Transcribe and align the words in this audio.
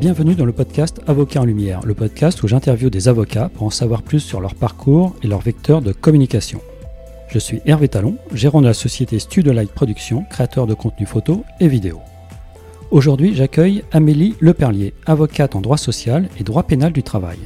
Bienvenue 0.00 0.34
dans 0.34 0.46
le 0.46 0.52
podcast 0.52 1.02
Avocat 1.06 1.42
en 1.42 1.44
Lumière, 1.44 1.84
le 1.84 1.92
podcast 1.92 2.42
où 2.42 2.48
j'interviewe 2.48 2.88
des 2.88 3.08
avocats 3.08 3.50
pour 3.50 3.64
en 3.64 3.70
savoir 3.70 4.02
plus 4.02 4.20
sur 4.20 4.40
leur 4.40 4.54
parcours 4.54 5.14
et 5.22 5.26
leur 5.26 5.40
vecteur 5.40 5.82
de 5.82 5.92
communication. 5.92 6.62
Je 7.28 7.38
suis 7.38 7.60
Hervé 7.66 7.88
Talon, 7.88 8.16
gérant 8.32 8.62
de 8.62 8.66
la 8.66 8.72
société 8.72 9.18
Studio 9.18 9.52
Light 9.52 9.70
Production, 9.70 10.24
créateur 10.30 10.66
de 10.66 10.72
contenu 10.72 11.04
photo 11.04 11.44
et 11.60 11.68
vidéo. 11.68 12.00
Aujourd'hui, 12.90 13.34
j'accueille 13.34 13.84
Amélie 13.92 14.36
Leperlier, 14.40 14.94
avocate 15.04 15.54
en 15.54 15.60
droit 15.60 15.76
social 15.76 16.30
et 16.40 16.44
droit 16.44 16.62
pénal 16.62 16.94
du 16.94 17.02
travail. 17.02 17.38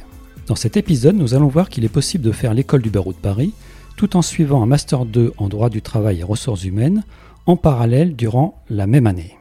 Dans 0.47 0.55
cet 0.55 0.77
épisode, 0.77 1.17
nous 1.17 1.33
allons 1.33 1.49
voir 1.49 1.67
qu'il 1.67 1.83
est 1.83 1.89
possible 1.89 2.23
de 2.23 2.31
faire 2.31 2.53
l'école 2.53 2.81
du 2.81 2.89
barreau 2.89 3.11
de 3.11 3.17
Paris 3.17 3.53
tout 3.97 4.15
en 4.15 4.21
suivant 4.21 4.63
un 4.63 4.65
Master 4.65 5.05
2 5.05 5.33
en 5.37 5.49
droit 5.49 5.69
du 5.69 5.81
travail 5.81 6.21
et 6.21 6.23
ressources 6.23 6.63
humaines 6.63 7.03
en 7.47 7.57
parallèle 7.57 8.15
durant 8.15 8.63
la 8.69 8.87
même 8.87 9.07
année. 9.07 9.37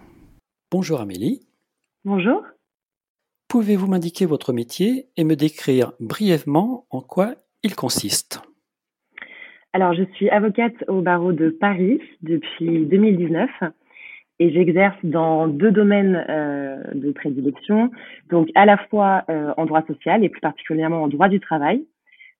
Bonjour 0.72 1.00
Amélie. 1.00 1.42
Bonjour. 2.04 2.42
Pouvez-vous 3.54 3.86
m'indiquer 3.86 4.26
votre 4.26 4.52
métier 4.52 5.06
et 5.16 5.22
me 5.22 5.36
décrire 5.36 5.92
brièvement 6.00 6.86
en 6.90 7.00
quoi 7.00 7.36
il 7.62 7.76
consiste? 7.76 8.42
Alors, 9.72 9.94
je 9.94 10.02
suis 10.16 10.28
avocate 10.28 10.74
au 10.88 11.02
barreau 11.02 11.32
de 11.32 11.50
Paris 11.50 12.00
depuis 12.20 12.84
2019 12.84 13.48
et 14.40 14.50
j'exerce 14.50 14.98
dans 15.04 15.46
deux 15.46 15.70
domaines 15.70 16.26
euh, 16.28 16.82
de 16.94 17.12
prédilection, 17.12 17.92
donc 18.28 18.48
à 18.56 18.66
la 18.66 18.76
fois 18.90 19.22
euh, 19.28 19.54
en 19.56 19.66
droit 19.66 19.86
social 19.86 20.24
et 20.24 20.28
plus 20.30 20.40
particulièrement 20.40 21.04
en 21.04 21.06
droit 21.06 21.28
du 21.28 21.38
travail. 21.38 21.86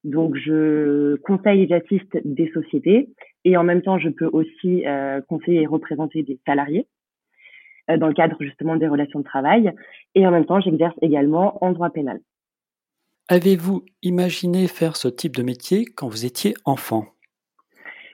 Donc, 0.02 0.34
je 0.34 1.14
conseille 1.19 1.62
et 1.62 1.69
j'assiste 1.69 2.19
des 2.24 2.50
sociétés 2.50 3.10
et 3.44 3.56
en 3.56 3.62
même 3.62 3.83
temps, 3.83 4.00
je 4.00 4.08
peux 4.08 4.28
aussi 4.33 4.84
euh, 4.84 5.20
conseiller 5.28 5.62
et 5.62 5.66
représenter 5.66 6.24
des 6.24 6.41
salariés. 6.44 6.88
Euh, 7.90 7.98
dans 7.98 8.06
le 8.08 8.14
cadre 8.14 8.36
justement 8.40 8.77
des 8.77 8.88
relations 8.88 9.18
de 9.18 9.24
travail. 9.24 9.70
Et 10.14 10.27
en 10.27 10.30
même 10.30 10.46
temps, 10.46 10.60
j'exerce 10.60 10.94
également 11.02 11.62
en 11.62 11.72
droit 11.72 11.91
pénal. 11.91 12.18
Avez-vous 13.28 13.84
imaginé 14.02 14.68
faire 14.68 14.96
ce 14.96 15.08
type 15.08 15.36
de 15.36 15.42
métier 15.42 15.84
quand 15.84 16.08
vous 16.08 16.24
étiez 16.24 16.54
enfant? 16.64 17.04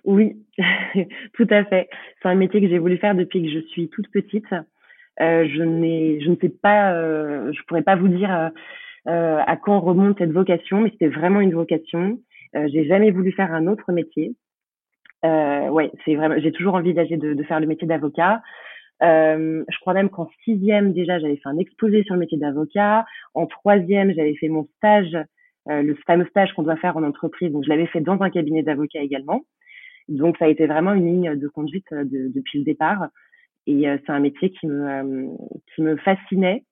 Oui, 0.04 0.44
tout 1.34 1.46
à 1.50 1.64
fait. 1.64 1.88
C'est 2.20 2.28
un 2.28 2.34
métier 2.34 2.60
que 2.60 2.68
j'ai 2.68 2.78
voulu 2.78 2.98
faire 2.98 3.14
depuis 3.14 3.42
que 3.44 3.50
je 3.50 3.60
suis 3.68 3.88
toute 3.90 4.10
petite. 4.10 4.52
Euh, 5.20 5.46
je, 5.48 5.62
ne 5.62 6.36
sais 6.40 6.48
pas, 6.48 6.92
euh, 6.94 7.52
je 7.52 7.62
pourrais 7.68 7.82
pas 7.82 7.96
vous 7.96 8.08
dire 8.08 8.50
euh, 9.06 9.38
à 9.46 9.56
quand 9.56 9.78
remonte 9.80 10.18
cette 10.18 10.32
vocation, 10.32 10.80
mais 10.80 10.90
c'était 10.90 11.08
vraiment 11.08 11.40
une 11.40 11.54
vocation. 11.54 12.18
J'ai 12.54 12.86
jamais 12.86 13.12
voulu 13.12 13.30
faire 13.30 13.52
un 13.54 13.68
autre 13.68 13.92
métier. 13.92 14.34
Ouais, 15.22 15.92
c'est 16.04 16.16
vraiment. 16.16 16.34
J'ai 16.38 16.50
toujours 16.50 16.74
envisagé 16.74 17.16
de, 17.16 17.34
de 17.34 17.42
faire 17.44 17.60
le 17.60 17.66
métier 17.66 17.86
d'avocat. 17.86 18.42
Euh, 19.02 19.64
je 19.68 19.78
crois 19.80 19.94
même 19.94 20.10
qu'en 20.10 20.28
sixième 20.44 20.92
déjà, 20.92 21.18
j'avais 21.18 21.36
fait 21.36 21.48
un 21.48 21.58
exposé 21.58 22.02
sur 22.04 22.14
le 22.14 22.20
métier 22.20 22.38
d'avocat. 22.38 23.04
En 23.34 23.46
troisième, 23.46 24.12
j'avais 24.12 24.34
fait 24.34 24.48
mon 24.48 24.68
stage, 24.76 25.16
euh, 25.68 25.82
le 25.82 25.94
fameux 26.06 26.26
stage 26.26 26.52
qu'on 26.54 26.62
doit 26.62 26.76
faire 26.76 26.96
en 26.96 27.02
entreprise. 27.02 27.50
Donc, 27.52 27.64
je 27.64 27.70
l'avais 27.70 27.86
fait 27.86 28.00
dans 28.00 28.20
un 28.20 28.30
cabinet 28.30 28.62
d'avocat 28.62 29.00
également. 29.00 29.42
Donc, 30.08 30.36
ça 30.38 30.46
a 30.46 30.48
été 30.48 30.66
vraiment 30.66 30.92
une 30.92 31.06
ligne 31.06 31.36
de 31.36 31.48
conduite 31.48 31.86
euh, 31.92 32.04
de, 32.04 32.30
depuis 32.34 32.58
le 32.58 32.64
départ. 32.64 33.08
Et 33.66 33.88
euh, 33.88 33.96
c'est 34.04 34.12
un 34.12 34.20
métier 34.20 34.50
qui 34.50 34.66
me 34.66 34.88
euh, 34.88 35.28
qui 35.74 35.82
me 35.82 35.96
fascinait, 35.96 36.64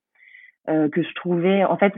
que 0.67 1.03
je 1.03 1.15
trouvais 1.15 1.65
en 1.65 1.79
fait 1.79 1.95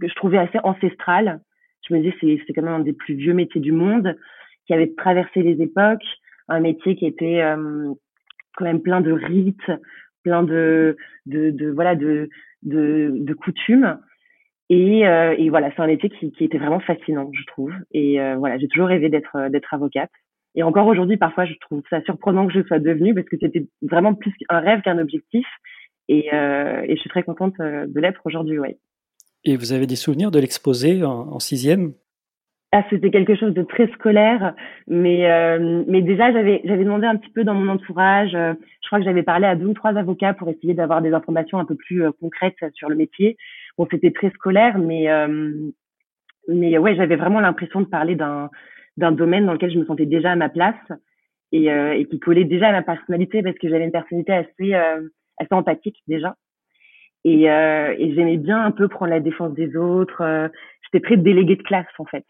que 0.00 0.08
je 0.08 0.14
trouvais 0.14 0.38
assez 0.38 0.58
ancestral. 0.64 1.40
Je 1.88 1.94
me 1.94 2.00
disais 2.00 2.14
c'est 2.20 2.40
c'est 2.44 2.52
quand 2.52 2.62
même 2.62 2.74
un 2.74 2.80
des 2.80 2.94
plus 2.94 3.14
vieux 3.14 3.34
métiers 3.34 3.60
du 3.60 3.70
monde, 3.70 4.16
qui 4.66 4.74
avait 4.74 4.92
traversé 4.94 5.42
les 5.42 5.62
époques, 5.62 6.04
un 6.48 6.58
métier 6.58 6.96
qui 6.96 7.06
était 7.06 7.42
quand 8.56 8.64
même 8.64 8.82
plein 8.82 9.00
de 9.00 9.12
rites, 9.12 9.70
plein 10.22 10.42
de, 10.42 10.96
de, 11.26 11.70
voilà, 11.70 11.94
de, 11.94 12.28
de, 12.62 13.34
coutumes. 13.34 13.98
Et, 14.68 15.06
euh, 15.06 15.34
et 15.36 15.50
voilà, 15.50 15.70
c'est 15.74 15.82
un 15.82 15.86
métier 15.86 16.08
qui, 16.08 16.32
qui 16.32 16.44
était 16.44 16.58
vraiment 16.58 16.80
fascinant, 16.80 17.30
je 17.32 17.44
trouve. 17.46 17.72
Et 17.92 18.20
euh, 18.20 18.36
voilà, 18.36 18.58
j'ai 18.58 18.68
toujours 18.68 18.88
rêvé 18.88 19.08
d'être 19.08 19.50
d'être 19.50 19.74
avocate. 19.74 20.10
Et 20.54 20.62
encore 20.62 20.86
aujourd'hui, 20.86 21.16
parfois, 21.16 21.44
je 21.44 21.54
trouve 21.60 21.82
ça 21.88 22.02
surprenant 22.02 22.46
que 22.46 22.52
je 22.52 22.62
sois 22.66 22.78
devenue 22.78 23.14
parce 23.14 23.28
que 23.28 23.36
c'était 23.40 23.66
vraiment 23.82 24.14
plus 24.14 24.32
un 24.48 24.60
rêve 24.60 24.82
qu'un 24.82 24.98
objectif. 24.98 25.46
Et, 26.08 26.32
euh, 26.34 26.82
et 26.86 26.96
je 26.96 27.00
suis 27.00 27.10
très 27.10 27.22
contente 27.22 27.54
euh, 27.60 27.86
de 27.86 28.00
l'être 28.00 28.20
aujourd'hui, 28.24 28.58
ouais. 28.58 28.78
Et 29.44 29.56
vous 29.56 29.72
avez 29.72 29.86
des 29.86 29.96
souvenirs 29.96 30.30
de 30.30 30.38
l'exposé 30.38 31.02
en 31.04 31.40
sixième? 31.40 31.94
Ah, 32.74 32.82
c'était 32.88 33.10
quelque 33.10 33.34
chose 33.36 33.52
de 33.52 33.62
très 33.62 33.86
scolaire, 33.88 34.54
mais 34.88 35.30
euh, 35.30 35.84
mais 35.88 36.00
déjà 36.00 36.32
j'avais 36.32 36.62
j'avais 36.64 36.84
demandé 36.84 37.06
un 37.06 37.16
petit 37.16 37.30
peu 37.30 37.44
dans 37.44 37.52
mon 37.52 37.70
entourage. 37.70 38.34
Euh, 38.34 38.54
je 38.82 38.86
crois 38.88 38.98
que 38.98 39.04
j'avais 39.04 39.22
parlé 39.22 39.46
à 39.46 39.56
deux 39.56 39.66
ou 39.66 39.74
trois 39.74 39.94
avocats 39.98 40.32
pour 40.32 40.48
essayer 40.48 40.72
d'avoir 40.72 41.02
des 41.02 41.12
informations 41.12 41.58
un 41.58 41.66
peu 41.66 41.74
plus 41.74 42.02
euh, 42.02 42.12
concrètes 42.18 42.56
sur 42.72 42.88
le 42.88 42.96
métier. 42.96 43.36
Bon, 43.76 43.86
c'était 43.90 44.10
très 44.10 44.30
scolaire, 44.30 44.78
mais 44.78 45.06
mais 46.48 46.78
ouais, 46.78 46.96
j'avais 46.96 47.16
vraiment 47.16 47.40
l'impression 47.40 47.82
de 47.82 47.86
parler 47.86 48.16
d'un 48.16 48.48
d'un 48.96 49.12
domaine 49.12 49.44
dans 49.44 49.52
lequel 49.52 49.70
je 49.70 49.78
me 49.78 49.84
sentais 49.84 50.06
déjà 50.06 50.32
à 50.32 50.36
ma 50.36 50.48
place 50.48 50.92
et 51.52 51.66
et 51.66 52.06
qui 52.06 52.18
collait 52.20 52.44
déjà 52.44 52.68
à 52.68 52.72
ma 52.72 52.82
personnalité 52.82 53.42
parce 53.42 53.58
que 53.58 53.68
j'avais 53.68 53.84
une 53.84 53.92
personnalité 53.92 54.32
assez 54.32 54.74
assez 54.74 55.52
empathique 55.52 56.02
déjà. 56.08 56.36
Et, 57.24 57.44
et 57.44 58.14
j'aimais 58.14 58.38
bien 58.38 58.64
un 58.64 58.70
peu 58.70 58.88
prendre 58.88 59.10
la 59.10 59.20
défense 59.20 59.52
des 59.54 59.76
autres. 59.76 60.50
J'étais 60.84 61.04
très 61.04 61.16
déléguée 61.16 61.56
de 61.56 61.62
classe 61.62 61.86
en 61.98 62.04
fait. 62.04 62.24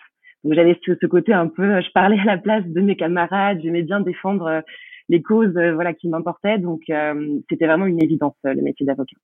Donc 0.45 0.55
j'avais 0.55 0.79
ce, 0.85 1.07
côté 1.07 1.33
un 1.33 1.49
peu, 1.49 1.81
je 1.81 1.91
parlais 1.93 2.19
à 2.19 2.25
la 2.25 2.39
place 2.39 2.65
de 2.67 2.81
mes 2.81 2.97
camarades, 2.97 3.61
j'aimais 3.63 3.83
bien 3.83 4.01
défendre 4.01 4.47
euh, 4.47 4.61
les 5.09 5.23
causes 5.23 5.57
euh, 5.57 5.75
voilà 5.75 5.95
qui 5.95 6.09
m'importaient, 6.09 6.59
donc 6.59 6.83
euh, 6.91 7.39
c'était 7.49 7.67
vraiment 7.67 7.87
une 7.87 8.03
évidence 8.03 8.35
le 8.45 8.61
métier 8.63 8.85
d'avocat. 8.85 9.17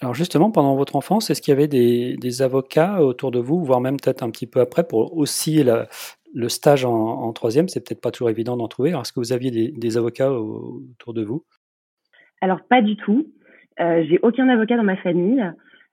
Alors 0.00 0.14
justement, 0.14 0.50
pendant 0.50 0.76
votre 0.76 0.96
enfance, 0.96 1.30
est-ce 1.30 1.40
qu'il 1.40 1.52
y 1.52 1.56
avait 1.56 1.68
des, 1.68 2.16
des, 2.16 2.42
avocats 2.42 3.02
autour 3.02 3.30
de 3.30 3.38
vous, 3.38 3.64
voire 3.64 3.80
même 3.80 3.96
peut-être 3.96 4.22
un 4.22 4.30
petit 4.30 4.46
peu 4.46 4.60
après, 4.60 4.86
pour 4.86 5.16
aussi 5.16 5.62
la, 5.62 5.88
le 6.34 6.48
stage 6.50 6.84
en, 6.84 6.92
en 6.92 7.32
troisième, 7.32 7.68
c'est 7.68 7.80
peut-être 7.80 8.02
pas 8.02 8.10
toujours 8.10 8.30
évident 8.30 8.56
d'en 8.56 8.68
trouver. 8.68 8.90
Est-ce 8.90 9.12
que 9.12 9.20
vous 9.20 9.32
aviez 9.32 9.50
des, 9.50 9.72
des, 9.72 9.96
avocats 9.96 10.30
autour 10.30 11.14
de 11.14 11.24
vous? 11.24 11.44
Alors 12.42 12.60
pas 12.68 12.82
du 12.82 12.96
tout. 12.96 13.26
Euh, 13.80 14.04
J'ai 14.08 14.18
aucun 14.22 14.48
avocat 14.48 14.76
dans 14.76 14.82
ma 14.82 14.96
famille 14.96 15.44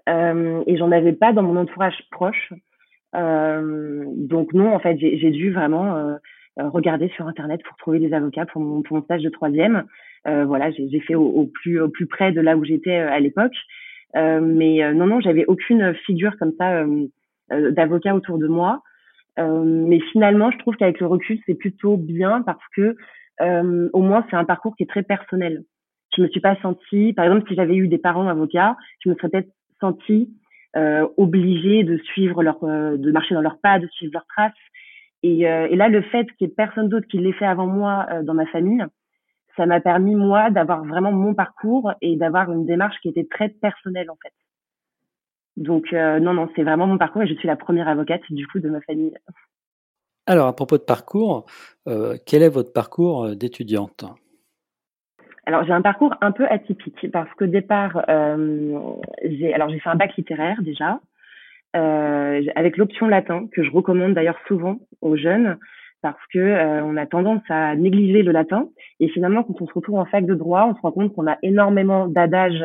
euh, 0.09 0.63
et 0.67 0.78
j'en 0.78 0.91
avais 0.91 1.13
pas 1.13 1.34
dans 1.34 1.44
mon 1.44 1.55
entourage 1.55 1.95
proche. 2.11 2.53
Euh, 3.16 4.03
donc 4.16 4.53
non, 4.53 4.74
en 4.74 4.79
fait, 4.79 4.97
j'ai 5.00 5.31
dû 5.31 5.51
vraiment 5.51 5.96
euh, 5.96 6.18
regarder 6.57 7.09
sur 7.09 7.28
internet 7.28 7.62
pour 7.63 7.78
trouver 7.78 8.00
des 8.00 8.13
avocats 8.13 8.46
pour 8.46 8.62
mon, 8.62 8.81
pour 8.81 8.97
mon 8.97 9.03
stage 9.03 9.22
de 9.22 9.29
troisième. 9.29 9.84
Euh, 10.28 10.46
voilà, 10.46 10.72
j'ai 10.72 11.00
fait 11.01 11.16
au, 11.16 11.25
au, 11.25 11.46
plus 11.46 11.79
au 11.79 11.90
plus 11.90 12.07
près 12.07 12.31
de 12.31 12.41
là 12.41 12.57
où 12.57 12.63
j'étais 12.63 12.96
à 12.96 13.19
l'époque. 13.19 13.56
mais 14.16 14.94
non, 14.94 15.07
non, 15.07 15.19
j'avais 15.22 15.46
aucune 15.46 15.94
figure 16.06 16.38
comme 16.38 16.53
ça 16.57 16.85
d'avocat 17.50 18.16
autour 18.16 18.38
de 18.38 18.47
moi. 18.47 18.81
mais 19.38 20.00
finalement, 20.12 20.52
je 20.52 20.57
trouve 20.59 20.75
qu'avec 20.75 21.00
le 21.00 21.07
recul, 21.07 21.40
c'est 21.46 21.56
plutôt 21.56 21.97
bien 21.97 22.41
parce 22.41 22.63
que 22.75 22.96
au 23.41 24.02
moins 24.02 24.25
c'est 24.29 24.38
un 24.38 24.46
parcours 24.46 24.75
qui 24.75 24.84
est 24.84 24.90
très 24.90 25.03
personnel. 25.03 25.63
Je 26.16 26.22
me 26.22 26.28
suis 26.28 26.41
pas 26.41 26.56
sentie, 26.62 27.13
par 27.13 27.25
exemple, 27.25 27.47
si 27.47 27.56
j'avais 27.56 27.75
eu 27.75 27.88
des 27.88 27.97
parents 27.97 28.28
avocats, 28.28 28.78
je 29.03 29.09
me 29.09 29.16
serais 29.16 29.29
peut-être 29.29 29.50
sentie 29.79 30.29
euh, 30.29 30.43
obligés 31.17 31.84
de 31.84 31.97
suivre 31.97 32.44
leur, 32.44 32.63
euh, 32.63 32.97
de 32.97 33.11
marcher 33.11 33.35
dans 33.35 33.41
leurs 33.41 33.59
pas, 33.59 33.79
de 33.79 33.88
suivre 33.88 34.13
leurs 34.13 34.25
traces. 34.25 34.51
Et, 35.22 35.47
euh, 35.47 35.67
là, 35.75 35.88
le 35.88 36.01
fait 36.01 36.25
qu'il 36.34 36.47
y 36.47 36.51
ait 36.51 36.53
personne 36.53 36.89
d'autre 36.89 37.07
qui 37.07 37.17
l'ait 37.17 37.34
fait 37.34 37.45
avant 37.45 37.67
moi 37.67 38.07
euh, 38.11 38.23
dans 38.23 38.34
ma 38.34 38.45
famille, 38.47 38.84
ça 39.56 39.66
m'a 39.66 39.79
permis 39.79 40.16
moi 40.16 40.50
d'avoir 40.50 40.84
vraiment 40.84 41.11
mon 41.11 41.34
parcours 41.34 41.94
et 42.01 42.16
d'avoir 42.16 42.51
une 42.51 42.66
démarche 42.66 42.97
qui 43.01 43.09
était 43.09 43.28
très 43.29 43.50
personnelle 43.50 44.09
en 44.09 44.17
fait. 44.22 44.34
Donc 45.56 45.91
non, 45.91 46.34
non, 46.34 46.50
c'est 46.56 46.63
vraiment 46.63 46.88
mon 46.88 46.97
parcours 46.97 47.22
et 47.22 47.28
je 47.28 47.35
suis 47.35 47.47
la 47.47 47.55
première 47.55 47.88
avocate 47.88 48.23
du 48.31 48.47
coup 48.47 48.59
de 48.59 48.67
ma 48.67 48.81
famille. 48.81 49.13
Alors 50.25 50.47
à 50.47 50.55
propos 50.55 50.79
de 50.79 50.84
parcours, 50.84 51.45
quel 51.85 52.41
est 52.41 52.50
votre 52.50 52.73
parcours 52.73 53.35
d'étudiante? 53.35 54.05
Alors 55.45 55.66
j'ai 55.66 55.73
un 55.73 55.81
parcours 55.81 56.16
un 56.22 56.31
peu 56.31 56.45
atypique 56.47 57.11
parce 57.11 57.31
qu'au 57.34 57.47
départ, 57.47 58.05
euh, 58.09 58.79
j'ai 59.23 59.53
alors 59.53 59.69
j'ai 59.69 59.79
fait 59.79 59.90
un 59.90 59.95
bac 59.95 60.16
littéraire 60.16 60.61
déjà. 60.61 60.99
Euh, 61.75 62.43
avec 62.55 62.78
l'option 62.78 63.07
latin 63.07 63.47
que 63.51 63.63
je 63.63 63.72
recommande 63.72 64.13
d'ailleurs 64.13 64.37
souvent 64.47 64.78
aux 65.01 65.17
jeunes 65.17 65.57
parce 66.03 66.22
que 66.31 66.37
euh, 66.37 66.84
on 66.84 66.95
a 66.97 67.07
tendance 67.07 67.41
à 67.49 67.75
négliger 67.75 68.22
le 68.22 68.31
latin. 68.31 68.69
Et 68.99 69.09
finalement 69.09 69.43
quand 69.43 69.59
on 69.59 69.67
se 69.67 69.73
retrouve 69.73 69.97
en 69.97 70.05
fac 70.05 70.25
de 70.25 70.35
droit, 70.35 70.67
on 70.69 70.75
se 70.75 70.81
rend 70.81 70.91
compte 70.91 71.13
qu'on 71.13 71.28
a 71.28 71.37
énormément 71.41 72.07
d'adages 72.07 72.63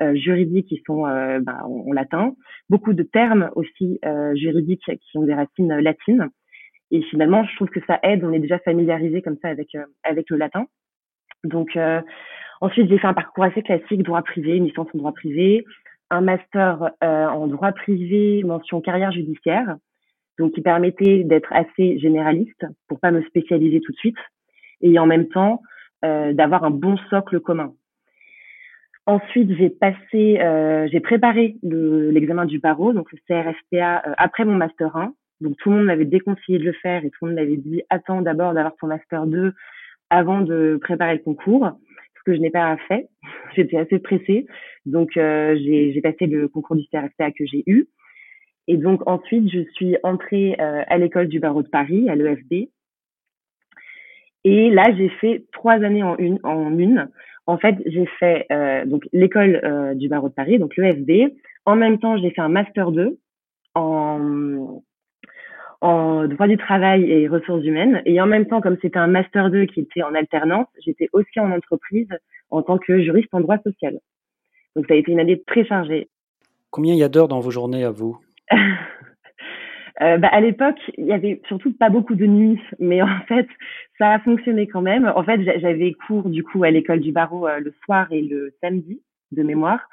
euh, 0.00 0.14
juridiques 0.14 0.68
qui 0.68 0.82
sont 0.86 1.06
euh, 1.06 1.40
bah, 1.40 1.62
en, 1.64 1.92
latin, 1.92 2.34
beaucoup 2.68 2.94
de 2.94 3.02
termes 3.02 3.50
aussi 3.54 3.98
euh, 4.04 4.34
juridiques 4.34 4.84
qui 4.84 5.18
ont 5.18 5.22
des 5.22 5.34
racines 5.34 5.74
latines. 5.78 6.28
Et 6.90 7.02
finalement 7.02 7.44
je 7.44 7.56
trouve 7.56 7.68
que 7.68 7.84
ça 7.86 7.98
aide, 8.02 8.24
on 8.24 8.32
est 8.32 8.38
déjà 8.38 8.58
familiarisé 8.60 9.20
comme 9.20 9.36
ça 9.42 9.48
avec 9.48 9.68
avec 10.04 10.30
le 10.30 10.36
latin. 10.36 10.66
Donc 11.44 11.76
euh, 11.76 12.00
ensuite, 12.60 12.88
j'ai 12.88 12.98
fait 12.98 13.06
un 13.06 13.14
parcours 13.14 13.44
assez 13.44 13.62
classique, 13.62 14.02
droit 14.02 14.22
privé, 14.22 14.56
une 14.56 14.66
licence 14.66 14.88
en 14.94 14.98
droit 14.98 15.12
privé, 15.12 15.64
un 16.10 16.20
master 16.20 16.90
euh, 17.02 17.26
en 17.26 17.46
droit 17.46 17.72
privé, 17.72 18.42
mention 18.44 18.80
carrière 18.80 19.12
judiciaire, 19.12 19.76
donc 20.38 20.52
qui 20.52 20.60
permettait 20.60 21.24
d'être 21.24 21.52
assez 21.52 21.98
généraliste 21.98 22.66
pour 22.88 23.00
pas 23.00 23.10
me 23.10 23.22
spécialiser 23.22 23.80
tout 23.80 23.92
de 23.92 23.98
suite, 23.98 24.18
et 24.80 24.98
en 24.98 25.06
même 25.06 25.28
temps 25.28 25.62
euh, 26.04 26.32
d'avoir 26.32 26.64
un 26.64 26.70
bon 26.70 26.96
socle 27.10 27.40
commun. 27.40 27.72
Ensuite, 29.06 29.54
j'ai 29.58 29.68
passé, 29.68 30.40
euh, 30.40 30.88
j'ai 30.90 31.00
préparé 31.00 31.56
l'examen 31.62 32.46
du 32.46 32.58
barreau, 32.58 32.94
donc 32.94 33.08
le 33.12 33.18
CRFPA, 33.28 34.02
euh, 34.06 34.14
après 34.16 34.46
mon 34.46 34.54
master 34.54 34.96
1. 34.96 35.12
Donc 35.40 35.56
tout 35.58 35.70
le 35.70 35.76
monde 35.76 35.86
m'avait 35.86 36.06
déconseillé 36.06 36.58
de 36.58 36.64
le 36.64 36.72
faire 36.72 37.04
et 37.04 37.10
tout 37.10 37.24
le 37.24 37.30
monde 37.30 37.40
m'avait 37.40 37.56
dit 37.56 37.82
attends 37.90 38.22
d'abord 38.22 38.54
d'avoir 38.54 38.76
ton 38.76 38.86
master 38.86 39.26
2 39.26 39.52
avant 40.10 40.40
de 40.40 40.78
préparer 40.80 41.14
le 41.14 41.22
concours, 41.22 41.70
ce 42.16 42.22
que 42.24 42.34
je 42.34 42.40
n'ai 42.40 42.50
pas 42.50 42.76
fait. 42.88 43.08
J'étais 43.56 43.76
assez 43.76 43.98
pressée, 43.98 44.46
donc 44.86 45.16
euh, 45.16 45.56
j'ai 45.56 46.00
passé 46.02 46.26
le 46.26 46.48
concours 46.48 46.76
du 46.76 46.86
CRFPA 46.88 47.30
que 47.32 47.46
j'ai 47.46 47.62
eu. 47.66 47.88
Et 48.66 48.76
donc 48.76 49.06
ensuite, 49.06 49.50
je 49.50 49.60
suis 49.72 49.96
entrée 50.02 50.56
euh, 50.58 50.82
à 50.86 50.98
l'école 50.98 51.28
du 51.28 51.38
barreau 51.38 51.62
de 51.62 51.68
Paris, 51.68 52.08
à 52.08 52.14
l'EFB. 52.14 52.68
Et 54.44 54.70
là, 54.70 54.84
j'ai 54.96 55.08
fait 55.08 55.44
trois 55.52 55.74
années 55.74 56.02
en 56.02 56.16
une. 56.16 57.10
En 57.46 57.58
fait, 57.58 57.76
j'ai 57.86 58.06
fait 58.18 58.46
euh, 58.52 58.84
donc 58.86 59.06
l'école 59.12 59.94
du 59.96 60.08
barreau 60.08 60.28
de 60.28 60.34
Paris, 60.34 60.58
donc 60.58 60.76
l'EFB. 60.76 61.32
En 61.66 61.76
même 61.76 61.98
temps, 61.98 62.16
j'ai 62.18 62.30
fait 62.30 62.40
un 62.40 62.48
master 62.48 62.90
2 62.90 63.18
en 63.74 64.82
en 65.84 66.26
droit 66.26 66.48
du 66.48 66.56
travail 66.56 67.10
et 67.10 67.28
ressources 67.28 67.62
humaines. 67.62 68.00
Et 68.06 68.18
en 68.18 68.26
même 68.26 68.46
temps, 68.46 68.62
comme 68.62 68.78
c'était 68.80 68.98
un 68.98 69.06
master 69.06 69.50
2 69.50 69.66
qui 69.66 69.80
était 69.80 70.02
en 70.02 70.14
alternance, 70.14 70.66
j'étais 70.82 71.10
aussi 71.12 71.38
en 71.38 71.50
entreprise 71.50 72.08
en 72.50 72.62
tant 72.62 72.78
que 72.78 73.02
juriste 73.02 73.28
en 73.32 73.40
droit 73.40 73.58
social. 73.58 73.98
Donc 74.74 74.86
ça 74.88 74.94
a 74.94 74.96
été 74.96 75.12
une 75.12 75.20
année 75.20 75.42
très 75.46 75.66
chargée. 75.66 76.08
Combien 76.70 76.94
il 76.94 76.98
y 76.98 77.02
a 77.02 77.10
d'heures 77.10 77.28
dans 77.28 77.40
vos 77.40 77.50
journées 77.50 77.84
à 77.84 77.90
vous? 77.90 78.18
Euh, 80.02 80.18
bah, 80.18 80.26
à 80.32 80.40
l'époque, 80.40 80.80
il 80.98 81.06
y 81.06 81.12
avait 81.12 81.40
surtout 81.46 81.72
pas 81.72 81.88
beaucoup 81.88 82.16
de 82.16 82.26
nuits, 82.26 82.60
mais 82.80 83.00
en 83.00 83.20
fait, 83.28 83.46
ça 83.96 84.10
a 84.10 84.18
fonctionné 84.18 84.66
quand 84.66 84.82
même. 84.82 85.10
En 85.14 85.22
fait, 85.22 85.40
j'avais 85.60 85.92
cours 85.92 86.28
du 86.28 86.42
coup 86.42 86.64
à 86.64 86.72
l'école 86.72 86.98
du 86.98 87.12
barreau 87.12 87.46
euh, 87.46 87.60
le 87.60 87.72
soir 87.84 88.08
et 88.10 88.20
le 88.20 88.52
samedi 88.60 89.00
de 89.30 89.44
mémoire. 89.44 89.88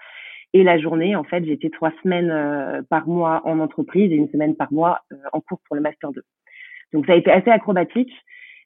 Et 0.53 0.63
la 0.63 0.77
journée, 0.77 1.15
en 1.15 1.24
fait, 1.24 1.45
j'étais 1.45 1.69
trois 1.69 1.94
semaines 2.03 2.30
euh, 2.30 2.81
par 2.89 3.07
mois 3.07 3.42
en 3.45 3.59
entreprise 3.59 4.12
et 4.12 4.15
une 4.15 4.30
semaine 4.30 4.56
par 4.56 4.71
mois 4.74 5.01
en 5.31 5.39
cours 5.39 5.62
pour 5.65 5.75
le 5.75 5.81
master 5.81 6.12
2. 6.12 6.21
Donc 6.94 7.06
ça 7.06 7.13
a 7.13 7.15
été 7.15 7.31
assez 7.31 7.50
acrobatique, 7.50 8.12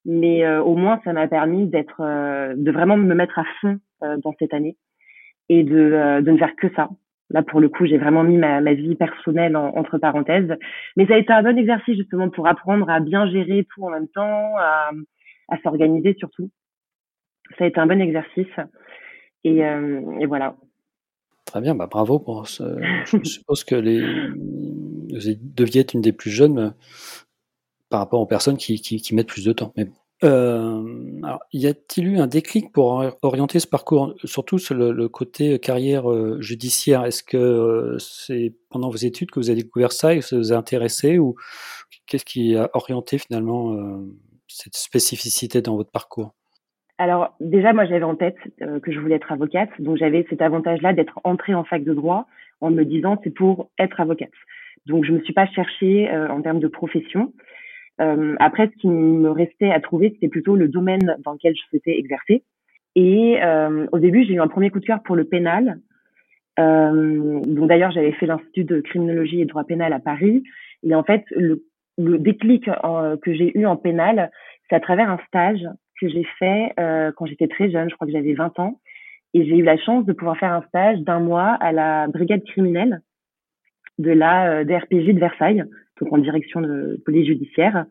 mais 0.03 0.47
au 0.57 0.75
moins 0.75 0.99
ça 1.03 1.13
m'a 1.13 1.27
permis 1.27 1.67
d'être, 1.67 2.01
de 2.55 2.71
vraiment 2.71 2.97
me 2.97 3.13
mettre 3.13 3.37
à 3.37 3.45
fond 3.61 3.79
dans 4.01 4.33
cette 4.39 4.51
année 4.51 4.77
et 5.47 5.63
de, 5.63 6.21
de 6.21 6.31
ne 6.31 6.37
faire 6.37 6.55
que 6.55 6.73
ça, 6.75 6.89
Là, 7.31 7.41
pour 7.41 7.59
le 7.59 7.69
coup, 7.69 7.85
j'ai 7.85 7.97
vraiment 7.97 8.23
mis 8.23 8.37
ma, 8.37 8.61
ma 8.61 8.73
vie 8.73 8.95
personnelle 8.95 9.55
entre 9.55 9.97
parenthèses. 9.97 10.55
Mais 10.95 11.07
ça 11.07 11.15
a 11.15 11.17
été 11.17 11.33
un 11.33 11.41
bon 11.41 11.57
exercice 11.57 11.97
justement 11.97 12.29
pour 12.29 12.47
apprendre 12.47 12.89
à 12.89 12.99
bien 12.99 13.29
gérer 13.29 13.65
tout 13.73 13.83
en 13.83 13.89
même 13.89 14.07
temps, 14.09 14.55
à, 14.57 14.91
à 15.49 15.57
s'organiser 15.63 16.15
surtout. 16.19 16.51
Ça 17.57 17.63
a 17.63 17.67
été 17.67 17.79
un 17.79 17.87
bon 17.87 17.99
exercice. 17.99 18.47
Et, 19.43 19.65
euh, 19.65 20.01
et 20.19 20.27
voilà. 20.27 20.55
Très 21.45 21.61
bien, 21.61 21.75
bah 21.75 21.87
bravo 21.87 22.19
pour 22.19 22.47
ce. 22.47 22.63
Je 23.05 23.23
suppose 23.23 23.63
que 23.63 23.75
vous 23.75 25.05
deviez 25.09 25.81
être 25.81 25.93
une 25.93 26.01
des 26.01 26.11
plus 26.11 26.31
jeunes 26.31 26.59
euh, 26.59 26.69
par 27.89 27.99
rapport 27.99 28.19
aux 28.19 28.25
personnes 28.25 28.57
qui, 28.57 29.01
mettent 29.13 29.27
plus 29.27 29.45
de 29.45 29.53
temps. 29.53 29.73
Euh, 30.23 31.21
alors, 31.23 31.39
y 31.53 31.67
a-t-il 31.67 32.07
eu 32.07 32.17
un 32.17 32.25
déclic 32.25 32.71
pour 32.71 33.05
orienter 33.21 33.59
ce 33.59 33.67
parcours, 33.67 34.15
surtout 34.23 34.57
sur 34.57 34.73
le, 34.73 35.07
côté 35.07 35.59
carrière 35.59 36.11
euh, 36.11 36.41
judiciaire? 36.41 37.05
Est-ce 37.05 37.21
que 37.21 37.95
c'est 37.99 38.55
pendant 38.69 38.89
vos 38.89 38.97
études 38.97 39.29
que 39.29 39.39
vous 39.39 39.51
avez 39.51 39.61
découvert 39.61 39.91
ça 39.91 40.15
et 40.15 40.19
que 40.19 40.25
ça 40.25 40.35
vous 40.35 40.51
a 40.51 40.57
intéressé 40.57 41.19
ou 41.19 41.35
qu'est-ce 42.07 42.25
qui 42.25 42.55
a 42.55 42.69
orienté 42.73 43.19
finalement 43.19 44.01
cette 44.47 44.75
spécificité 44.75 45.61
dans 45.61 45.75
votre 45.75 45.91
parcours? 45.91 46.33
Alors 46.97 47.35
déjà, 47.39 47.73
moi, 47.73 47.85
j'avais 47.85 48.03
en 48.03 48.15
tête 48.15 48.37
que 48.59 48.91
je 48.91 48.99
voulais 48.99 49.15
être 49.15 49.31
avocate, 49.31 49.69
donc 49.79 49.97
j'avais 49.97 50.25
cet 50.29 50.41
avantage-là 50.41 50.93
d'être 50.93 51.19
entrée 51.23 51.53
en 51.53 51.63
fac 51.63 51.83
de 51.83 51.93
droit 51.93 52.27
en 52.61 52.71
me 52.71 52.83
disant 52.83 53.19
c'est 53.23 53.33
pour 53.33 53.69
être 53.77 53.99
avocate. 53.99 54.31
Donc 54.85 55.03
je 55.03 55.11
me 55.11 55.19
suis 55.21 55.33
pas 55.33 55.47
cherchée 55.47 56.09
en 56.29 56.41
termes 56.41 56.59
de 56.59 56.67
profession. 56.67 57.33
Euh, 58.01 58.35
après, 58.39 58.67
ce 58.67 58.81
qui 58.81 58.87
me 58.87 59.29
restait 59.29 59.71
à 59.71 59.79
trouver, 59.79 60.11
c'était 60.11 60.27
plutôt 60.27 60.55
le 60.55 60.67
domaine 60.67 61.15
dans 61.23 61.33
lequel 61.33 61.55
je 61.55 61.61
souhaitais 61.69 61.97
exercer. 61.97 62.43
Et 62.95 63.39
euh, 63.43 63.87
au 63.91 63.99
début, 63.99 64.25
j'ai 64.25 64.33
eu 64.33 64.41
un 64.41 64.47
premier 64.47 64.69
coup 64.69 64.79
de 64.79 64.85
cœur 64.85 65.01
pour 65.03 65.15
le 65.15 65.25
pénal. 65.25 65.79
Euh, 66.59 67.41
donc 67.41 67.67
d'ailleurs, 67.67 67.91
j'avais 67.91 68.13
fait 68.13 68.25
l'institut 68.25 68.63
de 68.63 68.81
criminologie 68.81 69.41
et 69.41 69.45
droit 69.45 69.63
pénal 69.63 69.93
à 69.93 69.99
Paris. 69.99 70.43
Et 70.83 70.95
en 70.95 71.03
fait, 71.03 71.23
le, 71.31 71.65
le 71.97 72.17
déclic 72.17 72.69
que 73.21 73.33
j'ai 73.33 73.57
eu 73.57 73.65
en 73.65 73.75
pénal, 73.75 74.31
c'est 74.69 74.75
à 74.75 74.79
travers 74.79 75.09
un 75.09 75.19
stage 75.27 75.65
que 75.99 76.07
j'ai 76.09 76.25
fait 76.39 76.73
euh, 76.79 77.11
quand 77.15 77.25
j'étais 77.25 77.47
très 77.47 77.71
jeune. 77.71 77.89
Je 77.89 77.95
crois 77.95 78.07
que 78.07 78.13
j'avais 78.13 78.33
20 78.33 78.59
ans. 78.59 78.79
Et 79.33 79.45
j'ai 79.45 79.57
eu 79.57 79.63
la 79.63 79.77
chance 79.77 80.05
de 80.05 80.13
pouvoir 80.13 80.37
faire 80.37 80.53
un 80.53 80.61
stage 80.69 80.99
d'un 80.99 81.19
mois 81.19 81.51
à 81.59 81.71
la 81.71 82.07
brigade 82.07 82.43
criminelle 82.45 83.01
de 83.97 84.11
la 84.11 84.63
DRPJ 84.63 85.13
de 85.13 85.19
Versailles, 85.19 85.63
donc 85.99 86.13
en 86.13 86.17
direction 86.17 86.61
de 86.61 87.01
police 87.05 87.27
judiciaire. 87.27 87.85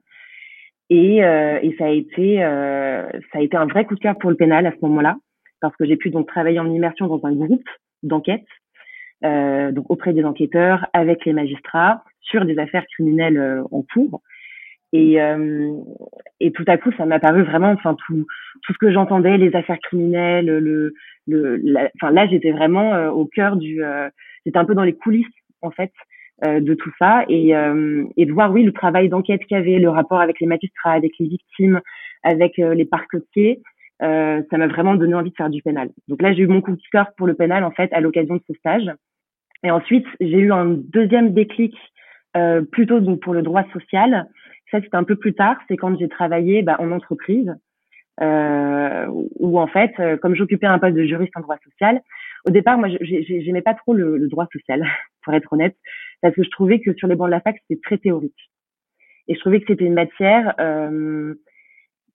Et, 0.90 1.24
euh, 1.24 1.58
ça 1.78 1.86
a 1.86 1.90
été 1.90 2.44
euh, 2.44 3.08
ça 3.32 3.38
a 3.38 3.40
été 3.40 3.56
un 3.56 3.66
vrai 3.66 3.84
coup 3.84 3.94
de 3.94 4.00
cœur 4.00 4.18
pour 4.18 4.30
le 4.30 4.36
pénal 4.36 4.66
à 4.66 4.72
ce 4.72 4.78
moment-là 4.82 5.16
parce 5.60 5.74
que 5.76 5.86
j'ai 5.86 5.96
pu 5.96 6.10
donc 6.10 6.28
travailler 6.28 6.60
en 6.60 6.70
immersion 6.70 7.06
dans 7.06 7.24
un 7.24 7.32
groupe 7.32 7.68
d'enquête 8.02 8.46
euh, 9.24 9.72
donc 9.72 9.90
auprès 9.90 10.12
des 10.12 10.24
enquêteurs 10.24 10.86
avec 10.92 11.24
les 11.24 11.32
magistrats 11.32 12.04
sur 12.20 12.44
des 12.44 12.58
affaires 12.58 12.86
criminelles 12.92 13.38
euh, 13.38 13.62
en 13.70 13.82
cours 13.82 14.20
et 14.94 15.20
euh, 15.20 15.74
et 16.40 16.50
tout 16.52 16.64
à 16.66 16.78
coup 16.78 16.90
ça 16.96 17.04
m'a 17.04 17.18
paru 17.18 17.42
vraiment 17.42 17.72
enfin 17.72 17.94
tout 18.06 18.26
tout 18.62 18.72
ce 18.72 18.78
que 18.78 18.92
j'entendais 18.92 19.36
les 19.36 19.54
affaires 19.54 19.78
criminelles 19.80 20.46
le 20.46 20.94
le 21.26 21.62
enfin 21.96 22.10
là 22.10 22.26
j'étais 22.26 22.52
vraiment 22.52 22.94
euh, 22.94 23.10
au 23.10 23.26
cœur 23.26 23.56
du 23.56 23.82
j'étais 24.46 24.58
un 24.58 24.64
peu 24.64 24.74
dans 24.74 24.84
les 24.84 24.94
coulisses 24.94 25.26
en 25.60 25.70
fait 25.70 25.92
euh, 26.44 26.58
de 26.58 26.74
tout 26.74 26.90
ça 26.98 27.24
et, 27.28 27.54
euh, 27.54 28.04
et 28.16 28.26
de 28.26 28.32
voir 28.32 28.50
oui 28.50 28.64
le 28.64 28.72
travail 28.72 29.08
d'enquête 29.08 29.44
qu'il 29.44 29.56
y 29.56 29.60
avait, 29.60 29.78
le 29.78 29.88
rapport 29.88 30.20
avec 30.20 30.40
les 30.40 30.48
magistrats, 30.48 30.90
avec 30.90 31.12
les 31.20 31.28
victimes, 31.28 31.80
avec 32.24 32.58
euh, 32.58 32.74
les 32.74 32.84
parquetiers, 32.84 33.62
ça 34.00 34.58
m'a 34.58 34.66
vraiment 34.66 34.96
donné 34.96 35.14
envie 35.14 35.30
de 35.30 35.36
faire 35.36 35.48
du 35.48 35.62
pénal. 35.62 35.90
Donc 36.08 36.20
là 36.20 36.34
j'ai 36.34 36.42
eu 36.42 36.48
mon 36.48 36.60
coup 36.60 36.72
de 36.72 36.80
cœur 36.90 37.06
pour 37.16 37.28
le 37.28 37.34
pénal 37.34 37.62
en 37.62 37.70
fait 37.70 37.90
à 37.92 38.00
l'occasion 38.00 38.34
de 38.34 38.42
ce 38.48 38.52
stage. 38.54 38.90
Et 39.62 39.70
ensuite 39.70 40.06
j'ai 40.20 40.38
eu 40.38 40.52
un 40.52 40.66
deuxième 40.66 41.32
déclic 41.32 41.74
plutôt 42.72 42.98
donc 42.98 43.20
pour 43.20 43.32
le 43.32 43.42
droit 43.42 43.62
social. 43.72 44.26
Ça 44.74 44.80
c'était 44.82 44.96
un 44.96 45.04
peu 45.04 45.14
plus 45.14 45.34
tard, 45.34 45.56
c'est 45.68 45.76
quand 45.76 45.96
j'ai 45.96 46.08
travaillé 46.08 46.62
bah, 46.62 46.76
en 46.80 46.90
entreprise. 46.90 47.54
Euh, 48.20 49.06
où 49.08 49.58
en 49.58 49.66
fait, 49.66 49.92
comme 50.20 50.34
j'occupais 50.36 50.66
un 50.66 50.78
poste 50.78 50.94
de 50.94 51.04
juriste 51.04 51.36
en 51.36 51.40
droit 51.40 51.58
social, 51.64 52.00
au 52.44 52.50
départ, 52.50 52.76
moi, 52.78 52.88
j'aimais 53.00 53.62
pas 53.62 53.74
trop 53.74 53.94
le, 53.94 54.28
droit 54.28 54.46
social, 54.52 54.84
pour 55.22 55.32
être 55.34 55.52
honnête 55.52 55.76
parce 56.24 56.34
que 56.34 56.42
je 56.42 56.50
trouvais 56.50 56.80
que 56.80 56.94
sur 56.94 57.06
les 57.06 57.16
bancs 57.16 57.28
de 57.28 57.32
la 57.32 57.40
fac, 57.40 57.56
c'était 57.68 57.80
très 57.82 57.98
théorique. 57.98 58.50
Et 59.28 59.34
je 59.34 59.40
trouvais 59.40 59.60
que 59.60 59.66
c'était 59.68 59.84
une 59.84 59.94
matière 59.94 60.54
euh, 60.58 61.34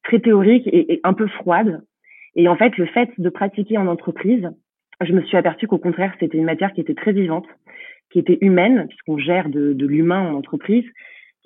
très 0.03 0.19
théorique 0.19 0.67
et, 0.67 0.99
un 1.03 1.13
peu 1.13 1.27
froide. 1.27 1.83
Et 2.35 2.47
en 2.47 2.55
fait, 2.55 2.75
le 2.77 2.87
fait 2.87 3.09
de 3.19 3.29
pratiquer 3.29 3.77
en 3.77 3.87
entreprise, 3.87 4.49
je 5.01 5.13
me 5.13 5.21
suis 5.21 5.37
aperçue 5.37 5.67
qu'au 5.67 5.77
contraire, 5.77 6.13
c'était 6.19 6.37
une 6.37 6.45
matière 6.45 6.73
qui 6.73 6.81
était 6.81 6.95
très 6.95 7.11
vivante, 7.11 7.45
qui 8.11 8.19
était 8.19 8.39
humaine, 8.41 8.87
puisqu'on 8.87 9.17
gère 9.17 9.47
de 9.49 9.85
l'humain 9.85 10.21
en 10.21 10.33
entreprise, 10.33 10.85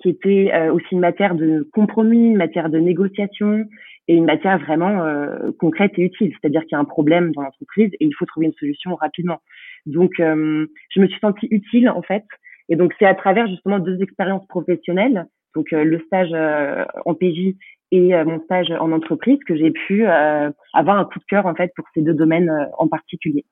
qui 0.00 0.08
était 0.08 0.50
euh, 0.52 0.72
aussi 0.72 0.86
une 0.92 1.00
matière 1.00 1.34
de 1.34 1.68
compromis, 1.72 2.28
une 2.28 2.36
matière 2.36 2.68
de 2.68 2.78
négociation 2.78 3.64
et 4.06 4.14
une 4.14 4.26
matière 4.26 4.58
vraiment 4.58 5.02
euh, 5.02 5.50
concrète 5.58 5.92
et 5.96 6.02
utile. 6.02 6.32
C'est-à-dire 6.32 6.62
qu'il 6.62 6.72
y 6.72 6.74
a 6.74 6.80
un 6.80 6.84
problème 6.84 7.32
dans 7.32 7.42
l'entreprise 7.42 7.90
et 7.92 8.04
il 8.04 8.14
faut 8.18 8.26
trouver 8.26 8.46
une 8.46 8.52
solution 8.54 8.94
rapidement. 8.96 9.40
Donc, 9.86 10.20
euh, 10.20 10.66
je 10.90 11.00
me 11.00 11.06
suis 11.06 11.20
sentie 11.20 11.48
utile 11.50 11.88
en 11.88 12.02
fait 12.02 12.24
et 12.68 12.76
donc, 12.76 12.94
c'est 12.98 13.06
à 13.06 13.14
travers 13.14 13.46
justement 13.46 13.78
deux 13.78 14.00
expériences 14.00 14.46
professionnelles, 14.46 15.26
donc 15.54 15.72
euh, 15.72 15.84
le 15.84 16.00
stage 16.06 16.30
euh, 16.32 16.84
en 17.04 17.14
PJ 17.14 17.54
et 17.90 18.14
euh, 18.14 18.24
mon 18.24 18.40
stage 18.44 18.70
en 18.70 18.90
entreprise, 18.92 19.38
que 19.46 19.56
j'ai 19.56 19.70
pu 19.70 20.06
avoir 20.06 20.98
un 20.98 21.04
coup 21.04 21.18
de 21.18 21.24
cœur 21.28 21.46
en 21.46 21.54
fait 21.54 21.72
pour 21.76 21.84
ces 21.94 22.02
deux 22.02 22.14
domaines 22.14 22.50
en 22.78 22.88
particulier. 22.88 23.44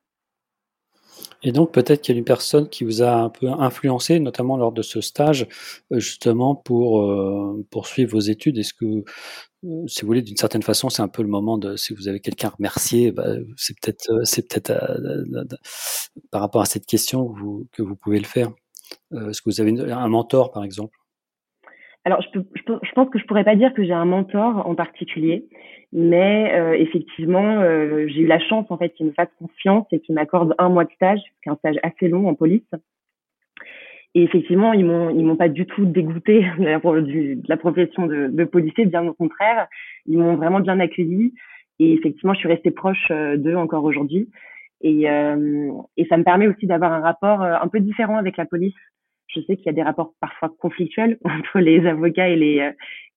Et 1.43 1.51
donc 1.51 1.73
peut-être 1.73 2.01
qu'il 2.01 2.15
y 2.15 2.17
a 2.17 2.19
une 2.19 2.25
personne 2.25 2.69
qui 2.69 2.83
vous 2.83 3.01
a 3.01 3.13
un 3.13 3.29
peu 3.29 3.47
influencé, 3.47 4.19
notamment 4.19 4.57
lors 4.57 4.71
de 4.71 4.81
ce 4.81 5.01
stage, 5.01 5.47
justement 5.91 6.55
pour 6.55 7.05
poursuivre 7.69 8.11
vos 8.11 8.19
études. 8.19 8.57
Est-ce 8.57 8.73
que, 8.73 9.03
si 9.87 10.01
vous 10.01 10.07
voulez, 10.07 10.21
d'une 10.21 10.37
certaine 10.37 10.63
façon, 10.63 10.89
c'est 10.89 11.01
un 11.01 11.07
peu 11.07 11.21
le 11.21 11.27
moment 11.27 11.57
de, 11.57 11.75
si 11.75 11.93
vous 11.93 12.07
avez 12.07 12.19
quelqu'un 12.19 12.47
à 12.47 12.51
remercier, 12.51 13.11
bah, 13.11 13.25
c'est 13.57 13.75
peut-être, 13.79 14.21
c'est 14.23 14.47
peut-être 14.47 14.73
par 16.31 16.41
rapport 16.41 16.61
à 16.61 16.65
cette 16.65 16.85
question 16.85 17.33
que 17.71 17.81
vous, 17.81 17.95
pouvez 17.95 18.19
le 18.19 18.25
faire. 18.25 18.49
Euh, 19.13 19.29
est-ce 19.29 19.41
que 19.41 19.49
vous 19.49 19.61
avez 19.61 19.71
un 19.91 20.07
mentor, 20.07 20.51
par 20.51 20.63
exemple? 20.63 20.97
Alors, 22.05 22.21
je, 22.21 22.39
je, 22.55 22.93
pense 22.93 23.09
que 23.09 23.19
je 23.19 23.25
pourrais 23.25 23.45
pas 23.45 23.55
dire 23.55 23.73
que 23.73 23.83
j'ai 23.83 23.93
un 23.93 24.05
mentor 24.05 24.67
en 24.67 24.75
particulier, 24.75 25.47
mais 25.95 26.51
euh, 26.55 26.73
effectivement, 26.73 27.61
euh, 27.61 28.07
j'ai 28.07 28.21
eu 28.21 28.25
la 28.25 28.39
chance 28.39 28.65
en 28.71 28.77
fait 28.79 28.89
qu'il 28.89 29.05
me 29.05 29.11
fasse 29.11 29.29
confiance 29.37 29.85
et 29.91 29.99
qu'il 29.99 30.15
m'accorde 30.15 30.55
un 30.57 30.69
mois 30.69 30.85
de 30.85 30.91
stage, 30.93 31.19
qui 31.43 31.49
est 31.49 31.51
un 31.51 31.55
stage 31.57 31.75
assez 31.83 32.07
long 32.07 32.27
en 32.27 32.33
police. 32.33 32.67
Et 34.15 34.23
effectivement, 34.23 34.73
ils 34.73 34.85
m'ont 34.85 35.11
ils 35.11 35.23
m'ont 35.23 35.35
pas 35.35 35.49
du 35.49 35.67
tout 35.67 35.85
dégoûté 35.85 36.41
de 36.57 37.47
la 37.47 37.57
profession 37.57 38.07
de, 38.07 38.27
de 38.27 38.43
policier, 38.43 38.85
bien 38.85 39.07
au 39.07 39.13
contraire, 39.13 39.67
ils 40.07 40.17
m'ont 40.17 40.35
vraiment 40.35 40.61
bien 40.61 40.79
accueilli. 40.79 41.35
Et 41.77 41.93
effectivement, 41.93 42.33
je 42.33 42.39
suis 42.39 42.49
restée 42.49 42.71
proche 42.71 43.11
d'eux 43.11 43.55
encore 43.55 43.83
aujourd'hui. 43.83 44.29
Et, 44.81 45.03
et 45.05 46.05
ça 46.07 46.17
me 46.17 46.23
permet 46.23 46.47
aussi 46.47 46.67
d'avoir 46.67 46.91
un 46.91 46.99
rapport 46.99 47.41
un 47.41 47.67
peu 47.67 47.79
différent 47.79 48.17
avec 48.17 48.37
la 48.37 48.45
police. 48.45 48.75
Je 49.27 49.41
sais 49.41 49.55
qu'il 49.57 49.65
y 49.65 49.69
a 49.69 49.73
des 49.73 49.81
rapports 49.81 50.13
parfois 50.21 50.49
conflictuels 50.59 51.17
entre 51.23 51.59
les 51.59 51.87
avocats 51.87 52.29
et 52.29 52.35
les, 52.35 52.71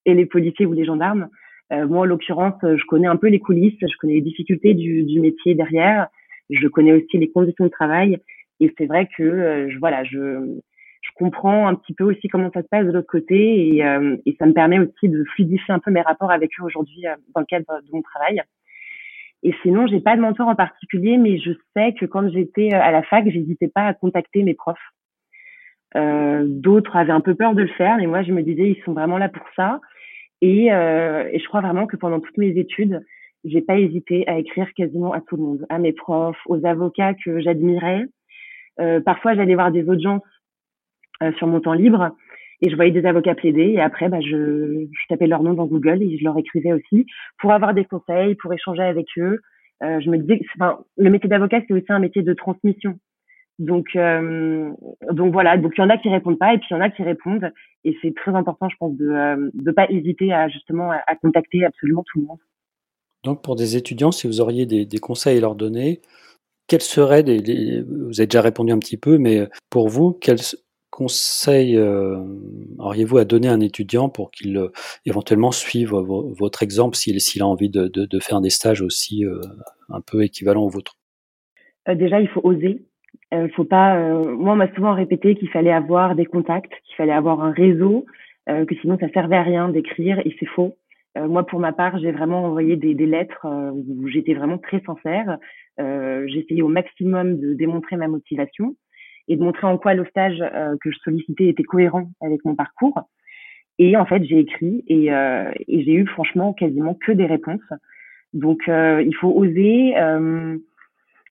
et 0.05 0.13
les 0.15 0.25
policiers 0.25 0.65
ou 0.65 0.73
les 0.73 0.85
gendarmes. 0.85 1.29
Moi, 1.71 2.01
en 2.01 2.05
l'occurrence, 2.05 2.55
je 2.61 2.85
connais 2.85 3.07
un 3.07 3.17
peu 3.17 3.27
les 3.27 3.39
coulisses, 3.39 3.77
je 3.81 3.97
connais 3.99 4.13
les 4.13 4.21
difficultés 4.21 4.73
du, 4.73 5.03
du 5.03 5.19
métier 5.19 5.53
derrière, 5.55 6.07
je 6.49 6.67
connais 6.67 6.93
aussi 6.93 7.17
les 7.17 7.29
conditions 7.29 7.65
de 7.65 7.69
travail. 7.69 8.19
Et 8.59 8.73
c'est 8.77 8.85
vrai 8.85 9.07
que 9.15 9.67
je, 9.69 9.77
voilà, 9.77 10.03
je, 10.03 10.59
je 11.07 11.09
comprends 11.15 11.67
un 11.67 11.75
petit 11.75 11.93
peu 11.93 12.03
aussi 12.03 12.27
comment 12.27 12.51
ça 12.53 12.61
se 12.61 12.67
passe 12.67 12.85
de 12.85 12.91
l'autre 12.91 13.07
côté 13.07 13.75
et, 13.75 13.85
euh, 13.85 14.17
et, 14.25 14.35
ça 14.39 14.45
me 14.45 14.53
permet 14.53 14.79
aussi 14.79 15.09
de 15.09 15.23
fluidifier 15.35 15.73
un 15.73 15.79
peu 15.79 15.91
mes 15.91 16.01
rapports 16.01 16.31
avec 16.31 16.51
eux 16.59 16.63
aujourd'hui 16.63 17.07
euh, 17.07 17.15
dans 17.33 17.41
le 17.41 17.45
cadre 17.45 17.81
de 17.81 17.91
mon 17.91 18.01
travail. 18.01 18.41
Et 19.43 19.53
sinon, 19.61 19.87
j'ai 19.87 19.99
pas 19.99 20.15
de 20.15 20.21
mentor 20.21 20.47
en 20.47 20.55
particulier, 20.55 21.17
mais 21.17 21.37
je 21.37 21.51
sais 21.75 21.93
que 21.93 22.05
quand 22.05 22.29
j'étais 22.29 22.73
euh, 22.73 22.81
à 22.81 22.91
la 22.91 23.03
fac, 23.03 23.29
j'hésitais 23.29 23.67
pas 23.67 23.87
à 23.87 23.93
contacter 23.93 24.43
mes 24.43 24.55
profs. 24.55 24.77
Euh, 25.95 26.43
D'autres 26.47 26.95
avaient 26.95 27.13
un 27.13 27.21
peu 27.21 27.35
peur 27.35 27.53
de 27.53 27.61
le 27.61 27.69
faire, 27.69 27.97
mais 27.97 28.07
moi, 28.07 28.23
je 28.23 28.31
me 28.31 28.41
disais, 28.41 28.71
ils 28.71 28.83
sont 28.83 28.93
vraiment 28.93 29.17
là 29.17 29.29
pour 29.29 29.45
ça. 29.55 29.79
Et, 30.41 30.71
euh, 30.71 31.29
et 31.31 31.39
je 31.39 31.47
crois 31.47 31.61
vraiment 31.61 31.87
que 31.87 31.97
pendant 31.97 32.19
toutes 32.19 32.37
mes 32.37 32.57
études, 32.57 33.03
j'ai 33.43 33.61
pas 33.61 33.77
hésité 33.77 34.27
à 34.27 34.37
écrire 34.39 34.71
quasiment 34.73 35.13
à 35.13 35.21
tout 35.21 35.37
le 35.37 35.43
monde, 35.43 35.65
à 35.69 35.79
mes 35.79 35.93
profs, 35.93 36.39
aux 36.45 36.65
avocats 36.65 37.13
que 37.13 37.39
j'admirais. 37.39 38.05
Euh, 38.79 38.99
parfois, 39.01 39.35
j'allais 39.35 39.55
voir 39.55 39.71
des 39.71 39.87
audiences 39.89 40.21
euh, 41.23 41.31
sur 41.33 41.47
mon 41.47 41.59
temps 41.59 41.73
libre 41.73 42.11
et 42.61 42.69
je 42.69 42.75
voyais 42.75 42.91
des 42.91 43.05
avocats 43.05 43.35
plaider 43.35 43.73
et 43.73 43.81
après 43.81 44.09
bah, 44.09 44.21
je, 44.21 44.85
je 44.85 45.07
tapais 45.09 45.27
leur 45.27 45.43
nom 45.43 45.53
dans 45.53 45.65
Google 45.65 46.01
et 46.01 46.17
je 46.17 46.23
leur 46.23 46.37
écrivais 46.37 46.73
aussi 46.73 47.05
pour 47.39 47.51
avoir 47.51 47.73
des 47.73 47.85
conseils, 47.85 48.35
pour 48.35 48.53
échanger 48.53 48.83
avec 48.83 49.07
eux. 49.17 49.39
Euh, 49.83 49.99
je 49.99 50.09
me 50.09 50.17
disais, 50.17 50.41
enfin, 50.55 50.79
le 50.97 51.09
métier 51.09 51.29
d'avocat 51.29 51.61
c'est 51.67 51.73
aussi 51.73 51.85
un 51.89 51.99
métier 51.99 52.23
de 52.23 52.33
transmission. 52.33 52.99
Donc 53.59 53.95
euh, 53.95 54.71
donc 55.11 55.33
voilà, 55.33 55.57
donc 55.57 55.73
il 55.77 55.81
y 55.81 55.83
en 55.83 55.89
a 55.89 55.97
qui 55.97 56.09
répondent 56.09 56.37
pas 56.37 56.53
et 56.53 56.57
puis 56.57 56.67
il 56.71 56.73
y 56.75 56.77
en 56.77 56.81
a 56.81 56.89
qui 56.89 57.01
répondent 57.01 57.51
et 57.85 57.97
c'est 58.01 58.13
très 58.13 58.31
important 58.31 58.69
je 58.69 58.77
pense 58.77 58.95
de 58.95 59.51
ne 59.51 59.71
pas 59.71 59.89
hésiter 59.89 60.31
à 60.31 60.47
justement 60.47 60.91
à, 60.91 61.15
contacter 61.15 61.65
absolument 61.65 62.03
tout 62.03 62.19
le 62.19 62.25
monde. 62.27 62.39
Donc 63.23 63.41
pour 63.43 63.55
des 63.55 63.75
étudiants, 63.75 64.11
si 64.11 64.27
vous 64.27 64.41
auriez 64.41 64.67
des, 64.67 64.85
des 64.85 64.99
conseils 64.99 65.39
à 65.39 65.41
leur 65.41 65.55
donner, 65.55 66.01
quels 66.67 66.81
seraient 66.81 67.23
des, 67.23 67.81
vous 67.81 68.19
avez 68.19 68.27
déjà 68.27 68.41
répondu 68.41 68.71
un 68.71 68.79
petit 68.79 68.97
peu, 68.97 69.17
mais 69.17 69.47
pour 69.71 69.89
vous, 69.89 70.13
quels 70.13 70.37
conseil 70.97 71.77
euh, 71.77 72.17
auriez-vous 72.79 73.19
à 73.19 73.25
donner 73.25 73.49
à 73.49 73.53
un 73.53 73.59
étudiant 73.59 74.09
pour 74.09 74.31
qu'il 74.31 74.57
euh, 74.57 74.71
éventuellement 75.05 75.51
suive 75.51 75.91
votre 75.91 76.63
exemple 76.63 76.95
s'il 76.95 77.41
a 77.43 77.45
envie 77.45 77.69
de, 77.69 78.19
faire 78.19 78.41
des 78.41 78.49
stages 78.49 78.81
aussi 78.81 79.23
euh, 79.23 79.39
un 79.89 80.01
peu 80.01 80.23
équivalents 80.23 80.63
au 80.63 80.69
vôtre 80.69 80.95
Déjà, 81.87 82.19
il 82.19 82.27
faut 82.27 82.41
oser. 82.43 82.83
Il 83.31 83.51
faut 83.55 83.65
pas. 83.65 83.97
moi, 84.23 84.53
on 84.53 84.55
m'a 84.55 84.73
souvent 84.73 84.93
répété 84.93 85.35
qu'il 85.35 85.49
fallait 85.49 85.71
avoir 85.71 86.15
des 86.15 86.25
contacts, 86.25 86.73
qu'il 86.85 86.95
fallait 86.95 87.11
avoir 87.13 87.41
un 87.41 87.51
réseau, 87.51 88.05
que 88.47 88.75
sinon 88.81 88.97
ça 88.99 89.09
servait 89.09 89.35
à 89.35 89.43
rien 89.43 89.69
d'écrire 89.69 90.19
et 90.19 90.33
c'est 90.39 90.45
faux. 90.45 90.77
moi, 91.15 91.45
pour 91.45 91.59
ma 91.59 91.73
part, 91.73 91.99
j'ai 91.99 92.11
vraiment 92.11 92.45
envoyé 92.45 92.77
des, 92.77 92.93
des 92.93 93.05
lettres 93.05 93.45
où 93.73 94.07
j'étais 94.07 94.33
vraiment 94.33 94.57
très 94.57 94.81
sincère. 94.85 95.37
j'ai 95.77 96.39
essayé 96.39 96.61
au 96.61 96.69
maximum 96.69 97.37
de 97.39 97.53
démontrer 97.53 97.97
ma 97.97 98.07
motivation 98.07 98.75
et 99.27 99.35
de 99.35 99.43
montrer 99.43 99.67
en 99.67 99.77
quoi 99.77 99.93
le 99.93 100.05
stage 100.05 100.41
euh, 100.41 100.75
que 100.81 100.91
je 100.91 100.97
sollicitais 100.99 101.47
était 101.47 101.63
cohérent 101.63 102.09
avec 102.21 102.43
mon 102.45 102.55
parcours. 102.55 102.99
Et 103.79 103.95
en 103.95 104.05
fait, 104.05 104.23
j'ai 104.23 104.39
écrit 104.39 104.83
et, 104.87 105.13
euh, 105.13 105.51
et 105.67 105.83
j'ai 105.83 105.93
eu 105.93 106.07
franchement 106.07 106.53
quasiment 106.53 106.95
que 106.95 107.11
des 107.11 107.25
réponses. 107.25 107.61
Donc, 108.33 108.67
euh, 108.67 109.03
il 109.05 109.15
faut 109.15 109.31
oser, 109.31 109.93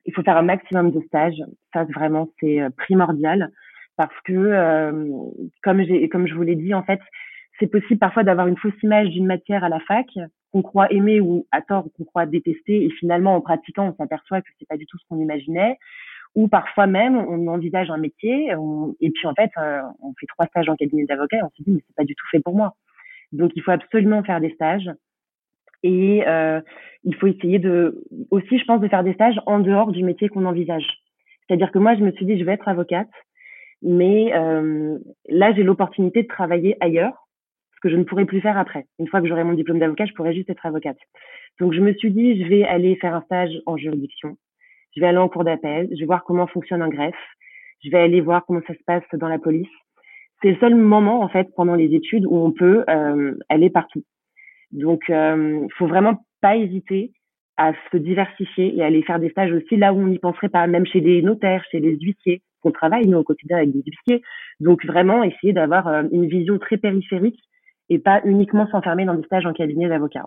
il 0.07 0.15
faut 0.15 0.23
faire 0.23 0.37
un 0.37 0.43
maximum 0.43 0.91
de 0.91 1.01
stages. 1.03 1.43
Ça, 1.73 1.85
vraiment, 1.85 2.29
c'est 2.41 2.61
primordial 2.77 3.51
parce 3.97 4.15
que, 4.25 5.43
comme 5.63 5.83
j'ai, 5.83 6.09
comme 6.09 6.27
je 6.27 6.35
vous 6.35 6.43
l'ai 6.43 6.55
dit, 6.55 6.75
en 6.75 6.83
fait, 6.83 7.01
c'est 7.59 7.67
possible 7.67 7.99
parfois 7.99 8.23
d'avoir 8.23 8.47
une 8.47 8.57
fausse 8.57 8.81
image 8.83 9.09
d'une 9.09 9.27
matière 9.27 9.65
à 9.65 9.69
la 9.69 9.81
fac 9.81 10.07
qu'on 10.53 10.63
croit 10.63 10.93
aimer 10.93 11.21
ou 11.21 11.47
à 11.51 11.63
tort 11.63 11.87
qu'on 11.97 12.05
croit 12.05 12.27
détester 12.27 12.85
et 12.85 12.91
finalement 12.91 13.35
en 13.35 13.41
pratiquant 13.41 13.89
on 13.89 13.95
s'aperçoit 13.97 14.41
que 14.41 14.49
c'est 14.59 14.69
pas 14.69 14.77
du 14.77 14.87
tout 14.87 14.99
ce 14.99 15.05
qu'on 15.09 15.21
imaginait 15.21 15.79
ou 16.35 16.49
parfois 16.49 16.87
même 16.87 17.17
on 17.17 17.47
envisage 17.49 17.91
un 17.91 17.97
métier 17.97 18.53
et 19.01 19.11
puis 19.11 19.27
en 19.27 19.35
fait 19.35 19.51
euh, 19.59 19.81
on 20.03 20.13
fait 20.19 20.27
trois 20.27 20.47
stages 20.47 20.69
en 20.69 20.77
cabinet 20.77 21.05
d'avocat 21.05 21.39
et 21.39 21.43
on 21.43 21.51
se 21.57 21.63
dit 21.63 21.73
mais 21.73 21.83
c'est 21.87 21.97
pas 21.97 22.05
du 22.05 22.15
tout 22.15 22.27
fait 22.31 22.41
pour 22.41 22.55
moi. 22.55 22.75
Donc 23.33 23.53
il 23.57 23.63
faut 23.63 23.73
absolument 23.73 24.23
faire 24.23 24.41
des 24.41 24.51
stages 24.51 24.91
et 25.83 26.27
euh, 26.27 26.61
il 27.05 27.15
faut 27.15 27.27
essayer 27.27 27.59
de 27.59 28.03
aussi 28.31 28.59
je 28.59 28.65
pense 28.65 28.81
de 28.81 28.89
faire 28.89 29.05
des 29.05 29.15
stages 29.15 29.41
en 29.47 29.61
dehors 29.61 29.93
du 29.93 30.03
métier 30.05 30.29
qu'on 30.29 30.47
envisage. 30.47 30.87
C'est-à-dire 31.47 31.71
que 31.71 31.79
moi 31.79 31.95
je 31.97 32.03
me 32.03 32.13
suis 32.13 32.27
dit 32.27 32.39
je 32.39 32.45
vais 32.45 32.53
être 32.53 32.69
avocate 32.69 33.11
mais 33.83 34.35
euh, 34.35 34.99
là 35.29 35.53
j'ai 35.55 35.63
l'opportunité 35.63 36.23
de 36.23 36.29
travailler 36.29 36.77
ailleurs 36.81 37.29
ce 37.75 37.81
que 37.81 37.91
je 37.91 37.97
ne 37.97 38.05
pourrais 38.05 38.25
plus 38.25 38.41
faire 38.41 38.59
après. 38.59 38.87
Une 38.99 39.07
fois 39.07 39.21
que 39.21 39.29
j'aurai 39.29 39.45
mon 39.45 39.53
diplôme 39.53 39.79
d'avocat, 39.79 40.07
je 40.07 40.15
pourrais 40.15 40.35
juste 40.35 40.49
être 40.49 40.65
avocate. 40.65 40.99
Donc 41.61 41.73
je 41.75 41.81
me 41.81 41.93
suis 41.95 42.11
dit 42.11 42.43
je 42.43 42.49
vais 42.49 42.65
aller 42.65 42.97
faire 42.97 43.15
un 43.15 43.23
stage 43.23 43.53
en 43.67 43.77
juridiction 43.77 44.37
je 44.97 45.01
vais 45.01 45.07
aller 45.07 45.19
en 45.19 45.29
cours 45.29 45.45
d'appel, 45.45 45.89
je 45.93 46.01
vais 46.01 46.07
voir 46.07 46.25
comment 46.25 46.47
fonctionne 46.47 46.83
un 46.83 46.89
greffe, 46.89 47.15
je 47.85 47.91
vais 47.91 47.99
aller 47.99 48.21
voir 48.21 48.45
comment 48.47 48.63
ça 48.67 48.75
se 48.75 48.83
passe 48.87 49.05
dans 49.13 49.29
la 49.29 49.39
police. 49.39 49.69
C'est 50.43 50.51
le 50.51 50.57
seul 50.57 50.75
moment 50.75 51.21
en 51.21 51.29
fait 51.29 51.49
pendant 51.55 51.75
les 51.75 51.95
études 51.95 52.27
où 52.27 52.37
on 52.37 52.53
peut 52.53 52.85
euh, 52.89 53.35
aller 53.49 53.71
partout. 53.71 54.03
Donc, 54.73 55.05
il 55.09 55.15
euh, 55.15 55.67
faut 55.79 55.87
vraiment 55.87 56.25
pas 56.41 56.57
hésiter 56.57 57.13
à 57.57 57.73
se 57.91 57.97
diversifier 57.97 58.77
et 58.77 58.83
aller 58.83 59.03
faire 59.03 59.19
des 59.19 59.31
stages 59.31 59.53
aussi 59.53 59.77
là 59.77 59.93
où 59.93 59.99
on 59.99 60.09
n'y 60.09 60.19
penserait 60.19 60.49
pas, 60.49 60.67
même 60.67 60.87
chez 60.87 61.01
des 61.01 61.23
notaires, 61.23 61.65
chez 61.71 61.81
des 61.81 61.97
huissiers. 61.97 62.43
On 62.65 62.71
travaille 62.71 63.07
nous 63.07 63.19
au 63.19 63.25
quotidien 63.25 63.59
avec 63.59 63.71
des 63.71 63.83
huissiers, 63.87 64.23
donc 64.61 64.85
vraiment 64.85 65.23
essayer 65.23 65.53
d'avoir 65.53 65.87
euh, 65.87 66.03
une 66.11 66.27
vision 66.27 66.59
très 66.59 66.77
périphérique 66.77 67.39
et 67.89 67.99
pas 67.99 68.21
uniquement 68.25 68.69
s'enfermer 68.71 69.05
dans 69.05 69.15
des 69.15 69.23
stages 69.23 69.47
en 69.47 69.53
cabinet 69.53 69.89
d'avocat. 69.89 70.27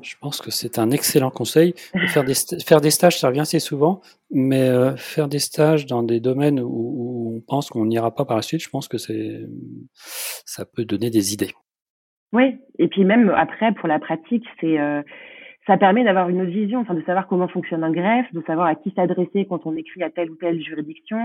Je 0.00 0.14
pense 0.20 0.40
que 0.40 0.52
c'est 0.52 0.78
un 0.78 0.92
excellent 0.92 1.30
conseil. 1.30 1.74
Faire 2.08 2.22
des, 2.22 2.34
des 2.34 2.90
stages, 2.90 3.18
ça 3.18 3.26
revient 3.26 3.40
assez 3.40 3.58
souvent, 3.58 4.00
mais 4.30 4.68
euh, 4.68 4.96
faire 4.96 5.28
des 5.28 5.40
stages 5.40 5.86
dans 5.86 6.04
des 6.04 6.20
domaines 6.20 6.60
où, 6.60 7.34
on 7.36 7.40
pense 7.40 7.70
qu'on 7.70 7.86
n'ira 7.86 8.14
pas 8.14 8.24
par 8.24 8.36
la 8.36 8.42
suite, 8.42 8.62
je 8.62 8.68
pense 8.68 8.86
que 8.86 8.98
ça 8.98 10.64
peut 10.64 10.84
donner 10.84 11.10
des 11.10 11.32
idées. 11.32 11.52
Oui, 12.32 12.58
et 12.78 12.88
puis 12.88 13.04
même 13.04 13.30
après, 13.30 13.72
pour 13.72 13.88
la 13.88 13.98
pratique, 13.98 14.46
c'est, 14.60 14.78
euh, 14.78 15.02
ça 15.66 15.76
permet 15.76 16.04
d'avoir 16.04 16.28
une 16.28 16.42
autre 16.42 16.50
vision, 16.50 16.80
enfin 16.80 16.94
de 16.94 17.02
savoir 17.02 17.26
comment 17.26 17.48
fonctionne 17.48 17.84
un 17.84 17.90
greffe, 17.90 18.32
de 18.32 18.42
savoir 18.46 18.66
à 18.66 18.74
qui 18.74 18.92
s'adresser 18.94 19.46
quand 19.48 19.66
on 19.66 19.76
écrit 19.76 20.02
à 20.02 20.10
telle 20.10 20.30
ou 20.30 20.36
telle 20.36 20.62
juridiction, 20.62 21.18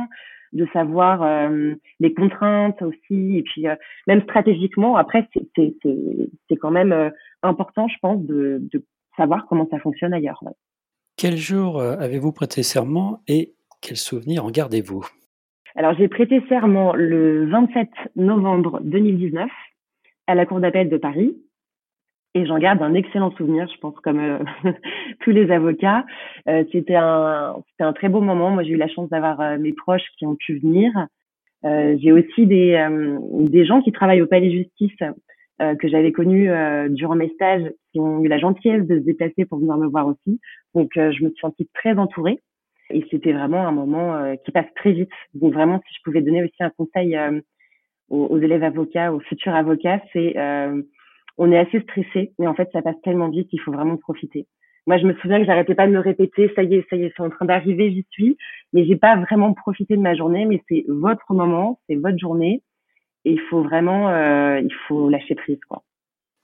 de 0.53 0.67
savoir 0.73 1.21
euh, 1.23 1.73
les 1.99 2.13
contraintes 2.13 2.81
aussi, 2.81 3.37
et 3.37 3.43
puis 3.43 3.65
même 4.07 4.21
stratégiquement, 4.23 4.95
après, 4.97 5.27
c'est 5.55 6.55
quand 6.59 6.71
même 6.71 7.11
important, 7.43 7.87
je 7.87 7.97
pense, 8.01 8.25
de, 8.25 8.61
savoir 9.17 9.45
comment 9.47 9.67
ça 9.69 9.79
fonctionne 9.79 10.13
ailleurs. 10.13 10.43
Quel 11.17 11.37
jour 11.37 11.79
euh, 11.79 11.95
avez-vous 11.97 12.33
prêté 12.33 12.63
serment 12.63 13.21
et 13.27 13.53
quels 13.81 13.97
souvenirs 13.97 14.45
en 14.45 14.51
gardez-vous? 14.51 15.05
Alors, 15.75 15.93
j'ai 15.97 16.07
prêté 16.07 16.41
serment 16.49 16.93
le 16.93 17.49
27 17.49 17.89
novembre 18.15 18.81
2019 18.83 19.49
à 20.27 20.35
la 20.35 20.45
Cour 20.45 20.59
d'appel 20.59 20.89
de 20.89 20.97
Paris. 20.97 21.35
Et 22.33 22.45
j'en 22.45 22.57
garde 22.57 22.81
un 22.81 22.93
excellent 22.93 23.31
souvenir, 23.31 23.67
je 23.73 23.79
pense, 23.79 23.95
comme 24.01 24.19
euh, 24.19 24.39
tous 25.21 25.31
les 25.31 25.49
avocats. 25.51 26.05
Euh, 26.49 26.65
c'était 26.71 26.95
un, 26.95 27.55
un 27.79 27.93
très 27.93 28.09
beau 28.09 28.21
moment. 28.21 28.51
Moi, 28.51 28.63
j'ai 28.63 28.71
eu 28.71 28.77
la 28.77 28.89
chance 28.89 29.09
d'avoir 29.09 29.57
mes 29.57 29.73
proches 29.73 30.07
qui 30.17 30.25
ont 30.25 30.35
pu 30.35 30.59
venir. 30.59 30.91
j'ai 31.63 32.11
aussi 32.11 32.45
des, 32.45 32.87
des 33.39 33.65
gens 33.65 33.81
qui 33.81 33.91
travaillent 33.91 34.21
au 34.21 34.27
Palais 34.27 34.49
de 34.49 34.57
Justice 34.63 35.01
euh, 35.61 35.73
que 35.75 35.87
j'avais 35.87 36.11
connu 36.11 36.49
euh, 36.49 36.89
durant 36.89 37.15
mes 37.15 37.29
stages 37.29 37.71
qui 37.93 38.01
ont 38.01 38.21
eu 38.21 38.27
la 38.27 38.37
gentillesse 38.37 38.85
de 38.85 38.99
se 38.99 39.05
déplacer 39.05 39.45
pour 39.45 39.59
venir 39.59 39.77
me 39.77 39.87
voir 39.87 40.05
aussi. 40.05 40.41
Donc 40.73 40.97
euh, 40.97 41.13
je 41.13 41.23
me 41.23 41.29
suis 41.29 41.39
sentie 41.39 41.69
très 41.73 41.97
entourée 41.97 42.41
et 42.89 43.05
c'était 43.09 43.31
vraiment 43.31 43.65
un 43.65 43.71
moment 43.71 44.35
qui 44.43 44.51
passe 44.51 44.65
très 44.75 44.91
vite. 44.91 45.09
Donc 45.33 45.53
vraiment 45.53 45.79
si 45.87 45.95
je 45.95 46.01
pouvais 46.03 46.21
donner 46.21 46.43
aussi 46.43 46.57
un 46.59 46.71
conseil 46.71 47.17
aux, 48.09 48.25
aux, 48.25 48.37
élèves 48.39 48.63
avocats, 48.63 49.13
aux 49.13 49.19
futurs 49.19 49.55
avocats, 49.55 50.01
c'est 50.13 50.35
on 51.37 51.51
est 51.51 51.57
assez 51.57 51.81
stressé 51.81 52.31
mais 52.39 52.47
en 52.47 52.55
fait 52.55 52.69
ça 52.71 52.81
passe 52.81 52.99
tellement 53.03 53.29
vite 53.29 53.49
qu'il 53.49 53.59
faut 53.61 53.71
vraiment 53.71 53.97
profiter. 53.97 54.47
Moi, 54.87 54.99
je 54.99 55.07
me 55.07 55.15
souviens 55.15 55.39
que 55.39 55.47
j'arrêtais 55.47 55.73
pas 55.73 55.87
de 55.87 55.91
me 55.91 55.99
répéter, 55.99 56.51
ça 56.55 56.61
y 56.61 56.75
est, 56.75 56.85
ça 56.91 56.95
y 56.95 57.05
est, 57.05 57.13
c'est 57.17 57.23
en 57.23 57.31
train 57.31 57.45
d'arriver, 57.45 57.89
j'y 57.91 58.05
suis. 58.11 58.37
Mais 58.71 58.85
j'ai 58.85 58.95
pas 58.95 59.15
vraiment 59.15 59.51
profité 59.53 59.95
de 59.97 60.01
ma 60.01 60.13
journée, 60.13 60.45
mais 60.45 60.61
c'est 60.69 60.85
votre 60.87 61.33
moment, 61.33 61.79
c'est 61.89 61.95
votre 61.95 62.19
journée 62.19 62.61
il 63.25 63.41
faut 63.49 63.63
vraiment, 63.63 64.09
euh, 64.09 64.59
il 64.59 64.73
faut 64.87 65.09
lâcher 65.09 65.35
prise, 65.35 65.59
quoi. 65.67 65.83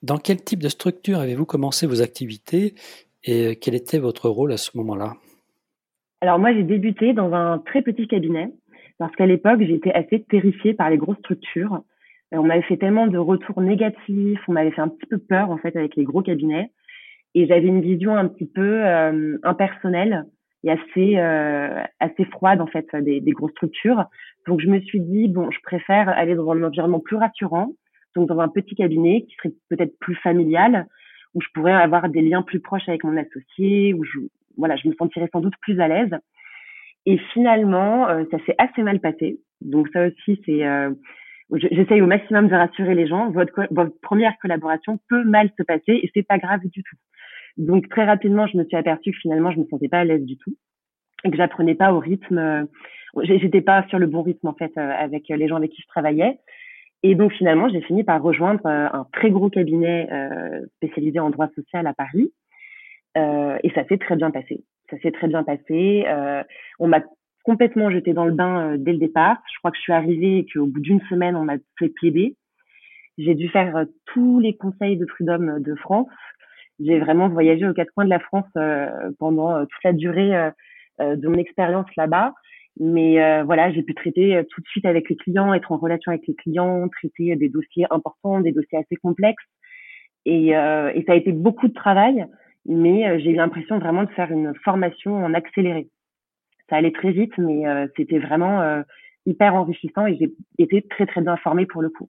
Dans 0.01 0.17
quel 0.17 0.43
type 0.43 0.63
de 0.63 0.69
structure 0.69 1.19
avez-vous 1.19 1.45
commencé 1.45 1.85
vos 1.85 2.01
activités 2.01 2.73
et 3.23 3.55
quel 3.57 3.75
était 3.75 3.99
votre 3.99 4.29
rôle 4.29 4.51
à 4.51 4.57
ce 4.57 4.75
moment-là? 4.77 5.13
Alors 6.21 6.39
moi, 6.39 6.53
j'ai 6.53 6.63
débuté 6.63 7.13
dans 7.13 7.31
un 7.33 7.59
très 7.59 7.83
petit 7.83 8.07
cabinet 8.07 8.51
parce 9.01 9.15
qu'à 9.15 9.25
l'époque, 9.25 9.63
j'étais 9.63 9.91
assez 9.91 10.21
terrifiée 10.25 10.75
par 10.75 10.91
les 10.91 10.97
grosses 10.97 11.17
structures. 11.17 11.81
Euh, 12.35 12.37
on 12.37 12.43
m'avait 12.43 12.61
fait 12.61 12.77
tellement 12.77 13.07
de 13.07 13.17
retours 13.17 13.59
négatifs, 13.59 14.39
on 14.47 14.51
m'avait 14.51 14.69
fait 14.69 14.81
un 14.81 14.89
petit 14.89 15.07
peu 15.07 15.17
peur 15.17 15.49
en 15.49 15.57
fait 15.57 15.75
avec 15.75 15.95
les 15.95 16.03
gros 16.03 16.21
cabinets, 16.21 16.69
et 17.33 17.47
j'avais 17.47 17.65
une 17.65 17.81
vision 17.81 18.15
un 18.15 18.27
petit 18.27 18.45
peu 18.45 18.85
euh, 18.85 19.39
impersonnelle 19.41 20.25
et 20.63 20.69
assez 20.69 21.17
assez 21.99 22.25
froide 22.25 22.61
en 22.61 22.67
fait 22.67 22.85
des, 22.95 23.21
des 23.21 23.31
grosses 23.31 23.53
structures. 23.53 24.05
Donc 24.45 24.61
je 24.61 24.67
me 24.67 24.79
suis 24.81 24.99
dit 24.99 25.27
bon, 25.29 25.49
je 25.49 25.59
préfère 25.63 26.07
aller 26.09 26.35
dans 26.35 26.51
un 26.51 26.61
environnement 26.61 26.99
plus 26.99 27.15
rassurant, 27.15 27.71
donc 28.15 28.27
dans 28.27 28.37
un 28.37 28.49
petit 28.49 28.75
cabinet 28.75 29.23
qui 29.23 29.35
serait 29.37 29.55
peut-être 29.71 29.97
plus 29.97 30.15
familial, 30.17 30.85
où 31.33 31.41
je 31.41 31.47
pourrais 31.55 31.73
avoir 31.73 32.07
des 32.07 32.21
liens 32.21 32.43
plus 32.43 32.59
proches 32.59 32.87
avec 32.87 33.03
mon 33.03 33.17
associé, 33.17 33.95
où 33.95 34.03
je 34.03 34.19
voilà, 34.57 34.75
je 34.75 34.87
me 34.87 34.93
sentirais 34.93 35.29
sans 35.33 35.41
doute 35.41 35.55
plus 35.59 35.79
à 35.79 35.87
l'aise. 35.87 36.15
Et 37.05 37.17
finalement, 37.33 38.07
ça 38.29 38.37
s'est 38.45 38.55
assez 38.57 38.83
mal 38.83 38.99
passé. 38.99 39.39
Donc 39.61 39.87
ça 39.93 40.07
aussi, 40.07 40.41
c'est 40.45 40.63
j'essaye 41.53 42.01
au 42.01 42.07
maximum 42.07 42.47
de 42.47 42.55
rassurer 42.55 42.95
les 42.95 43.07
gens. 43.07 43.29
Votre, 43.31 43.67
votre 43.71 43.99
première 44.01 44.37
collaboration 44.39 44.99
peut 45.09 45.23
mal 45.23 45.49
se 45.57 45.63
passer 45.63 45.99
et 46.01 46.09
c'est 46.13 46.25
pas 46.25 46.37
grave 46.37 46.61
du 46.65 46.83
tout. 46.83 46.97
Donc 47.57 47.89
très 47.89 48.05
rapidement, 48.05 48.47
je 48.47 48.57
me 48.57 48.65
suis 48.65 48.77
aperçue 48.77 49.11
que 49.11 49.17
finalement, 49.19 49.51
je 49.51 49.59
me 49.59 49.65
sentais 49.65 49.89
pas 49.89 49.99
à 49.99 50.05
l'aise 50.05 50.25
du 50.25 50.37
tout 50.37 50.55
et 51.23 51.31
que 51.31 51.37
j'apprenais 51.37 51.75
pas 51.75 51.93
au 51.93 51.99
rythme. 51.99 52.37
Euh, 52.37 52.63
j'étais 53.23 53.61
pas 53.61 53.85
sur 53.89 53.99
le 53.99 54.07
bon 54.07 54.21
rythme 54.21 54.47
en 54.47 54.53
fait 54.53 54.71
euh, 54.77 54.91
avec 54.97 55.27
les 55.29 55.47
gens 55.47 55.57
avec 55.57 55.71
qui 55.71 55.81
je 55.81 55.87
travaillais. 55.87 56.39
Et 57.03 57.15
donc 57.15 57.33
finalement, 57.33 57.67
j'ai 57.69 57.81
fini 57.81 58.03
par 58.03 58.21
rejoindre 58.21 58.65
euh, 58.65 58.87
un 58.91 59.05
très 59.11 59.31
gros 59.31 59.49
cabinet 59.49 60.07
spécialisé 60.77 61.19
en 61.19 61.29
droit 61.29 61.49
social 61.55 61.87
à 61.87 61.93
Paris. 61.93 62.31
et 63.15 63.71
ça 63.75 63.85
s'est 63.87 63.97
très 63.97 64.15
bien 64.15 64.31
passé. 64.31 64.63
Ça 64.91 64.97
s'est 65.01 65.11
très 65.11 65.27
bien 65.27 65.43
passé. 65.43 66.05
on 66.79 66.87
m'a 66.87 67.01
complètement 67.43 67.89
jeté 67.89 68.13
dans 68.13 68.25
le 68.25 68.33
bain 68.33 68.75
dès 68.77 68.91
le 68.91 68.99
départ. 68.99 69.37
Je 69.51 69.57
crois 69.59 69.71
que 69.71 69.77
je 69.77 69.81
suis 69.81 69.93
arrivée 69.93 70.37
et 70.39 70.45
qu'au 70.45 70.67
bout 70.67 70.81
d'une 70.81 71.01
semaine, 71.09 71.35
on 71.35 71.45
m'a 71.45 71.57
fait 71.79 71.89
plaider. 71.89 72.35
J'ai 73.17 73.33
dû 73.33 73.49
faire 73.49 73.85
tous 74.05 74.39
les 74.39 74.55
conseils 74.55 74.97
de 74.97 75.05
prud'homme 75.05 75.61
de 75.61 75.75
France 75.75 76.09
j'ai 76.83 76.99
vraiment 76.99 77.29
voyagé 77.29 77.67
aux 77.67 77.73
quatre 77.73 77.91
coins 77.93 78.05
de 78.05 78.09
la 78.09 78.19
France 78.19 78.47
euh, 78.57 79.11
pendant 79.19 79.55
euh, 79.55 79.65
toute 79.65 79.83
la 79.83 79.93
durée 79.93 80.35
euh, 80.35 81.15
de 81.15 81.27
mon 81.27 81.37
expérience 81.37 81.87
là-bas. 81.95 82.33
Mais 82.79 83.43
voilà, 83.43 83.69
j'ai 83.71 83.83
pu 83.83 83.93
traiter 83.93 84.41
tout 84.49 84.61
de 84.61 84.67
suite 84.67 84.85
avec 84.85 85.09
les 85.09 85.17
clients, 85.17 85.53
être 85.53 85.73
en 85.73 85.77
relation 85.77 86.11
avec 86.11 86.25
les 86.25 86.35
clients, 86.35 86.87
traiter 86.87 87.35
des 87.35 87.49
dossiers 87.49 87.85
importants, 87.89 88.39
des 88.39 88.53
dossiers 88.53 88.77
assez 88.77 88.95
complexes. 88.95 89.43
Et 90.25 90.51
ça 90.53 91.11
a 91.11 91.15
été 91.15 91.33
beaucoup 91.33 91.67
de 91.67 91.73
travail, 91.73 92.25
mais 92.65 93.19
j'ai 93.19 93.31
eu 93.31 93.35
l'impression 93.35 93.79
vraiment 93.79 94.03
de 94.03 94.11
faire 94.11 94.31
une 94.31 94.53
formation 94.63 95.15
en 95.15 95.33
accéléré. 95.33 95.87
Ça 96.69 96.77
allait 96.77 96.91
très 96.91 97.11
vite, 97.11 97.37
mais 97.37 97.63
c'était 97.97 98.19
vraiment 98.19 98.83
hyper 99.25 99.55
enrichissant 99.55 100.05
et 100.05 100.15
j'ai 100.17 100.31
été 100.57 100.81
très 100.83 101.05
très 101.05 101.21
bien 101.21 101.35
formée 101.37 101.65
pour 101.65 101.81
le 101.81 101.89
coup. 101.89 102.07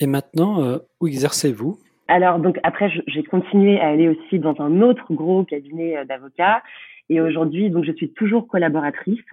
Et 0.00 0.06
maintenant, 0.06 0.78
où 1.00 1.06
exercez-vous? 1.06 1.78
Alors 2.12 2.38
donc 2.38 2.58
après 2.62 2.90
j'ai 3.06 3.22
continué 3.22 3.80
à 3.80 3.88
aller 3.88 4.08
aussi 4.08 4.38
dans 4.38 4.60
un 4.60 4.82
autre 4.82 5.12
gros 5.14 5.44
cabinet 5.44 5.96
euh, 5.96 6.04
d'avocats 6.04 6.62
et 7.08 7.22
aujourd'hui 7.22 7.70
donc 7.70 7.84
je 7.84 7.92
suis 7.92 8.12
toujours 8.12 8.48
collaboratrice 8.48 9.24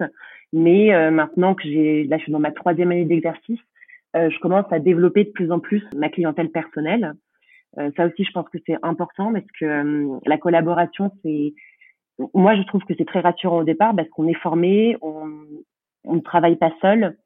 mais 0.54 0.94
euh, 0.94 1.10
maintenant 1.10 1.54
que 1.54 1.64
j'ai 1.64 2.04
là 2.04 2.16
je 2.16 2.22
suis 2.22 2.32
dans 2.32 2.38
ma 2.38 2.52
troisième 2.52 2.90
année 2.90 3.04
d'exercice 3.04 3.60
euh, 4.16 4.30
je 4.30 4.38
commence 4.38 4.64
à 4.70 4.78
développer 4.78 5.24
de 5.24 5.30
plus 5.30 5.52
en 5.52 5.58
plus 5.58 5.82
ma 5.94 6.08
clientèle 6.08 6.50
personnelle 6.50 7.12
ça 7.76 8.06
aussi 8.06 8.24
je 8.24 8.32
pense 8.32 8.48
que 8.48 8.58
c'est 8.66 8.76
important 8.82 9.32
parce 9.32 9.46
que 9.58 10.18
la 10.28 10.38
collaboration 10.38 11.12
c'est 11.22 11.54
moi 12.34 12.56
je 12.56 12.62
trouve 12.62 12.82
que 12.84 12.94
c'est 12.98 13.06
très 13.06 13.20
rassurant 13.20 13.58
au 13.58 13.64
départ 13.64 13.94
parce 13.94 14.08
qu'on 14.08 14.26
est 14.26 14.40
formé 14.40 14.96
on 15.02 15.26
on 16.04 16.14
ne 16.14 16.20
travaille 16.20 16.56
pas 16.56 16.72
seul 16.80 17.16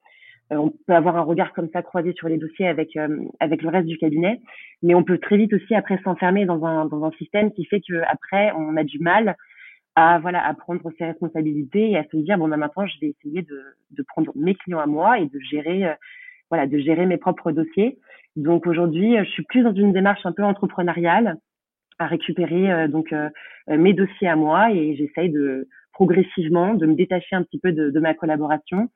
euh, 0.53 0.57
on 0.57 0.71
peut 0.87 0.95
avoir 0.95 1.17
un 1.17 1.23
regard 1.23 1.53
comme 1.55 1.71
ça 1.73 1.83
croisé 1.83 2.13
sur 2.13 2.29
les 2.29 2.37
dossiers 2.37 2.69
avec 2.69 2.97
euh, 2.97 3.25
avec 3.41 3.63
le 3.63 3.71
reste 3.71 3.87
du 3.87 3.97
cabinet, 3.97 4.41
mais 4.83 4.95
on 4.95 5.03
peut 5.03 5.19
très 5.19 5.39
vite 5.39 5.55
aussi 5.55 5.75
après 5.75 5.99
s'enfermer 6.05 6.45
dans 6.45 6.65
un 6.67 6.85
dans 6.85 7.05
un 7.05 7.11
système 7.13 7.51
qui 7.53 7.65
fait 7.65 7.81
que 7.81 8.03
après 8.07 8.53
on 8.53 8.77
a 8.77 8.85
du 8.85 8.99
mal 8.99 9.37
à 9.97 10.19
voilà 10.19 10.47
à 10.47 10.53
prendre 10.53 10.91
ses 10.99 11.07
responsabilités 11.07 11.93
et 11.93 11.97
à 11.97 12.05
se 12.05 12.17
dire 12.19 12.37
bon 12.37 12.49
ben 12.49 12.59
maintenant 12.59 12.87
je 12.87 13.01
vais 13.01 13.15
essayer 13.19 13.41
de 13.41 13.59
de 13.91 14.03
prendre 14.03 14.33
mes 14.35 14.55
clients 14.55 14.81
à 14.81 14.87
moi 14.87 15.19
et 15.19 15.27
de 15.27 15.39
gérer 15.51 15.87
euh, 15.87 15.95
voilà 16.51 16.67
de 16.67 16.79
gérer 16.79 17.07
mes 17.07 17.17
propres 17.17 17.51
dossiers. 17.51 17.99
Donc 18.37 18.67
aujourd'hui 18.67 19.17
je 19.19 19.31
suis 19.31 19.45
plus 19.45 19.63
dans 19.63 19.75
une 19.75 19.93
démarche 19.93 20.25
un 20.25 20.33
peu 20.33 20.43
entrepreneuriale 20.43 21.37
à 21.99 22.07
récupérer 22.07 22.89
donc 22.89 23.15
mes 23.69 23.93
dossiers 23.93 24.29
à 24.29 24.35
moi 24.35 24.73
et 24.73 24.97
j'essaye 24.97 25.31
de 25.31 25.69
progressivement 25.93 26.75
de 26.75 26.87
me 26.87 26.95
détacher 26.95 27.37
un 27.37 27.45
petit 27.45 27.61
peu 27.61 27.73
de, 27.73 27.91
de 27.91 28.01
ma 28.01 28.15
collaboration 28.15 28.91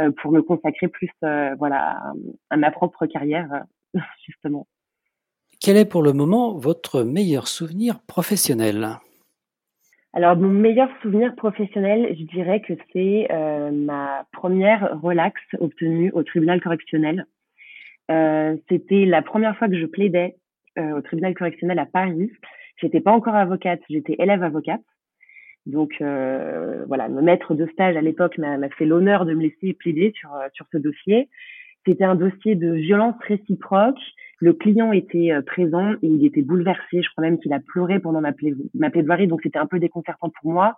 euh, 0.00 0.10
pour 0.22 0.32
me 0.32 0.40
consacrer 0.40 0.88
plus 0.88 1.10
euh, 1.22 1.54
voilà, 1.58 2.14
à 2.48 2.56
ma 2.56 2.70
propre 2.70 3.04
carrière, 3.04 3.64
justement. 4.26 4.66
Quel 5.60 5.76
est 5.76 5.84
pour 5.84 6.02
le 6.02 6.14
moment 6.14 6.54
votre 6.54 7.02
meilleur 7.02 7.46
souvenir 7.46 8.00
professionnel? 8.06 8.96
Alors, 10.14 10.36
mon 10.36 10.48
meilleur 10.48 10.88
souvenir 11.02 11.34
professionnel, 11.34 12.14
je 12.18 12.24
dirais 12.24 12.62
que 12.62 12.72
c'est 12.92 13.28
euh, 13.30 13.70
ma 13.70 14.26
première 14.32 14.98
relax 15.02 15.38
obtenue 15.60 16.10
au 16.12 16.22
tribunal 16.22 16.62
correctionnel. 16.62 17.26
Euh, 18.10 18.56
c'était 18.68 19.04
la 19.04 19.22
première 19.22 19.56
fois 19.56 19.68
que 19.68 19.78
je 19.78 19.86
plaidais 19.86 20.36
euh, 20.78 20.98
au 20.98 21.02
tribunal 21.02 21.34
correctionnel 21.34 21.78
à 21.78 21.86
Paris. 21.86 22.30
J'étais 22.76 23.00
pas 23.00 23.12
encore 23.12 23.34
avocate, 23.34 23.80
j'étais 23.88 24.16
élève 24.18 24.42
avocate. 24.42 24.82
Donc 25.66 25.92
euh, 26.00 26.84
voilà, 26.88 27.08
mon 27.08 27.22
maître 27.22 27.54
de 27.54 27.66
stage 27.66 27.96
à 27.96 28.00
l'époque 28.00 28.38
m'a 28.38 28.68
fait 28.70 28.84
l'honneur 28.84 29.24
de 29.24 29.34
me 29.34 29.42
laisser 29.42 29.74
plaider 29.74 30.12
sur, 30.16 30.34
euh, 30.34 30.48
sur 30.52 30.66
ce 30.72 30.78
dossier. 30.78 31.28
C'était 31.86 32.04
un 32.04 32.14
dossier 32.14 32.54
de 32.54 32.72
violence 32.72 33.14
réciproque. 33.26 33.98
Le 34.40 34.52
client 34.52 34.92
était 34.92 35.32
euh, 35.32 35.42
présent 35.42 35.92
et 36.02 36.08
il 36.08 36.24
était 36.24 36.42
bouleversé. 36.42 37.02
Je 37.02 37.08
crois 37.10 37.22
même 37.22 37.38
qu'il 37.38 37.52
a 37.52 37.60
pleuré 37.60 38.00
pendant 38.00 38.20
ma, 38.20 38.32
ma 38.74 38.90
plaidoirie, 38.90 39.28
donc 39.28 39.40
c'était 39.42 39.58
un 39.58 39.66
peu 39.66 39.78
déconcertant 39.78 40.30
pour 40.40 40.50
moi. 40.50 40.76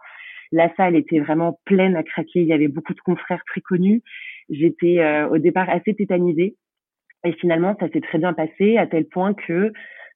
La 0.52 0.72
salle 0.76 0.96
était 0.96 1.20
vraiment 1.20 1.58
pleine 1.64 1.96
à 1.96 2.02
craquer. 2.02 2.42
Il 2.42 2.46
y 2.46 2.52
avait 2.52 2.68
beaucoup 2.68 2.92
de 2.92 3.00
confrères 3.00 3.42
très 3.46 3.62
connus. 3.62 4.02
J'étais 4.50 5.02
au 5.30 5.38
départ 5.38 5.68
assez 5.70 5.94
tétanisée. 5.94 6.54
Et 7.24 7.32
finalement, 7.32 7.74
ça 7.80 7.88
s'est 7.88 8.00
très 8.00 8.18
bien 8.18 8.34
passé 8.34 8.76
à 8.76 8.86
tel 8.86 9.06
point 9.06 9.34
que 9.34 9.72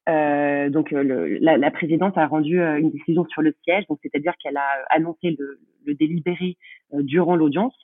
euh, 0.09 0.71
donc 0.71 0.92
euh, 0.92 1.03
le, 1.03 1.38
la, 1.38 1.59
la, 1.59 1.71
présidente 1.71 2.16
a 2.16 2.27
rendu 2.27 2.61
euh, 2.61 2.79
une 2.79 2.90
décision 2.90 3.27
sur 3.27 3.42
le 3.42 3.55
siège, 3.64 3.87
donc 3.88 3.99
c'est-à-dire 4.03 4.33
qu'elle 4.42 4.57
a 4.57 4.66
annoncé 4.88 5.37
le, 5.38 5.61
le 5.85 5.94
délibéré 5.94 6.57
durant 6.92 7.37
l'audience. 7.37 7.75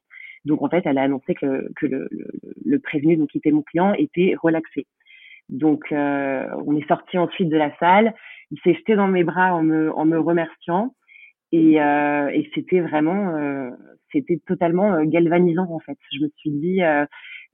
Donc 0.47 0.63
en 0.63 0.69
fait, 0.69 0.83
elle 0.87 0.99
a 0.99 1.03
annoncé 1.03 1.35
que, 1.35 1.71
que 1.77 1.87
le, 1.87 2.09
le, 2.65 2.79
prévenu, 2.79 3.17
donc 3.17 3.31
qui 3.31 3.39
était 3.39 3.51
mon 3.51 3.63
client, 3.63 3.93
était 3.95 4.35
relaxé. 4.41 4.87
Donc 5.51 5.85
on 5.91 6.77
est 6.77 6.89
sorti 6.89 7.19
ensuite 7.19 7.49
de 7.49 7.57
la 7.57 7.75
salle. 7.79 8.15
Il 8.51 8.59
s'est 8.61 8.75
jeté 8.75 8.95
dans 8.95 9.09
mes 9.09 9.25
bras 9.25 9.55
en 9.55 9.63
me, 9.63 9.93
en 9.93 10.05
me 10.05 10.19
remerciant 10.19 10.95
et, 11.53 11.75
et 11.75 12.51
c'était 12.55 12.81
vraiment, 12.81 13.71
c'était 14.13 14.41
totalement 14.47 15.03
galvanisant 15.05 15.67
en 15.71 15.81
fait. 15.81 15.99
Je 16.13 16.25
me 16.25 16.29
suis 16.37 16.51
dit, 16.51 16.81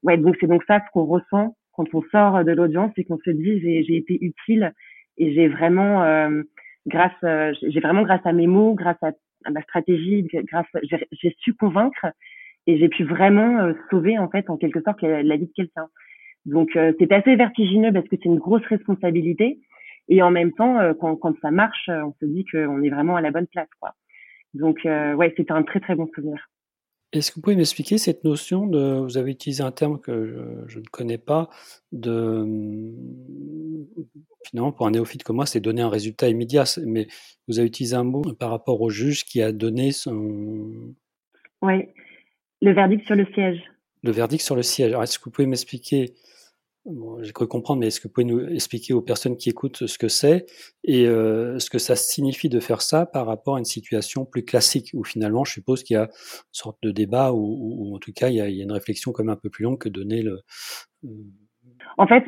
ouais, 0.02 0.16
donc 0.16 0.36
c'est 0.40 0.48
donc 0.48 0.62
ça 0.66 0.80
ce 0.80 0.90
qu'on 0.92 1.04
ressent 1.04 1.56
quand 1.80 1.94
on 1.94 2.02
sort 2.10 2.44
de 2.44 2.52
l'audience 2.52 2.92
et 2.98 3.04
qu'on 3.04 3.18
se 3.24 3.30
dit 3.30 3.60
j'ai 3.60 3.96
été 3.96 4.18
utile 4.20 4.74
et 5.16 5.32
j'ai 5.32 5.48
vraiment 5.48 6.02
euh, 6.02 6.42
grâce 6.86 7.12
euh, 7.24 7.54
j'ai 7.62 7.80
vraiment 7.80 8.02
grâce 8.02 8.24
à 8.24 8.32
mes 8.32 8.46
mots 8.46 8.74
grâce 8.74 9.02
à, 9.02 9.12
ma 9.50 9.62
stratégie 9.62 10.26
grâce 10.44 10.66
j'ai 10.82 11.34
su 11.38 11.54
convaincre 11.54 12.06
et 12.66 12.78
j'ai 12.78 12.90
pu 12.90 13.04
vraiment 13.04 13.60
euh, 13.60 13.72
sauver 13.90 14.18
en 14.18 14.28
fait 14.28 14.50
en 14.50 14.58
quelque 14.58 14.82
sorte 14.82 15.00
la, 15.00 15.36
vie 15.36 15.46
de 15.46 15.52
quelqu'un. 15.56 15.88
Donc 16.44 16.70
c'est 16.74 17.12
assez 17.12 17.36
vertigineux 17.36 17.92
parce 17.92 18.06
que 18.08 18.16
c'est 18.16 18.26
une 18.26 18.38
grosse 18.38 18.66
responsabilité 18.66 19.58
et 20.08 20.22
en 20.22 20.30
même 20.30 20.52
temps 20.52 20.94
quand, 21.00 21.16
quand 21.16 21.34
ça 21.40 21.50
marche 21.50 21.88
on 21.88 22.12
se 22.20 22.26
dit 22.26 22.44
qu'on 22.44 22.82
est 22.82 22.90
vraiment 22.90 23.16
à 23.16 23.22
la 23.22 23.30
bonne 23.30 23.46
place 23.46 23.68
quoi. 23.80 23.94
Donc 24.52 24.80
ouais 24.84 25.32
c'était 25.36 25.52
un 25.52 25.62
très 25.62 25.80
très 25.80 25.94
bon 25.94 26.08
souvenir 26.14 26.49
est-ce 27.12 27.30
que 27.30 27.36
vous 27.36 27.40
pouvez 27.40 27.56
m'expliquer 27.56 27.98
cette 27.98 28.24
notion 28.24 28.66
de, 28.66 29.00
vous 29.00 29.18
avez 29.18 29.32
utilisé 29.32 29.62
un 29.62 29.72
terme 29.72 30.00
que 30.00 30.64
je, 30.68 30.78
ne 30.78 30.84
connais 30.90 31.18
pas, 31.18 31.50
de, 31.92 32.44
finalement, 34.46 34.72
pour 34.72 34.86
un 34.86 34.92
néophyte 34.92 35.24
comme 35.24 35.36
moi, 35.36 35.46
c'est 35.46 35.60
donner 35.60 35.82
un 35.82 35.88
résultat 35.88 36.28
immédiat, 36.28 36.64
mais 36.86 37.08
vous 37.48 37.58
avez 37.58 37.66
utilisé 37.66 37.96
un 37.96 38.04
mot 38.04 38.22
par 38.34 38.50
rapport 38.50 38.80
au 38.80 38.90
juge 38.90 39.24
qui 39.24 39.42
a 39.42 39.50
donné 39.52 39.90
son... 39.92 40.94
Oui, 41.62 41.88
le 42.62 42.72
verdict 42.72 43.04
sur 43.06 43.16
le 43.16 43.26
siège. 43.34 43.60
Le 44.02 44.12
verdict 44.12 44.42
sur 44.42 44.56
le 44.56 44.62
siège. 44.62 44.90
Alors, 44.90 45.02
est-ce 45.02 45.18
que 45.18 45.24
vous 45.24 45.30
pouvez 45.30 45.46
m'expliquer 45.46 46.14
j'ai 47.22 47.32
cru 47.32 47.46
comprendre, 47.46 47.80
mais 47.80 47.88
est-ce 47.88 48.00
que 48.00 48.08
vous 48.08 48.12
pouvez 48.12 48.24
nous 48.24 48.46
expliquer 48.48 48.94
aux 48.94 49.02
personnes 49.02 49.36
qui 49.36 49.50
écoutent 49.50 49.86
ce 49.86 49.98
que 49.98 50.08
c'est 50.08 50.46
et 50.84 51.06
euh, 51.06 51.58
ce 51.58 51.70
que 51.70 51.78
ça 51.78 51.96
signifie 51.96 52.48
de 52.48 52.60
faire 52.60 52.82
ça 52.82 53.06
par 53.06 53.26
rapport 53.26 53.56
à 53.56 53.58
une 53.58 53.64
situation 53.64 54.24
plus 54.24 54.44
classique 54.44 54.90
où 54.94 55.04
finalement, 55.04 55.44
je 55.44 55.52
suppose 55.52 55.82
qu'il 55.82 55.94
y 55.94 55.98
a 55.98 56.04
une 56.04 56.08
sorte 56.52 56.78
de 56.82 56.90
débat 56.90 57.32
ou, 57.32 57.94
en 57.94 57.98
tout 57.98 58.12
cas, 58.12 58.28
il 58.28 58.36
y, 58.36 58.40
a, 58.40 58.48
il 58.48 58.56
y, 58.56 58.60
a, 58.60 58.64
une 58.64 58.72
réflexion 58.72 59.12
quand 59.12 59.24
même 59.24 59.32
un 59.32 59.40
peu 59.40 59.50
plus 59.50 59.64
longue 59.64 59.78
que 59.78 59.88
donner 59.88 60.22
le. 60.22 60.40
Euh, 61.04 61.08
en 61.98 62.06
fait, 62.06 62.24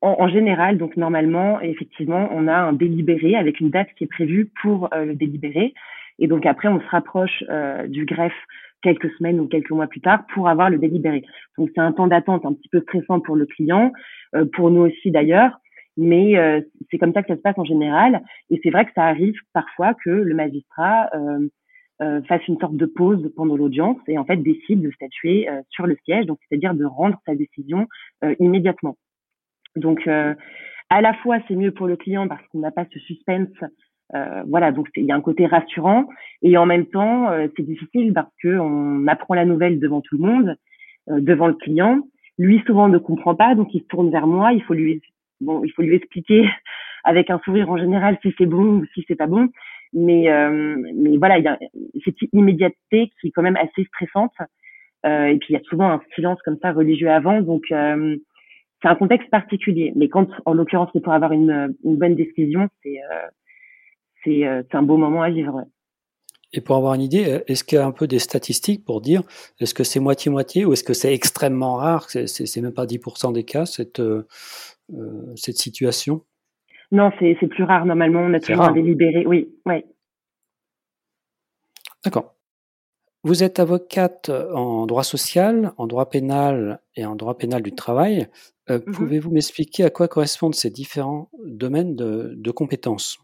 en, 0.00 0.28
général, 0.28 0.76
donc 0.76 0.96
normalement, 0.96 1.60
effectivement, 1.60 2.28
on 2.32 2.48
a 2.48 2.56
un 2.56 2.72
délibéré 2.72 3.36
avec 3.36 3.60
une 3.60 3.70
date 3.70 3.88
qui 3.96 4.04
est 4.04 4.08
prévue 4.08 4.50
pour 4.62 4.92
euh, 4.92 5.04
le 5.04 5.14
délibéré. 5.14 5.72
Et 6.18 6.26
donc 6.26 6.46
après, 6.46 6.68
on 6.68 6.80
se 6.80 6.86
rapproche 6.86 7.42
du 7.88 8.04
greffe 8.04 8.32
quelques 8.84 9.10
semaines 9.16 9.40
ou 9.40 9.48
quelques 9.48 9.70
mois 9.70 9.86
plus 9.86 10.02
tard 10.02 10.24
pour 10.34 10.48
avoir 10.48 10.68
le 10.68 10.78
délibéré. 10.78 11.22
Donc 11.58 11.70
c'est 11.74 11.80
un 11.80 11.92
temps 11.92 12.06
d'attente 12.06 12.44
un 12.44 12.52
petit 12.52 12.68
peu 12.68 12.80
stressant 12.82 13.18
pour 13.18 13.34
le 13.34 13.46
client, 13.46 13.90
euh, 14.36 14.44
pour 14.52 14.70
nous 14.70 14.82
aussi 14.82 15.10
d'ailleurs, 15.10 15.58
mais 15.96 16.36
euh, 16.36 16.60
c'est 16.90 16.98
comme 16.98 17.14
ça 17.14 17.22
que 17.22 17.28
ça 17.28 17.36
se 17.36 17.40
passe 17.40 17.58
en 17.58 17.64
général. 17.64 18.22
Et 18.50 18.60
c'est 18.62 18.70
vrai 18.70 18.84
que 18.84 18.92
ça 18.94 19.04
arrive 19.04 19.34
parfois 19.54 19.94
que 20.04 20.10
le 20.10 20.34
magistrat 20.34 21.08
euh, 21.14 21.48
fasse 22.28 22.46
une 22.46 22.58
sorte 22.58 22.76
de 22.76 22.86
pause 22.86 23.32
pendant 23.36 23.56
l'audience 23.56 23.98
et 24.06 24.18
en 24.18 24.24
fait 24.26 24.36
décide 24.36 24.82
de 24.82 24.90
statuer 24.90 25.48
sur 25.70 25.86
le 25.86 25.96
siège, 26.04 26.26
donc 26.26 26.38
c'est-à-dire 26.46 26.74
de 26.74 26.84
rendre 26.84 27.16
sa 27.24 27.34
décision 27.34 27.86
immédiatement. 28.40 28.96
Donc 29.76 30.06
à 30.08 31.00
la 31.00 31.14
fois 31.22 31.38
c'est 31.46 31.54
mieux 31.54 31.70
pour 31.70 31.86
le 31.86 31.96
client 31.96 32.26
parce 32.28 32.46
qu'on 32.48 32.58
n'a 32.58 32.72
pas 32.72 32.84
ce 32.92 32.98
suspense 32.98 33.48
euh, 34.14 34.42
voilà, 34.48 34.70
donc 34.70 34.88
il 34.96 35.04
y 35.04 35.12
a 35.12 35.16
un 35.16 35.20
côté 35.20 35.46
rassurant 35.46 36.06
et 36.42 36.56
en 36.58 36.66
même 36.66 36.86
temps 36.86 37.30
euh, 37.30 37.48
c'est 37.56 37.62
difficile 37.62 38.12
parce 38.12 38.30
que 38.42 38.58
on 38.58 39.06
apprend 39.06 39.34
la 39.34 39.46
nouvelle 39.46 39.80
devant 39.80 40.02
tout 40.02 40.18
le 40.18 40.26
monde, 40.26 40.56
euh, 41.10 41.20
devant 41.20 41.48
le 41.48 41.54
client. 41.54 42.00
Lui 42.38 42.62
souvent 42.66 42.88
ne 42.88 42.98
comprend 42.98 43.34
pas, 43.34 43.54
donc 43.54 43.72
il 43.72 43.80
se 43.80 43.86
tourne 43.86 44.10
vers 44.10 44.26
moi. 44.26 44.52
Il 44.52 44.62
faut 44.62 44.74
lui 44.74 45.00
bon, 45.40 45.64
il 45.64 45.70
faut 45.72 45.82
lui 45.82 45.94
expliquer 45.94 46.48
avec 47.04 47.30
un 47.30 47.40
sourire 47.44 47.70
en 47.70 47.78
général 47.78 48.18
si 48.22 48.34
c'est 48.36 48.46
bon 48.46 48.80
ou 48.80 48.86
si 48.94 49.04
c'est 49.08 49.16
pas 49.16 49.26
bon. 49.26 49.48
Mais 49.92 50.28
mais 50.92 51.16
voilà, 51.18 51.38
il 51.38 51.44
y 51.44 51.48
a 51.48 51.56
cette 52.04 52.16
immédiateté 52.32 53.12
qui 53.20 53.28
est 53.28 53.30
quand 53.30 53.42
même 53.42 53.56
assez 53.56 53.84
stressante. 53.84 54.34
et 55.04 55.36
puis 55.38 55.50
il 55.50 55.52
y 55.52 55.56
a 55.56 55.62
souvent 55.68 55.88
un 55.88 56.00
silence 56.16 56.42
comme 56.42 56.58
ça 56.60 56.72
religieux 56.72 57.10
avant, 57.10 57.40
donc 57.40 57.62
c'est 58.84 58.88
un 58.88 58.96
contexte 58.96 59.30
particulier. 59.30 59.92
Mais 59.96 60.08
quand, 60.08 60.28
en 60.44 60.52
l'occurrence, 60.52 60.90
c'est 60.92 61.02
pour 61.02 61.12
avoir 61.12 61.32
une, 61.32 61.74
une 61.84 61.96
bonne 61.96 62.16
décision, 62.16 62.68
c'est 62.82 62.98
euh, 62.98 63.28
c'est 64.24 64.74
un 64.74 64.82
beau 64.82 64.96
moment 64.96 65.22
à 65.22 65.30
vivre. 65.30 65.64
Et 66.54 66.60
pour 66.60 66.76
avoir 66.76 66.94
une 66.94 67.02
idée, 67.02 67.28
euh, 67.28 67.40
est-ce 67.48 67.64
qu'il 67.64 67.76
y 67.76 67.80
a 67.80 67.86
un 67.86 67.90
peu 67.90 68.06
des 68.06 68.20
statistiques 68.20 68.84
pour 68.84 69.00
dire 69.00 69.22
est-ce 69.58 69.74
que 69.74 69.82
c'est 69.82 70.00
moitié-moitié 70.00 70.64
ou 70.64 70.72
est-ce 70.72 70.84
que 70.84 70.94
c'est 70.94 71.12
extrêmement 71.12 71.74
rare 71.74 72.08
C'est 72.08 72.60
même 72.60 72.72
pas 72.72 72.86
10% 72.86 73.32
des 73.32 73.42
cas, 73.42 73.66
cette, 73.66 73.98
euh, 74.00 74.26
cette 75.34 75.56
situation? 75.56 76.22
Non, 76.92 77.10
c'est 77.18 77.34
plus 77.48 77.64
rare. 77.64 77.84
Normalement, 77.84 78.20
on 78.20 78.32
a 78.34 78.40
toujours 78.40 78.72
délibéré. 78.72 79.26
Oui, 79.26 79.52
oui. 79.66 79.84
D'accord. 82.04 82.34
Vous 83.24 83.42
êtes 83.42 83.58
avocate 83.58 84.28
en 84.28 84.86
droit 84.86 85.02
social, 85.02 85.72
en 85.78 85.86
droit 85.86 86.08
pénal 86.08 86.80
et 86.94 87.04
en 87.04 87.16
droit 87.16 87.36
pénal 87.36 87.62
du 87.62 87.74
travail. 87.74 88.28
Mmh 88.68 88.78
pouvez-vous 88.92 89.30
m'expliquer 89.30 89.84
à 89.84 89.90
quoi 89.90 90.08
correspondent 90.08 90.54
ces 90.54 90.70
différents 90.70 91.30
domaines 91.44 91.96
de, 91.96 92.32
de 92.36 92.50
compétences? 92.50 93.23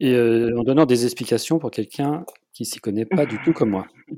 Et 0.00 0.14
euh, 0.14 0.56
en 0.56 0.62
donnant 0.62 0.86
des 0.86 1.04
explications 1.04 1.58
pour 1.58 1.70
quelqu'un 1.70 2.24
qui 2.52 2.64
s'y 2.64 2.78
connaît 2.78 3.04
pas 3.04 3.26
du 3.26 3.38
tout 3.44 3.52
comme 3.52 3.70
moi. 3.70 3.86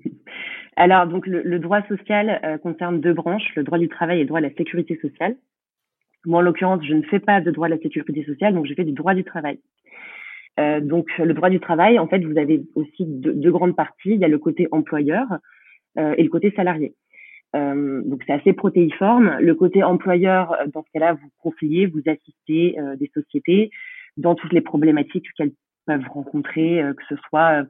Alors, 0.77 1.07
donc, 1.07 1.27
le, 1.27 1.59
droit 1.59 1.83
social 1.89 2.41
euh, 2.45 2.57
concerne 2.57 3.01
deux 3.01 3.13
branches, 3.13 3.55
le 3.55 3.65
droit 3.65 3.79
du 3.79 3.89
travail 3.89 4.19
et 4.19 4.23
le 4.23 4.29
droit 4.29 4.39
à 4.39 4.43
la 4.43 4.55
sécurité 4.55 4.99
sociale. 5.01 5.37
Moi, 6.25 6.39
en 6.39 6.43
l'occurrence, 6.43 6.83
je 6.87 6.95
ne 6.95 7.03
fais 7.03 7.19
pas 7.19 7.41
de 7.41 7.51
droit 7.51 7.67
à 7.67 7.71
la 7.71 7.79
sécurité 7.79 8.25
sociale, 8.25 8.55
donc 8.55 8.67
je 8.67 8.75
fais 8.75 8.85
du 8.85 8.93
droit 8.93 9.15
du 9.15 9.25
travail. 9.25 9.59
Euh, 10.59 10.81
donc, 10.81 11.07
le 11.19 11.35
droit 11.35 11.51
du 11.51 11.61
travail, 11.61 11.99
en 11.99 12.07
fait, 12.07 12.21
vous 12.21 12.39
avez 12.39 12.63
aussi 12.75 13.05
deux, 13.07 13.51
grandes 13.51 13.77
parties. 13.77 14.13
Il 14.13 14.21
y 14.21 14.25
a 14.25 14.29
le 14.29 14.39
côté 14.39 14.69
employeur 14.71 15.27
et 15.97 16.23
le 16.23 16.29
côté 16.29 16.53
salarié. 16.55 16.95
Donc, 17.53 18.23
c'est 18.27 18.33
assez 18.33 18.53
protéiforme. 18.53 19.39
Le 19.41 19.55
côté 19.55 19.83
employeur, 19.83 20.57
dans 20.73 20.83
ce 20.85 20.91
cas-là, 20.93 21.15
vous 21.15 21.29
conseillez, 21.39 21.87
vous 21.87 22.03
assistez 22.07 22.77
des 22.97 23.11
sociétés 23.13 23.71
dans 24.17 24.35
toutes 24.35 24.53
les 24.53 24.61
problématiques 24.61 25.27
qu'elles 25.37 25.53
peuvent 25.91 26.09
rencontrer, 26.09 26.83
euh, 26.83 26.95
que 26.95 27.03
ce 27.09 27.17
soit 27.29 27.65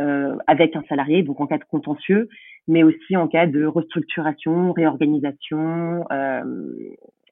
euh, 0.00 0.36
avec 0.46 0.76
un 0.76 0.84
salarié, 0.88 1.22
donc 1.22 1.40
en 1.40 1.46
cas 1.46 1.58
de 1.58 1.64
contentieux, 1.64 2.28
mais 2.68 2.82
aussi 2.82 3.16
en 3.16 3.26
cas 3.26 3.46
de 3.46 3.64
restructuration, 3.64 4.72
réorganisation, 4.72 6.04
euh, 6.12 6.42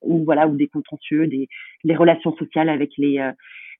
ou 0.03 0.25
voilà, 0.25 0.49
ou 0.49 0.57
des 0.57 0.67
contentieux, 0.67 1.29
des 1.29 1.97
relations 1.97 2.35
sociales 2.37 2.69
avec 2.69 2.91
les 2.99 3.25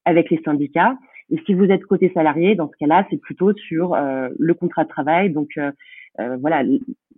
avec 0.05 0.31
les 0.31 0.41
syndicats. 0.45 0.97
Et 1.31 1.39
si 1.47 1.55
vous 1.55 1.65
êtes 1.65 1.85
côté 1.85 2.13
salarié, 2.15 2.55
dans 2.55 2.71
ce 2.71 2.77
cas-là, 2.79 3.07
c'est 3.11 3.21
plutôt 3.21 3.53
sur 3.55 3.97
le 3.97 4.55
contrat 4.55 4.85
de 4.85 4.89
travail, 4.89 5.31
donc 5.31 5.51
voilà, 6.19 6.63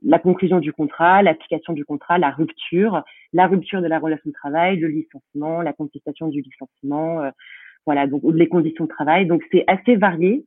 la 0.03 0.19
conclusion 0.19 0.59
du 0.59 0.73
contrat, 0.73 1.23
l'application 1.23 1.75
du 1.75 1.85
contrat, 1.85 2.17
la 2.19 2.31
rupture, 2.31 3.03
la 3.35 3.47
rupture 3.47 3.83
de 3.83 3.89
la 3.89 3.99
relation 3.99 4.31
de 4.31 4.35
travail, 4.35 4.79
le 4.79 4.89
licenciement, 4.89 5.61
la 5.61 5.75
contestation 5.75 6.29
du 6.29 6.41
licenciement, 6.41 7.31
voilà, 7.87 8.07
donc 8.07 8.23
les 8.33 8.49
conditions 8.49 8.85
de 8.85 8.91
travail. 8.91 9.27
Donc 9.27 9.43
c'est 9.53 9.65
assez 9.67 9.97
varié. 9.97 10.45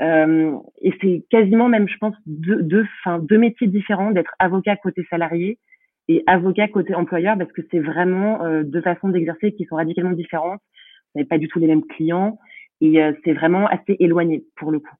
Euh, 0.00 0.56
et 0.80 0.92
c'est 1.00 1.24
quasiment 1.30 1.68
même, 1.68 1.88
je 1.88 1.96
pense, 1.98 2.14
deux, 2.26 2.62
deux, 2.62 2.86
enfin, 3.04 3.18
deux 3.18 3.38
métiers 3.38 3.66
différents 3.66 4.12
d'être 4.12 4.32
avocat 4.38 4.76
côté 4.76 5.04
salarié 5.10 5.58
et 6.08 6.22
avocat 6.26 6.68
côté 6.68 6.94
employeur 6.94 7.36
parce 7.38 7.52
que 7.52 7.62
c'est 7.70 7.78
vraiment 7.78 8.44
euh, 8.44 8.62
deux 8.62 8.80
façons 8.80 9.08
d'exercer 9.08 9.52
qui 9.52 9.64
sont 9.64 9.76
radicalement 9.76 10.12
différentes. 10.12 10.60
Vous 11.14 11.18
n'avez 11.18 11.28
pas 11.28 11.38
du 11.38 11.48
tout 11.48 11.58
les 11.58 11.66
mêmes 11.66 11.84
clients 11.84 12.38
et 12.80 13.02
euh, 13.02 13.12
c'est 13.24 13.32
vraiment 13.32 13.66
assez 13.66 13.96
éloigné 14.00 14.44
pour 14.56 14.70
le 14.70 14.80
coup. 14.80 14.94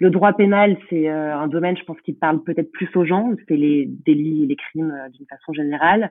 Le 0.00 0.10
droit 0.10 0.32
pénal, 0.32 0.76
c'est 0.90 1.08
euh, 1.08 1.36
un 1.36 1.46
domaine, 1.46 1.76
je 1.76 1.84
pense, 1.84 2.00
qui 2.00 2.14
parle 2.14 2.42
peut-être 2.42 2.72
plus 2.72 2.88
aux 2.96 3.04
gens. 3.04 3.32
C'est 3.48 3.56
les 3.56 3.86
délits 3.86 4.44
et 4.44 4.46
les 4.46 4.56
crimes 4.56 4.92
d'une 5.12 5.26
façon 5.26 5.52
générale. 5.52 6.10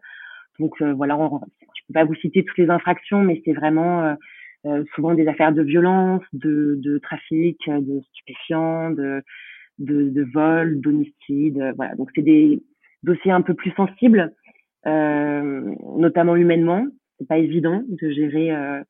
Donc 0.60 0.82
voilà, 0.82 1.18
on, 1.18 1.42
je 1.60 1.82
peux 1.88 1.94
pas 1.94 2.06
vous 2.06 2.16
citer 2.16 2.46
toutes 2.46 2.60
les 2.60 2.70
infractions, 2.70 3.22
mais 3.22 3.42
c'est 3.44 3.54
vraiment 3.54 4.16
euh, 4.65 4.84
souvent 4.95 5.13
des 5.13 5.28
affaires 5.28 5.52
de 5.52 5.62
violence, 5.62 6.23
de, 6.34 6.76
de 6.80 6.97
trafic, 6.99 7.58
de 7.67 8.02
stupéfiants, 8.12 8.91
de, 8.91 9.21
de, 9.80 10.10
de 10.10 10.23
vol, 10.34 10.80
d'homicide. 10.80 11.60
Euh, 11.60 11.73
voilà, 11.76 11.95
donc 11.95 12.10
c'est 12.15 12.21
des 12.21 12.62
dossiers 13.04 13.32
un 13.32 13.41
peu 13.41 13.54
plus 13.54 13.71
sensibles, 13.71 14.34
euh, 14.86 15.76
notamment 15.97 16.36
humainement. 16.36 16.86
C'est 17.19 17.28
pas 17.28 17.38
évident 17.38 17.84
de 17.88 18.10
gérer 18.12 18.52
euh, 18.52 18.82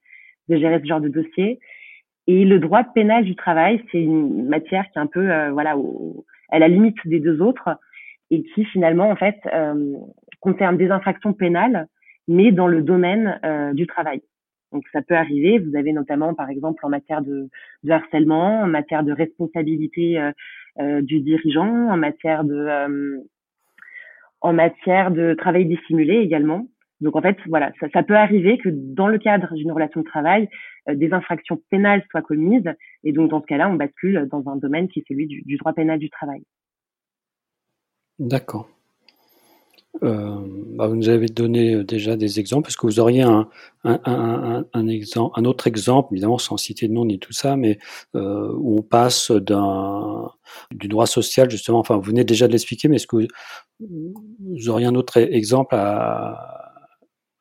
de 0.49 0.57
gérer 0.57 0.79
ce 0.79 0.85
genre 0.85 1.01
de 1.01 1.09
dossier. 1.09 1.59
Et 2.27 2.45
le 2.45 2.59
droit 2.59 2.83
pénal 2.83 3.23
du 3.23 3.35
travail, 3.35 3.83
c'est 3.91 4.01
une 4.01 4.47
matière 4.47 4.85
qui 4.91 4.97
est 4.97 5.01
un 5.01 5.07
peu 5.07 5.49
voilà 5.49 5.77
au, 5.77 6.25
à 6.49 6.59
la 6.59 6.69
limite 6.69 6.97
des 7.05 7.19
deux 7.19 7.41
autres 7.41 7.69
et 8.31 8.43
qui 8.43 8.63
finalement 8.65 9.09
en 9.09 9.15
fait 9.17 9.35
concerne 10.39 10.77
des 10.77 10.89
infractions 10.89 11.33
pénales, 11.33 11.87
mais 12.29 12.53
dans 12.53 12.67
le 12.67 12.81
domaine 12.81 13.39
du 13.73 13.87
travail. 13.87 14.21
Donc 14.73 14.83
ça 14.91 15.01
peut 15.01 15.15
arriver. 15.15 15.59
Vous 15.59 15.75
avez 15.77 15.93
notamment, 15.93 16.33
par 16.33 16.49
exemple, 16.49 16.85
en 16.85 16.89
matière 16.89 17.21
de, 17.21 17.47
harcèlement, 17.87 18.61
en 18.61 18.67
matière 18.67 19.03
de 19.03 19.13
responsabilité 19.13 20.19
euh, 20.19 20.31
euh, 20.79 21.01
du 21.01 21.21
dirigeant, 21.21 21.91
euh, 21.91 23.17
en 24.41 24.53
matière 24.53 25.11
de 25.11 25.35
travail 25.35 25.65
dissimulé 25.65 26.15
également. 26.15 26.67
Donc 26.99 27.15
en 27.15 27.21
fait, 27.21 27.37
voilà, 27.47 27.71
ça, 27.93 28.03
peut 28.03 28.15
arriver 28.15 28.57
que 28.57 28.69
dans 28.69 29.07
le 29.07 29.17
cadre 29.17 29.53
d'une 29.53 29.71
relation 29.71 30.01
de 30.01 30.05
travail, 30.05 30.49
des 30.87 31.13
infractions 31.13 31.61
pénales 31.69 32.03
soient 32.09 32.21
commises, 32.21 32.69
et 33.03 33.11
donc 33.11 33.29
dans 33.29 33.41
ce 33.41 33.45
cas-là, 33.45 33.69
on 33.69 33.75
bascule 33.75 34.27
dans 34.31 34.47
un 34.49 34.55
domaine 34.55 34.87
qui 34.87 34.99
est 34.99 35.05
celui 35.07 35.27
du 35.27 35.57
droit 35.57 35.73
pénal 35.73 35.99
du 35.99 36.09
travail. 36.09 36.43
D'accord. 38.19 38.69
Euh, 40.01 40.37
bah, 40.75 40.87
vous 40.87 40.95
nous 40.95 41.09
avez 41.09 41.27
donné 41.27 41.75
euh, 41.75 41.83
déjà 41.83 42.15
des 42.15 42.39
exemples. 42.39 42.69
Est-ce 42.69 42.77
que 42.77 42.87
vous 42.87 42.99
auriez 42.99 43.21
un, 43.21 43.47
un, 43.83 43.99
un, 44.05 44.65
un, 44.73 44.87
exemple, 44.87 45.39
un 45.39 45.45
autre 45.45 45.67
exemple, 45.67 46.13
évidemment 46.13 46.39
sans 46.39 46.57
citer 46.57 46.87
de 46.87 46.93
nom 46.93 47.05
ni 47.05 47.19
tout 47.19 47.31
ça, 47.31 47.55
mais 47.55 47.77
euh, 48.15 48.51
où 48.57 48.79
on 48.79 48.81
passe 48.81 49.31
d'un 49.31 50.31
du 50.71 50.87
droit 50.87 51.05
social 51.05 51.49
justement. 51.49 51.79
Enfin, 51.79 51.95
vous 51.97 52.01
venez 52.03 52.23
déjà 52.23 52.47
de 52.47 52.53
l'expliquer, 52.53 52.87
mais 52.87 52.95
est-ce 52.95 53.07
que 53.07 53.27
vous, 53.79 54.69
auriez 54.69 54.87
un 54.87 54.95
autre 54.95 55.17
exemple 55.17 55.75
à, 55.75 56.73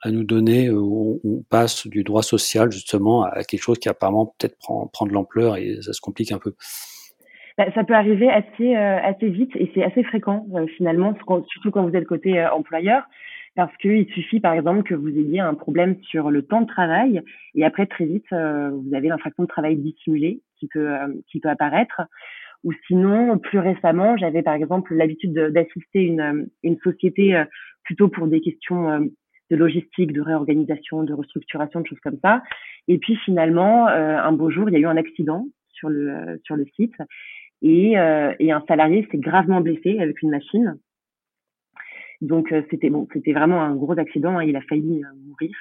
à 0.02 0.10
nous 0.10 0.24
donner 0.24 0.70
où 0.70 1.20
on 1.24 1.42
passe 1.48 1.86
du 1.86 2.04
droit 2.04 2.22
social 2.22 2.70
justement 2.70 3.22
à 3.24 3.44
quelque 3.44 3.62
chose 3.62 3.78
qui 3.78 3.88
apparemment 3.88 4.34
peut-être 4.38 4.58
prend, 4.58 4.86
prend 4.88 5.06
de 5.06 5.12
l'ampleur 5.12 5.56
et 5.56 5.78
ça 5.80 5.92
se 5.94 6.00
complique 6.00 6.32
un 6.32 6.38
peu? 6.38 6.54
Bah, 7.58 7.66
ça 7.74 7.84
peut 7.84 7.94
arriver 7.94 8.30
assez 8.30 8.76
euh, 8.76 8.98
assez 9.02 9.28
vite 9.28 9.54
et 9.56 9.70
c'est 9.74 9.84
assez 9.84 10.02
fréquent 10.04 10.46
euh, 10.54 10.66
finalement, 10.76 11.14
surtout 11.48 11.70
quand 11.70 11.86
vous 11.86 11.96
êtes 11.96 12.06
côté 12.06 12.40
euh, 12.40 12.50
employeur, 12.50 13.02
parce 13.54 13.76
qu'il 13.76 14.06
suffit 14.12 14.40
par 14.40 14.54
exemple 14.54 14.82
que 14.82 14.94
vous 14.94 15.08
ayez 15.08 15.40
un 15.40 15.54
problème 15.54 15.96
sur 16.02 16.30
le 16.30 16.42
temps 16.42 16.62
de 16.62 16.66
travail 16.66 17.20
et 17.54 17.64
après 17.64 17.86
très 17.86 18.06
vite 18.06 18.26
vous 18.30 18.94
avez 18.94 19.08
l'infraction 19.08 19.42
de 19.42 19.48
travail 19.48 19.76
dissimulé 19.76 20.40
qui 20.58 20.68
peut 20.68 20.96
qui 21.30 21.40
peut 21.40 21.50
apparaître. 21.50 22.02
Ou 22.64 22.72
sinon, 22.86 23.38
plus 23.38 23.58
récemment, 23.58 24.16
j'avais 24.16 24.42
par 24.42 24.54
exemple 24.54 24.94
l'habitude 24.94 25.34
d'assister 25.34 26.00
une 26.00 26.48
une 26.62 26.78
société 26.78 27.42
plutôt 27.84 28.08
pour 28.08 28.26
des 28.26 28.40
questions 28.40 29.10
de 29.50 29.56
logistique, 29.56 30.12
de 30.12 30.22
réorganisation, 30.22 31.02
de 31.02 31.12
restructuration, 31.12 31.80
de 31.80 31.86
choses 31.86 32.00
comme 32.00 32.18
ça. 32.24 32.42
Et 32.88 32.96
puis 32.96 33.16
finalement, 33.16 33.88
un 33.88 34.32
beau 34.32 34.48
jour, 34.50 34.70
il 34.70 34.72
y 34.72 34.76
a 34.76 34.80
eu 34.80 34.86
un 34.86 34.96
accident 34.96 35.44
sur 35.72 35.90
le 35.90 36.40
sur 36.44 36.56
le 36.56 36.64
site 36.76 36.94
et, 37.62 37.96
euh, 37.96 38.34
et 38.40 38.50
un 38.52 38.62
salarié 38.66 39.06
s'est 39.10 39.18
gravement 39.18 39.60
blessé 39.60 39.98
avec 40.00 40.20
une 40.22 40.30
machine. 40.30 40.78
Donc 42.20 42.52
euh, 42.52 42.62
c'était 42.70 42.90
bon, 42.90 43.08
c'était 43.12 43.32
vraiment 43.32 43.62
un 43.62 43.74
gros 43.74 43.98
accident. 43.98 44.38
Hein, 44.38 44.44
il 44.44 44.56
a 44.56 44.60
failli 44.62 45.02
euh, 45.04 45.08
mourir. 45.26 45.54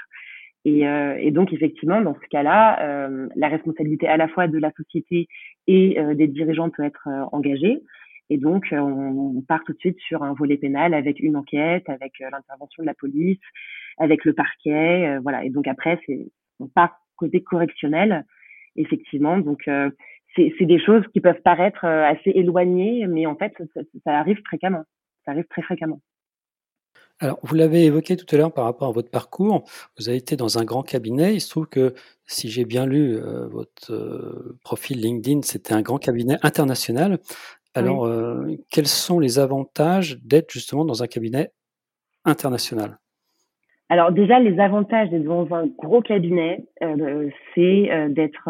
Et, 0.64 0.82
et, 0.82 1.32
donc 1.32 1.52
effectivement, 1.54 2.02
dans 2.02 2.14
ce 2.14 2.28
cas-là, 2.30 3.10
la 3.36 3.48
responsabilité 3.48 4.08
à 4.08 4.16
la 4.16 4.28
fois 4.28 4.48
de 4.48 4.60
la 4.60 4.72
société 4.74 5.28
et 5.66 5.98
des 6.14 6.28
dirigeants 6.28 6.70
peut 6.70 6.84
être 6.84 7.10
engagée. 7.32 7.82
Et 8.30 8.38
donc 8.38 8.68
on, 8.72 9.42
part 9.48 9.64
tout 9.64 9.74
de 9.74 9.80
suite 9.80 9.98
sur 10.02 10.22
un 10.22 10.34
volet 10.34 10.58
pénal 10.58 10.94
avec 10.94 11.20
une 11.20 11.36
enquête, 11.36 11.90
avec 11.90 12.20
l'intervention 12.20 12.84
de 12.84 12.86
la 12.86 12.94
police, 12.94 13.40
avec 13.98 14.24
le 14.24 14.34
parquet, 14.34 15.18
voilà. 15.24 15.44
Et 15.44 15.50
donc 15.50 15.68
après, 15.68 16.00
c'est 16.06 16.28
on 16.60 16.68
part 16.68 16.96
côté 17.16 17.42
correctionnel, 17.42 18.24
effectivement. 18.76 19.40
Donc 19.40 19.68
c'est 20.36 20.66
des 20.66 20.80
choses 20.80 21.04
qui 21.14 21.22
peuvent 21.22 21.42
paraître 21.44 21.86
assez 21.86 22.32
éloignées, 22.32 23.06
mais 23.08 23.26
en 23.26 23.36
fait, 23.36 23.54
ça, 23.74 23.82
ça 24.04 24.18
arrive 24.20 24.40
fréquemment. 24.46 24.84
Ça 25.26 25.32
arrive 25.32 25.46
très 25.50 25.62
fréquemment. 25.62 26.02
Alors, 27.22 27.38
vous 27.44 27.54
l'avez 27.54 27.86
évoqué 27.86 28.18
tout 28.18 28.26
à 28.34 28.38
l'heure 28.38 28.52
par 28.52 28.66
rapport 28.66 28.90
à 28.90 28.92
votre 28.92 29.12
parcours. 29.12 29.64
Vous 30.00 30.10
avez 30.10 30.18
été 30.18 30.36
dans 30.36 30.58
un 30.58 30.66
grand 30.66 30.82
cabinet. 30.82 31.36
Il 31.36 31.40
se 31.40 31.52
trouve 31.52 31.68
que, 31.68 31.94
si 32.26 32.50
j'ai 32.50 32.66
bien 32.66 32.88
lu 32.88 33.16
euh, 33.16 33.48
votre 33.48 33.94
euh, 33.94 34.58
profil 34.64 35.00
LinkedIn, 35.00 35.44
c'était 35.44 35.74
un 35.74 35.84
grand 35.84 36.00
cabinet 36.00 36.38
international. 36.42 37.20
Alors, 37.76 38.06
euh, 38.06 38.48
quels 38.72 38.88
sont 38.88 39.20
les 39.20 39.38
avantages 39.38 40.18
d'être 40.24 40.52
justement 40.52 40.84
dans 40.84 41.04
un 41.04 41.08
cabinet 41.08 41.52
international? 42.26 42.98
Alors, 43.90 44.12
déjà, 44.12 44.40
les 44.40 44.60
avantages 44.60 45.12
d'être 45.12 45.26
dans 45.26 45.54
un 45.54 45.68
gros 45.68 46.02
cabinet, 46.02 46.66
c'est 47.54 48.10
d'être 48.10 48.50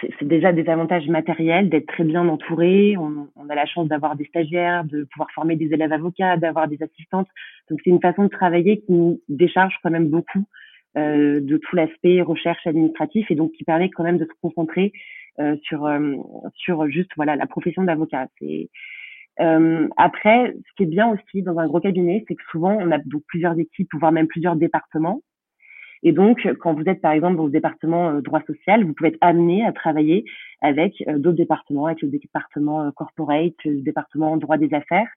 c'est 0.00 0.26
déjà 0.26 0.52
des 0.52 0.68
avantages 0.68 1.08
matériels, 1.08 1.68
d'être 1.68 1.86
très 1.86 2.04
bien 2.04 2.26
entouré. 2.28 2.96
On, 2.96 3.48
a 3.48 3.54
la 3.54 3.66
chance 3.66 3.88
d'avoir 3.88 4.16
des 4.16 4.24
stagiaires, 4.24 4.84
de 4.84 5.04
pouvoir 5.04 5.30
former 5.32 5.56
des 5.56 5.72
élèves 5.72 5.92
avocats, 5.92 6.36
d'avoir 6.36 6.68
des 6.68 6.82
assistantes. 6.82 7.28
Donc 7.68 7.80
c'est 7.82 7.90
une 7.90 8.00
façon 8.00 8.24
de 8.24 8.28
travailler 8.28 8.80
qui 8.80 8.92
nous 8.92 9.20
décharge 9.28 9.74
quand 9.82 9.90
même 9.90 10.08
beaucoup 10.08 10.44
euh, 10.96 11.40
de 11.40 11.56
tout 11.56 11.76
l'aspect 11.76 12.20
recherche 12.22 12.66
administratif 12.66 13.30
et 13.30 13.34
donc 13.34 13.52
qui 13.52 13.64
permet 13.64 13.90
quand 13.90 14.04
même 14.04 14.18
de 14.18 14.24
se 14.24 14.40
concentrer 14.42 14.92
euh, 15.38 15.56
sur 15.62 15.86
euh, 15.86 16.16
sur 16.54 16.88
juste 16.88 17.10
voilà 17.16 17.36
la 17.36 17.46
profession 17.46 17.84
d'avocat. 17.84 18.26
C'est 18.38 18.68
après, 19.96 20.54
ce 20.54 20.74
qui 20.76 20.82
est 20.82 20.86
bien 20.86 21.08
aussi 21.08 21.42
dans 21.42 21.58
un 21.58 21.66
gros 21.66 21.80
cabinet, 21.80 22.24
c'est 22.28 22.34
que 22.34 22.42
souvent 22.50 22.76
on 22.78 22.90
a 22.90 22.98
donc 22.98 23.22
plusieurs 23.26 23.58
équipes, 23.58 23.88
voire 23.94 24.12
même 24.12 24.26
plusieurs 24.26 24.54
départements. 24.54 25.22
Et 26.02 26.12
donc, 26.12 26.48
quand 26.60 26.74
vous 26.74 26.84
êtes 26.86 27.00
par 27.00 27.12
exemple 27.12 27.36
dans 27.36 27.44
le 27.44 27.50
département 27.50 28.10
euh, 28.10 28.20
droit 28.20 28.40
social, 28.46 28.84
vous 28.84 28.94
pouvez 28.94 29.10
être 29.10 29.18
amené 29.20 29.66
à 29.66 29.72
travailler 29.72 30.24
avec 30.62 31.02
euh, 31.08 31.18
d'autres 31.18 31.36
départements, 31.36 31.86
avec 31.86 32.00
le 32.02 32.08
département 32.08 32.86
euh, 32.86 32.90
corporate, 32.90 33.54
le 33.64 33.82
département 33.82 34.36
droit 34.36 34.56
des 34.56 34.72
affaires. 34.72 35.08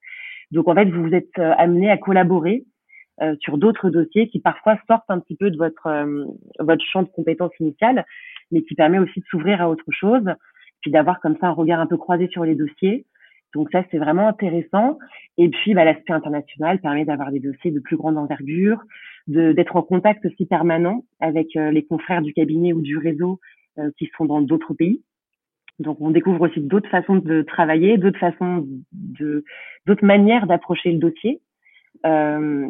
Donc 0.51 0.67
en 0.67 0.75
fait, 0.75 0.85
vous 0.85 1.03
vous 1.03 1.15
êtes 1.15 1.39
amené 1.39 1.89
à 1.89 1.97
collaborer 1.97 2.65
sur 3.39 3.57
d'autres 3.57 3.89
dossiers 3.89 4.27
qui 4.27 4.39
parfois 4.39 4.77
sortent 4.87 5.09
un 5.09 5.19
petit 5.19 5.35
peu 5.35 5.49
de 5.49 5.57
votre 5.57 6.05
votre 6.59 6.83
champ 6.85 7.01
de 7.01 7.07
compétences 7.07 7.53
initiales, 7.59 8.05
mais 8.51 8.61
qui 8.61 8.75
permet 8.75 8.99
aussi 8.99 9.19
de 9.19 9.25
s'ouvrir 9.31 9.61
à 9.61 9.69
autre 9.69 9.85
chose, 9.89 10.25
puis 10.81 10.91
d'avoir 10.91 11.21
comme 11.21 11.37
ça 11.39 11.47
un 11.47 11.51
regard 11.51 11.79
un 11.79 11.87
peu 11.87 11.97
croisé 11.97 12.27
sur 12.27 12.43
les 12.43 12.53
dossiers. 12.53 13.05
Donc 13.53 13.69
ça, 13.71 13.83
c'est 13.91 13.97
vraiment 13.97 14.27
intéressant. 14.27 14.97
Et 15.37 15.49
puis, 15.49 15.73
bah, 15.73 15.85
l'aspect 15.85 16.13
international 16.13 16.79
permet 16.79 17.05
d'avoir 17.05 17.31
des 17.31 17.39
dossiers 17.39 17.71
de 17.71 17.79
plus 17.79 17.97
grande 17.97 18.17
envergure, 18.17 18.81
d'être 19.27 19.75
en 19.75 19.83
contact 19.83 20.25
aussi 20.25 20.45
permanent 20.45 21.05
avec 21.19 21.55
euh, 21.55 21.71
les 21.71 21.83
confrères 21.83 22.21
du 22.21 22.33
cabinet 22.33 22.73
ou 22.73 22.81
du 22.81 22.97
réseau 22.97 23.39
euh, 23.77 23.91
qui 23.97 24.09
sont 24.17 24.25
dans 24.25 24.41
d'autres 24.41 24.73
pays. 24.73 25.01
Donc, 25.79 25.97
on 26.01 26.11
découvre 26.11 26.41
aussi 26.41 26.59
d'autres 26.61 26.89
façons 26.89 27.15
de 27.15 27.41
travailler, 27.41 27.97
d'autres 27.97 28.19
façons 28.19 28.67
de, 28.91 29.43
d'autres 29.85 30.05
manières 30.05 30.47
d'approcher 30.47 30.91
le 30.91 30.99
dossier. 30.99 31.41
Euh, 32.05 32.67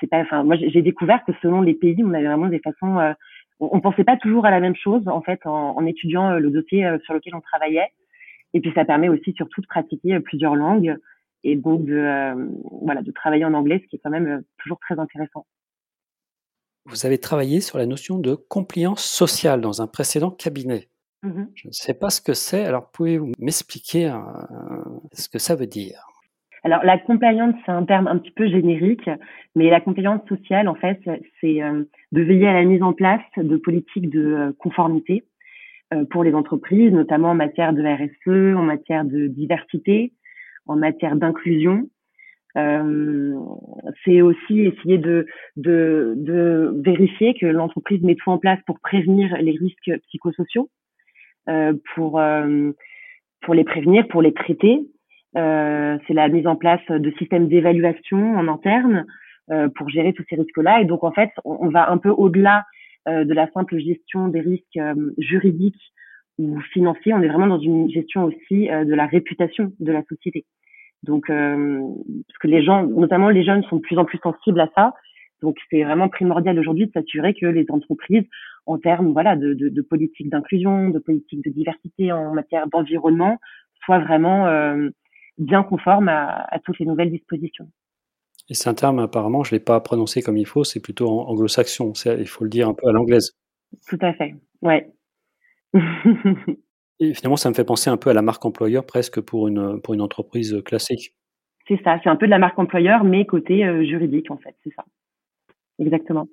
c'est 0.00 0.08
pas, 0.08 0.20
enfin, 0.20 0.42
moi, 0.42 0.56
j'ai 0.56 0.82
découvert 0.82 1.24
que 1.24 1.32
selon 1.42 1.62
les 1.62 1.74
pays, 1.74 2.02
on 2.04 2.12
avait 2.12 2.26
vraiment 2.26 2.48
des 2.48 2.60
façons. 2.60 2.98
Euh, 2.98 3.12
on, 3.60 3.80
pensait 3.80 4.04
pas 4.04 4.16
toujours 4.16 4.46
à 4.46 4.50
la 4.50 4.58
même 4.58 4.74
chose 4.74 5.06
en 5.06 5.22
fait 5.22 5.40
en, 5.46 5.76
en 5.76 5.86
étudiant 5.86 6.38
le 6.38 6.50
dossier 6.50 6.86
sur 7.04 7.14
lequel 7.14 7.36
on 7.36 7.40
travaillait. 7.40 7.88
Et 8.54 8.60
puis, 8.60 8.72
ça 8.74 8.84
permet 8.84 9.08
aussi 9.08 9.34
surtout 9.34 9.60
de 9.60 9.66
pratiquer 9.66 10.18
plusieurs 10.20 10.54
langues 10.56 10.96
et 11.42 11.56
donc 11.56 11.84
de 11.84 12.34
voilà 12.80 13.02
de 13.02 13.10
travailler 13.12 13.44
en 13.44 13.52
anglais, 13.52 13.80
ce 13.82 13.88
qui 13.88 13.96
est 13.96 14.00
quand 14.02 14.10
même 14.10 14.42
toujours 14.58 14.78
très 14.80 14.98
intéressant. 14.98 15.44
Vous 16.86 17.06
avez 17.06 17.18
travaillé 17.18 17.60
sur 17.60 17.78
la 17.78 17.86
notion 17.86 18.18
de 18.18 18.34
compliance 18.34 19.04
sociale 19.04 19.60
dans 19.62 19.80
un 19.80 19.86
précédent 19.86 20.30
cabinet. 20.30 20.88
Mmh 21.22 21.44
Je 21.54 21.68
ne 21.68 21.72
sais 21.72 21.94
pas 21.94 22.10
ce 22.10 22.20
que 22.20 22.34
c'est, 22.34 22.64
alors 22.64 22.90
pouvez-vous 22.90 23.32
m'expliquer 23.38 24.10
euh, 24.10 24.18
ce 25.12 25.30
que 25.30 25.38
ça 25.38 25.54
veut 25.54 25.66
dire? 25.66 26.06
Alors 26.62 26.84
la 26.84 26.98
compliance, 26.98 27.54
c'est 27.64 27.72
un 27.72 27.84
terme 27.84 28.06
un 28.06 28.18
petit 28.18 28.32
peu 28.32 28.46
générique, 28.48 29.08
mais 29.54 29.70
la 29.70 29.80
compliance 29.80 30.20
sociale, 30.28 30.68
en 30.68 30.74
fait, 30.74 31.00
c'est 31.40 31.62
euh, 31.62 31.84
de 32.12 32.22
veiller 32.22 32.48
à 32.48 32.52
la 32.52 32.64
mise 32.64 32.82
en 32.82 32.92
place 32.92 33.22
de 33.36 33.56
politiques 33.56 34.10
de 34.10 34.20
euh, 34.20 34.52
conformité 34.58 35.24
pour 36.10 36.24
les 36.24 36.34
entreprises, 36.34 36.92
notamment 36.92 37.30
en 37.30 37.34
matière 37.34 37.72
de 37.72 37.82
RSE, 37.82 38.56
en 38.56 38.62
matière 38.62 39.04
de 39.04 39.26
diversité, 39.26 40.12
en 40.66 40.76
matière 40.76 41.16
d'inclusion, 41.16 41.88
euh, 42.56 43.34
c'est 44.04 44.22
aussi 44.22 44.60
essayer 44.60 44.98
de, 44.98 45.26
de, 45.56 46.14
de 46.16 46.72
vérifier 46.84 47.34
que 47.34 47.46
l'entreprise 47.46 48.02
met 48.02 48.14
tout 48.14 48.30
en 48.30 48.38
place 48.38 48.60
pour 48.66 48.78
prévenir 48.80 49.36
les 49.40 49.52
risques 49.52 49.90
psychosociaux, 50.06 50.70
euh, 51.48 51.74
pour, 51.94 52.20
euh, 52.20 52.70
pour 53.42 53.54
les 53.54 53.64
prévenir, 53.64 54.06
pour 54.08 54.22
les 54.22 54.32
traiter. 54.32 54.86
Euh, 55.36 55.98
c'est 56.06 56.14
la 56.14 56.28
mise 56.28 56.46
en 56.46 56.54
place 56.54 56.84
de 56.88 57.10
systèmes 57.18 57.48
d'évaluation 57.48 58.36
en 58.36 58.46
interne 58.46 59.04
euh, 59.50 59.68
pour 59.74 59.88
gérer 59.88 60.12
tous 60.12 60.24
ces 60.30 60.36
risques-là. 60.36 60.80
Et 60.80 60.84
donc, 60.84 61.02
en 61.02 61.10
fait, 61.10 61.30
on, 61.44 61.68
va 61.68 61.90
un 61.90 61.98
peu 61.98 62.10
au-delà 62.10 62.64
de 63.06 63.34
la 63.34 63.50
simple 63.52 63.78
gestion 63.78 64.28
des 64.28 64.40
risques 64.40 64.78
juridiques 65.18 65.92
ou 66.38 66.60
financiers. 66.72 67.12
On 67.12 67.22
est 67.22 67.28
vraiment 67.28 67.46
dans 67.46 67.60
une 67.60 67.90
gestion 67.90 68.24
aussi 68.24 68.68
de 68.68 68.94
la 68.94 69.06
réputation 69.06 69.72
de 69.78 69.92
la 69.92 70.02
société. 70.04 70.44
Donc, 71.04 71.28
euh, 71.28 71.80
parce 72.26 72.38
que 72.38 72.48
les 72.48 72.62
gens, 72.62 72.82
notamment 72.84 73.28
les 73.28 73.44
jeunes, 73.44 73.62
sont 73.64 73.76
de 73.76 73.82
plus 73.82 73.98
en 73.98 74.04
plus 74.04 74.18
sensibles 74.18 74.60
à 74.60 74.70
ça. 74.74 74.94
Donc, 75.42 75.56
c'est 75.70 75.82
vraiment 75.82 76.08
primordial 76.08 76.58
aujourd'hui 76.58 76.86
de 76.86 76.92
s'assurer 76.92 77.34
que 77.34 77.46
les 77.46 77.66
entreprises, 77.68 78.24
en 78.66 78.78
termes 78.78 79.12
voilà 79.12 79.36
de, 79.36 79.52
de, 79.52 79.68
de 79.68 79.82
politique 79.82 80.30
d'inclusion, 80.30 80.88
de 80.88 80.98
politique 80.98 81.44
de 81.44 81.50
diversité 81.50 82.12
en 82.12 82.32
matière 82.32 82.66
d'environnement, 82.68 83.38
soient 83.84 83.98
vraiment 83.98 84.46
euh, 84.46 84.88
bien 85.36 85.62
conformes 85.62 86.08
à, 86.08 86.46
à, 86.50 86.58
toutes 86.60 86.78
les 86.78 86.86
nouvelles 86.86 87.10
dispositions. 87.10 87.68
Et 88.48 88.54
c'est 88.54 88.68
un 88.68 88.74
terme 88.74 88.98
apparemment, 88.98 89.42
je 89.42 89.52
l'ai 89.52 89.60
pas 89.60 89.80
prononcé 89.80 90.20
comme 90.22 90.36
il 90.36 90.46
faut, 90.46 90.64
c'est 90.64 90.80
plutôt 90.80 91.08
anglo-saxon. 91.08 91.92
Il 92.06 92.28
faut 92.28 92.44
le 92.44 92.50
dire 92.50 92.68
un 92.68 92.74
peu 92.74 92.86
à 92.88 92.92
l'anglaise. 92.92 93.32
Tout 93.88 93.98
à 94.02 94.12
fait. 94.12 94.34
Ouais. 94.60 94.90
Et 97.00 97.12
finalement, 97.14 97.36
ça 97.36 97.48
me 97.48 97.54
fait 97.54 97.64
penser 97.64 97.90
un 97.90 97.96
peu 97.96 98.10
à 98.10 98.12
la 98.12 98.22
marque 98.22 98.44
employeur 98.44 98.86
presque 98.86 99.20
pour 99.20 99.48
une, 99.48 99.80
pour 99.80 99.94
une 99.94 100.00
entreprise 100.00 100.62
classique. 100.64 101.14
C'est 101.66 101.82
ça, 101.82 101.98
c'est 102.02 102.10
un 102.10 102.16
peu 102.16 102.26
de 102.26 102.30
la 102.30 102.38
marque 102.38 102.58
employeur, 102.58 103.04
mais 103.04 103.24
côté 103.24 103.64
euh, 103.64 103.84
juridique 103.84 104.30
en 104.30 104.36
fait, 104.36 104.54
c'est 104.62 104.72
ça. 104.76 104.84
Exactement. 105.78 106.28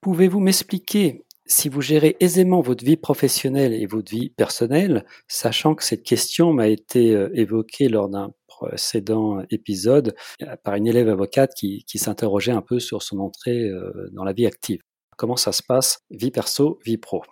Pouvez-vous 0.00 0.40
m'expliquer 0.40 1.24
si 1.46 1.68
vous 1.68 1.80
gérez 1.80 2.16
aisément 2.20 2.60
votre 2.60 2.84
vie 2.84 2.96
professionnelle 2.96 3.72
et 3.72 3.86
votre 3.86 4.10
vie 4.10 4.30
personnelle, 4.30 5.04
sachant 5.28 5.74
que 5.74 5.84
cette 5.84 6.02
question 6.02 6.52
m'a 6.52 6.68
été 6.68 7.14
euh, 7.14 7.30
évoquée 7.34 7.88
lors 7.88 8.08
d'un 8.08 8.32
précédent 8.58 9.42
épisode 9.50 10.14
euh, 10.42 10.56
par 10.64 10.74
une 10.74 10.86
élève 10.86 11.08
avocate 11.08 11.52
qui, 11.54 11.84
s'interrogeait 11.86 12.52
un 12.52 12.62
peu 12.62 12.78
sur 12.78 13.02
son 13.02 13.18
entrée 13.18 13.70
dans 14.12 14.24
la 14.24 14.32
vie 14.32 14.46
active. 14.46 14.80
Comment 15.16 15.36
ça 15.36 15.52
se 15.52 15.62
passe, 15.62 16.04
vie 16.10 16.30
perso, 16.30 16.78
vie 16.84 16.98
pro? 16.98 17.22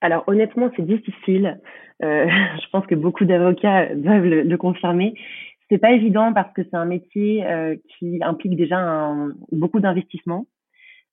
Alors 0.00 0.24
honnêtement, 0.26 0.70
c'est 0.76 0.86
difficile. 0.86 1.60
Euh, 2.02 2.26
je 2.62 2.70
pense 2.70 2.86
que 2.86 2.94
beaucoup 2.94 3.24
d'avocats 3.24 3.94
doivent 3.94 4.24
le, 4.24 4.42
le, 4.42 4.56
confirmer. 4.56 5.14
C'est 5.70 5.78
pas 5.78 5.92
évident 5.92 6.32
parce 6.32 6.52
que 6.52 6.62
c'est 6.64 6.76
un 6.76 6.84
métier 6.84 7.46
euh, 7.46 7.76
qui 7.98 8.18
implique 8.22 8.56
déjà 8.56 9.10
beaucoup 9.52 9.80
d'investissement, 9.80 10.46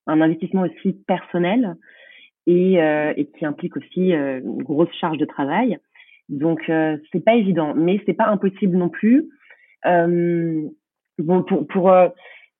un 0.06 0.20
investissement 0.20 0.62
aussi 0.62 0.92
personnel 1.06 1.76
et, 2.46 2.82
euh, 2.82 3.14
qui 3.38 3.44
implique 3.44 3.76
aussi 3.76 4.12
euh, 4.12 4.40
une 4.40 4.62
grosse 4.62 4.92
charge 5.00 5.18
de 5.18 5.24
travail. 5.24 5.78
Donc 6.30 6.70
euh, 6.70 6.96
c'est 7.12 7.22
pas 7.22 7.34
évident, 7.34 7.74
mais 7.74 8.00
c'est 8.06 8.14
pas 8.14 8.28
impossible 8.28 8.76
non 8.78 8.88
plus. 8.88 9.28
bon, 9.84 11.42
pour, 11.42 11.66
pour 11.66 11.90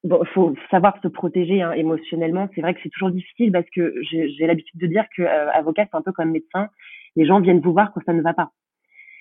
bon, 0.05 0.25
faut 0.35 0.55
savoir 0.71 1.01
se 1.03 1.09
protéger 1.09 1.63
hein, 1.63 1.73
émotionnellement. 1.73 2.49
C'est 2.55 2.61
vrai 2.61 2.75
que 2.75 2.81
c'est 2.83 2.91
toujours 2.91 3.11
difficile 3.11 3.53
parce 3.53 3.69
que 3.71 3.95
j'ai 4.03 4.47
l'habitude 4.47 4.81
de 4.81 4.87
dire 4.87 5.05
que 5.17 5.23
euh, 5.23 5.51
avocat 5.53 5.87
c'est 5.91 5.97
un 5.97 6.03
peu 6.03 6.13
comme 6.13 6.31
médecin. 6.31 6.69
Les 7.17 7.27
gens 7.27 7.41
viennent 7.41 7.61
vous 7.61 7.73
voir 7.73 7.93
quand 7.93 8.03
ça 8.07 8.13
ne 8.13 8.23
va 8.23 8.35
pas. 8.35 8.51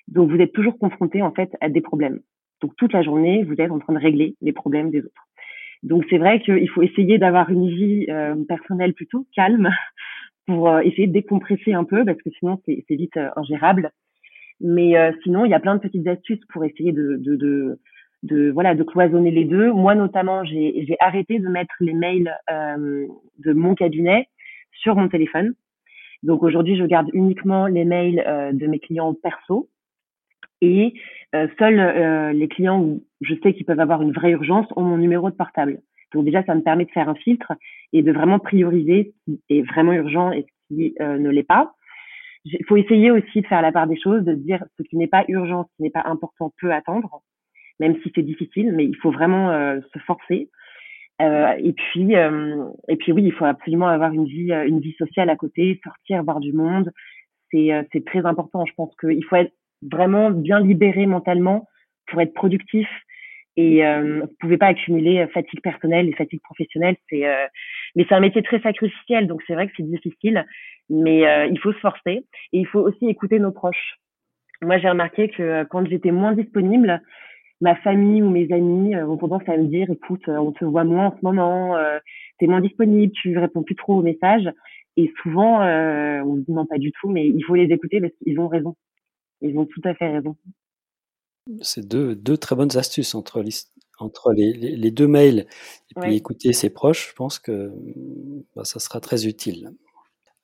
Donc 0.08 0.30
vous 0.30 0.38
êtes 0.38 0.54
toujours 0.54 0.78
confronté 0.78 1.22
en 1.22 1.32
fait 1.32 1.56
à 1.62 1.70
des 1.70 1.82
problèmes. 1.82 2.20
Donc 2.62 2.76
toute 2.78 2.94
la 2.94 3.02
journée 3.02 3.44
vous 3.44 3.56
êtes 3.60 3.72
en 3.72 3.80
train 3.80 3.94
de 3.94 4.00
régler 4.00 4.36
les 4.42 4.54
problèmes 4.54 4.92
des 4.92 5.00
autres. 5.00 5.28
Donc 5.84 6.06
c'est 6.10 6.18
vrai 6.18 6.42
qu'il 6.42 6.70
faut 6.70 6.82
essayer 6.82 7.18
d'avoir 7.18 7.50
une 7.50 7.70
vie 7.70 8.06
euh, 8.10 8.36
personnelle 8.48 8.94
plutôt 8.94 9.26
calme 9.36 9.70
pour 10.46 10.70
euh, 10.70 10.82
essayer 10.82 11.08
de 11.08 11.14
décompresser 11.14 11.74
un 11.74 11.84
peu 11.84 12.04
parce 12.06 12.22
que 12.22 12.30
sinon 12.40 12.60
c'est 12.66 12.84
vite 12.90 13.18
ingérable. 13.36 13.92
Mais 14.62 14.93
sinon 15.24 15.45
il 15.45 15.52
y 15.52 15.54
a 15.54 15.60
plein 15.60 15.76
de 15.76 15.82
petites 15.82 16.08
astuces 16.08 16.43
pour 16.52 16.65
essayer 16.65 16.91
de, 16.91 17.17
de, 17.17 17.36
de 17.36 17.80
de 18.24 18.52
voilà 18.52 18.76
de 18.76 18.84
cloisonner 18.84 19.32
les 19.32 19.45
deux. 19.45 19.72
Moi 19.72 19.95
notamment, 19.95 20.43
j'ai 20.43 20.98
arrêté 21.00 21.39
de 21.39 21.48
mettre 21.48 21.74
les 21.80 21.93
mails 21.93 22.36
euh, 22.52 23.08
de 23.39 23.54
mon 23.54 23.76
cabinet 23.76 24.28
sur 24.72 24.95
mon 24.95 25.08
téléphone. 25.10 25.54
Donc 26.24 26.43
aujourd'hui, 26.43 26.76
je 26.76 26.84
garde 26.84 27.10
uniquement 27.13 27.67
les 27.67 27.86
mails 27.86 28.24
euh, 28.28 28.52
de 28.52 28.67
mes 28.67 28.80
clients 28.80 29.13
perso 29.13 29.69
et 30.62 30.93
euh, 31.34 31.48
seuls 31.58 31.80
euh, 31.80 32.34
les 32.34 32.50
clients 32.50 32.82
où 32.82 33.04
je 33.22 33.36
sais 33.41 33.54
qu'ils 33.54 33.65
peuvent 33.65 33.80
avoir 33.80 34.02
une 34.02 34.12
vraie 34.12 34.32
urgence 34.32 34.67
ont 34.76 34.84
mon 34.84 34.98
numéro 34.98 35.30
de 35.30 35.36
portable. 35.36 35.80
Donc 36.13 36.26
déjà, 36.26 36.43
ça 36.43 36.56
me 36.56 36.62
permet 36.62 36.86
de 36.86 36.91
faire 36.91 37.08
un 37.08 37.15
filtre 37.15 37.54
et 37.93 38.02
de 38.02 38.12
vraiment 38.12 38.39
prioriser 38.39 39.13
ce 39.28 39.32
qui 39.32 39.41
est 39.50 39.62
vraiment 39.62 39.93
urgent 39.93 40.32
et 40.32 40.41
ce 40.41 40.76
qui 40.76 40.95
ne 41.00 41.30
l'est 41.30 41.43
pas. 41.43 41.76
Il 42.45 42.65
faut 42.67 42.78
essayer 42.78 43.12
aussi 43.12 43.41
de 43.41 43.47
faire 43.47 43.62
la 43.62 43.71
part 43.71 43.88
des 43.88 43.99
choses, 43.99 44.23
de 44.23 44.34
dire 44.34 44.63
ce 44.78 44.84
qui 44.84 44.97
n'est 44.97 45.08
pas 45.08 45.25
urgent, 45.28 45.63
ce 45.63 45.75
qui 45.78 45.84
n'est 45.84 45.89
pas 45.89 46.04
important 46.06 46.54
peut 46.60 46.71
attendre, 46.71 47.21
même 47.80 47.95
si 48.02 48.12
c'est 48.15 48.23
difficile, 48.23 48.73
mais 48.73 48.86
il 48.86 48.95
faut 48.95 49.12
vraiment 49.12 49.52
se 49.93 49.99
forcer. 49.99 50.49
Euh, 51.21 51.54
et 51.58 51.73
puis, 51.73 52.15
euh, 52.15 52.65
et 52.88 52.95
puis 52.95 53.12
oui, 53.12 53.23
il 53.25 53.34
faut 53.34 53.45
absolument 53.45 53.88
avoir 53.88 54.13
une 54.13 54.25
vie, 54.25 54.54
euh, 54.54 54.65
une 54.65 54.80
vie 54.80 54.95
sociale 54.97 55.30
à 55.30 55.36
côté, 55.36 55.80
sortir, 55.84 56.23
voir 56.23 56.39
du 56.39 56.54
monde. 56.54 56.91
C'est, 57.52 57.71
c'est 57.91 58.06
très 58.06 58.25
important. 58.28 58.63
Je 58.65 58.73
pense 58.75 58.95
qu'il 58.99 59.23
faut 59.25 59.36
être 59.36 59.54
vraiment 59.82 60.30
bien 60.30 60.60
libéré 60.60 61.08
mentalement 61.08 61.67
pour 62.06 62.21
être 62.21 62.34
productif. 62.34 62.88
Et 63.60 63.86
euh, 63.86 64.22
vous 64.22 64.36
pouvez 64.39 64.58
pas 64.58 64.67
accumuler 64.67 65.28
fatigue 65.34 65.62
personnelle 65.62 66.08
et 66.08 66.13
fatigue 66.13 66.41
professionnelle. 66.41 66.95
C'est, 67.10 67.26
mais 67.95 68.06
c'est 68.08 68.15
un 68.15 68.19
métier 68.19 68.41
très 68.41 68.62
sacrificiel, 68.62 69.28
donc 69.28 69.41
c'est 69.45 69.54
vrai 69.54 69.67
que 69.67 69.74
c'est 69.76 69.89
difficile. 69.89 70.45
Mais 70.89 71.24
il 71.50 71.60
faut 71.60 71.74
se 71.74 71.80
forcer 71.80 72.24
et 72.54 72.60
il 72.60 72.67
faut 72.67 72.80
aussi 72.80 73.08
écouter 73.08 73.39
nos 73.39 73.52
proches. 73.52 73.98
Moi, 74.62 74.78
j'ai 74.78 74.89
remarqué 74.89 75.30
que 75.30 75.63
quand 75.65 75.86
j'étais 75.88 76.12
moins 76.12 76.34
disponible, 76.34 77.02
ma 77.62 77.76
famille 77.76 78.22
ou 78.22 78.30
mes 78.30 78.52
amis 78.52 78.95
euh, 78.95 79.08
ont 79.08 79.17
tendance 79.17 79.48
à 79.48 79.58
me 79.58 79.67
dire 79.67 79.89
écoute, 79.89 80.28
euh, 80.28 80.38
on 80.38 80.52
te 80.52 80.65
voit 80.65 80.84
moins 80.84 81.08
en 81.08 81.17
ce 81.17 81.24
moment, 81.24 81.76
euh, 81.76 82.00
tu 82.39 82.45
es 82.45 82.48
moins 82.48 82.62
disponible, 82.62 83.12
tu 83.13 83.38
réponds 83.38 83.63
plus 83.63 83.76
trop 83.76 83.98
aux 83.98 84.02
messages. 84.02 84.50
Et 84.98 85.13
souvent, 85.22 85.62
euh, 85.62 86.22
on 86.22 86.36
dit 86.36 86.52
non, 86.52 86.65
pas 86.65 86.78
du 86.78 86.91
tout, 86.91 87.10
mais 87.10 87.28
il 87.28 87.43
faut 87.45 87.56
les 87.56 87.72
écouter 87.72 88.02
parce 88.02 88.13
qu'ils 88.24 88.39
ont 88.39 88.48
raison. 88.48 88.76
Ils 89.41 89.58
ont 89.58 89.65
tout 89.65 89.82
à 89.86 89.93
fait 89.93 90.10
raison. 90.10 90.36
C'est 91.62 91.88
deux, 91.88 92.16
deux 92.16 92.38
très 92.38 92.56
bonnes 92.56 92.78
astuces 92.78 93.16
entre, 93.16 93.42
les, 93.42 93.54
entre 94.00 94.34
les, 94.34 94.54
les, 94.54 94.92
deux 94.92 95.08
mails 95.08 95.48
et 95.90 96.00
puis 96.00 96.16
écouter 96.16 96.54
ses 96.54 96.70
proches. 96.70 97.10
Je 97.10 97.14
pense 97.14 97.40
que 97.40 97.72
bah, 98.56 98.66
ça 98.66 98.80
sera 98.80 99.00
très 99.00 99.26
utile. 99.26 99.72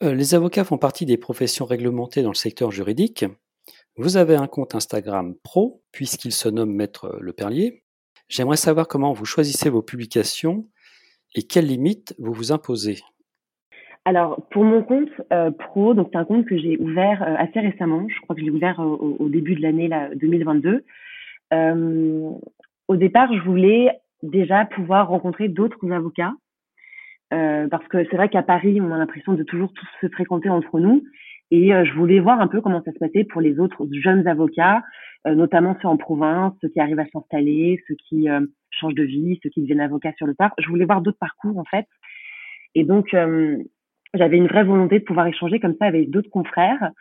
les 0.02 0.36
avocats 0.36 0.63
font 0.63 0.78
partie 0.78 1.06
des 1.06 1.18
professions 1.18 1.65
réglementées 1.65 2.24
dans 2.24 2.30
le 2.30 2.36
secteur 2.36 2.72
juridique. 2.72 3.26
Vous 3.98 4.18
avez 4.18 4.36
un 4.36 4.48
compte 4.48 4.76
Instagram 4.76 5.36
pro, 5.41 5.82
puisqu'il 5.91 6.34
se 6.34 6.50
nomme 6.50 6.74
Maître 6.74 7.18
Le 7.22 7.32
Perlier. 7.32 7.84
J'aimerais 8.28 8.58
savoir 8.58 8.88
comment 8.88 9.13
vous 9.13 9.26
choisissez 9.26 9.70
vos 9.70 9.82
publications 9.82 10.68
et 11.34 11.44
quelles 11.44 11.68
limites 11.68 12.13
vous 12.18 12.34
vous 12.34 12.52
imposez. 12.52 13.02
Alors, 14.06 14.46
pour 14.52 14.63
mon 14.63 14.84
compte 14.84 15.10
euh, 15.34 15.52
pro, 15.52 15.94
donc 15.94 16.10
c'est 16.12 16.18
un 16.18 16.26
compte 16.26 16.46
que 16.46 16.58
j'ai 16.58 16.78
ouvert 16.78 17.24
euh, 17.24 17.36
assez 17.38 17.60
récemment. 17.60 18.08
Je 18.08 18.22
crois 18.22 18.36
que 18.36 18.41
je 18.41 18.46
l'ai 18.46 18.52
ouvert 18.52 18.80
euh, 18.80 19.15
au, 19.20 19.30
début 19.30 19.56
de 19.56 19.62
l'année 19.62 19.89
2022. 20.15 20.86
au 22.88 22.96
départ, 22.96 23.34
je 23.34 23.41
voulais 23.41 23.91
déjà 24.22 24.65
pouvoir 24.65 25.08
rencontrer 25.08 25.50
d'autres 25.50 25.91
avocats 25.91 26.34
parce 27.32 27.86
que 27.89 28.06
c'est 28.10 28.15
vrai 28.15 28.30
qu'à 28.30 28.44
Paris, 28.44 28.80
on 28.80 28.94
a 28.94 28.98
l'impression 28.98 29.34
de 29.34 29.44
toujours 29.44 29.74
tous 29.74 29.88
se 30.00 30.08
fréquenter 30.08 30.50
entre 30.50 30.80
nous. 30.80 31.04
Et 31.52 31.74
euh, 31.74 31.86
je 31.86 31.94
voulais 31.94 32.20
voir 32.20 32.41
un 32.41 32.48
peu 32.48 32.62
comment 32.62 32.82
ça 32.84 32.91
se 32.91 32.98
passait 32.98 33.24
pour 33.24 33.41
les 33.41 33.60
autres 33.60 33.88
jeunes 33.91 34.28
avocats, 34.28 34.84
euh, 35.28 35.36
notamment 35.36 35.78
ceux 35.82 35.88
en 35.88 35.98
province, 35.98 36.54
ceux 36.62 36.70
qui 36.70 36.80
arrivent 36.80 37.00
à 37.00 37.08
s'installer, 37.08 37.82
ceux 37.88 37.96
qui 38.10 38.30
euh, 38.30 38.41
changent 38.72 38.96
de 38.96 39.04
vie, 39.04 39.39
ceux 39.44 39.50
qui 39.50 39.62
deviennent 39.62 39.82
avocats 39.82 40.13
sur 40.18 40.26
le 40.26 40.36
tard. 40.36 40.54
Je 40.58 40.68
voulais 40.68 40.86
voir 40.86 41.02
d'autres 41.02 41.20
parcours 41.20 41.58
en 41.58 41.65
fait. 41.65 41.86
Et 42.74 42.84
donc 42.84 43.15
j'avais 44.17 44.38
une 44.38 44.47
vraie 44.47 44.63
volonté 44.63 44.99
de 44.99 45.04
pouvoir 45.04 45.28
échanger 45.28 45.60
comme 45.60 45.75
ça 45.80 45.86
avec 45.86 46.10
d'autres 46.10 46.30
confrères. 46.30 46.91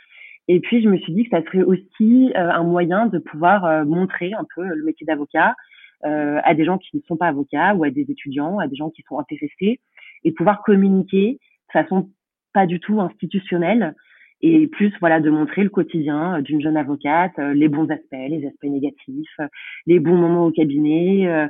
Et 0.48 0.60
puis 0.60 0.82
je 0.82 0.88
me 0.88 0.98
suis 0.98 1.12
dit 1.12 1.24
que 1.24 1.30
ça 1.30 1.42
serait 1.44 1.62
aussi 1.62 2.32
un 2.34 2.62
moyen 2.62 3.06
de 3.06 3.18
pouvoir 3.18 3.86
montrer 3.86 4.32
un 4.34 4.44
peu 4.54 4.62
le 4.62 4.84
métier 4.84 5.06
d'avocat 5.06 5.54
à 6.02 6.54
des 6.54 6.66
gens 6.66 6.76
qui 6.76 6.94
ne 6.94 7.00
sont 7.08 7.16
pas 7.16 7.28
avocats 7.28 7.74
ou 7.74 7.84
à 7.84 7.90
des 7.90 8.02
étudiants, 8.10 8.58
à 8.58 8.68
des 8.68 8.76
gens 8.76 8.90
qui 8.90 9.02
sont 9.08 9.18
intéressés, 9.18 9.80
et 10.22 10.32
pouvoir 10.32 10.62
communiquer 10.62 11.38
de 11.68 11.72
façon 11.72 12.10
pas 12.52 12.66
du 12.66 12.78
tout 12.78 13.00
institutionnelle 13.00 13.94
et 14.40 14.66
plus 14.66 14.92
voilà 15.00 15.20
de 15.20 15.30
montrer 15.30 15.62
le 15.62 15.70
quotidien 15.70 16.36
euh, 16.36 16.40
d'une 16.42 16.60
jeune 16.60 16.76
avocate, 16.76 17.32
euh, 17.38 17.54
les 17.54 17.68
bons 17.68 17.90
aspects, 17.90 18.12
les 18.12 18.46
aspects 18.46 18.64
négatifs, 18.64 19.36
euh, 19.40 19.46
les 19.86 19.98
bons 19.98 20.16
moments 20.16 20.44
au 20.44 20.50
cabinet, 20.50 21.48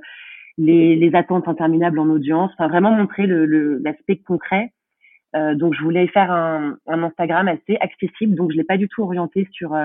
les, 0.59 1.11
attentes 1.15 1.49
interminables 1.49 1.99
en 1.99 2.09
audience, 2.09 2.53
enfin 2.55 2.69
vraiment 2.69 2.93
montrer 2.93 3.27
l'aspect 3.27 4.19
concret. 4.19 4.71
Donc 5.55 5.75
je 5.75 5.83
voulais 5.83 6.07
faire 6.09 6.31
un, 6.31 6.77
un, 6.87 7.03
Instagram 7.03 7.49
assez 7.49 7.77
accessible, 7.81 8.37
donc 8.37 8.53
je 8.53 8.57
l'ai 8.57 8.65
pas 8.65 8.77
du 8.77 8.89
tout 8.89 9.03
orienté 9.03 9.49
sur 9.51 9.77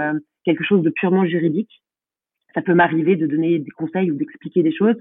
quelque 0.45 0.63
chose 0.63 0.83
de 0.83 0.91
purement 0.91 1.25
juridique. 1.25 1.81
Ça 2.53 2.61
peut 2.61 2.73
m'arriver 2.75 3.15
de 3.15 3.25
donner 3.25 3.57
des 3.57 3.71
conseils 3.71 4.11
ou 4.11 4.15
d'expliquer 4.15 4.61
des 4.61 4.71
choses, 4.71 4.97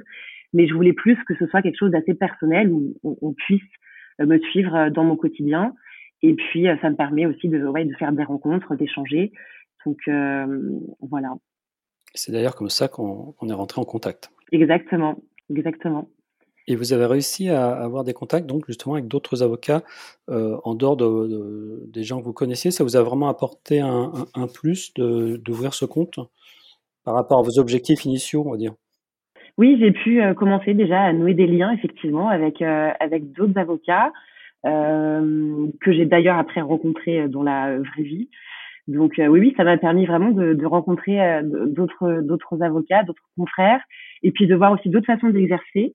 mais 0.55 0.67
je 0.67 0.75
voulais 0.75 0.95
plus 0.95 1.17
que 1.25 1.35
ce 1.35 1.47
soit 1.47 1.61
quelque 1.61 1.79
chose 1.79 1.91
d'assez 1.91 2.15
personnel 2.15 2.73
où 2.73 2.95
on 3.03 3.33
puisse 3.35 3.61
me 4.19 4.39
suivre 4.39 4.89
dans 4.91 5.05
mon 5.05 5.17
quotidien 5.17 5.75
et 6.23 6.35
puis, 6.35 6.69
euh, 6.69 6.77
ça 6.83 6.91
me 6.91 6.97
permet 6.97 7.27
aussi 7.27 7.49
de, 7.49 7.65
ouais, 7.67 7.85
de 7.85 7.95
faire 7.95 8.13
des 8.13 8.25
rencontres, 8.25 8.75
d'échanger. 8.75 9.33
Donc, 9.87 9.99
euh, 10.09 10.61
voilà. 11.01 11.35
C'est 12.15 12.33
d'ailleurs 12.33 12.57
comme 12.57 12.71
ça 12.71 12.89
qu'on 12.89 13.35
est 13.49 13.53
rentré 13.53 13.81
en 13.81 13.85
contact. 13.85 14.31
Exactement, 14.51 15.23
exactement. 15.51 16.09
Et 16.69 16.77
vous 16.77 16.93
avez 16.93 17.07
réussi 17.07 17.49
à 17.49 17.71
avoir 17.71 18.05
des 18.05 18.13
contacts, 18.13 18.47
donc 18.47 18.67
justement, 18.67 18.95
avec 18.95 19.09
d'autres 19.09 19.43
avocats 19.43 19.83
euh, 20.29 20.57
en 20.63 20.75
dehors 20.75 20.97
de, 20.97 21.83
des 21.89 22.05
gens 22.05 22.21
que 22.21 22.25
vous 22.25 22.33
connaissiez. 22.33 22.71
Ça 22.71 22.85
vous 22.85 22.97
a 22.97 23.03
vraiment 23.03 23.29
apporté 23.29 23.81
un, 23.81 24.13
plus 24.55 24.93
d'ouvrir 24.95 25.75
ce 25.75 25.87
compte 25.87 26.21
par 27.05 27.15
rapport 27.15 27.41
à 27.41 27.43
vos 27.43 27.59
objectifs 27.59 28.05
initiaux, 28.05 28.45
on 28.47 28.53
va 28.53 28.59
dire? 28.59 28.75
Oui, 29.57 29.77
j'ai 29.81 29.91
pu 29.91 30.23
commencer 30.37 30.75
déjà 30.75 31.01
à 31.01 31.13
nouer 31.13 31.35
des 31.35 31.49
liens, 31.49 31.73
effectivement, 31.73 32.29
avec, 32.29 32.63
avec 32.63 33.33
d'autres 33.33 33.59
avocats. 33.59 34.13
Euh, 34.67 35.69
que 35.81 35.93
j'ai 35.93 36.05
d'ailleurs 36.05 36.37
après 36.37 36.61
rencontré 36.61 37.21
euh, 37.21 37.29
dans 37.29 37.45
la 37.45 37.79
vraie 37.79 38.03
vie. 38.03 38.29
Donc 38.89 39.19
euh, 39.19 39.29
oui, 39.29 39.39
oui, 39.39 39.55
ça 39.57 39.63
m'a 39.63 39.79
permis 39.79 40.05
vraiment 40.05 40.33
de, 40.33 40.53
de 40.53 40.67
rencontrer 40.67 41.19
d'autres 41.45 42.23
d'autres 42.23 42.61
avocats, 42.63 43.05
d'autres 43.05 43.23
confrères, 43.37 43.81
et 44.23 44.33
puis 44.33 44.47
de 44.49 44.55
voir 44.57 44.73
aussi 44.73 44.89
d'autres 44.89 45.07
façons 45.07 45.29
d'exercer. 45.29 45.95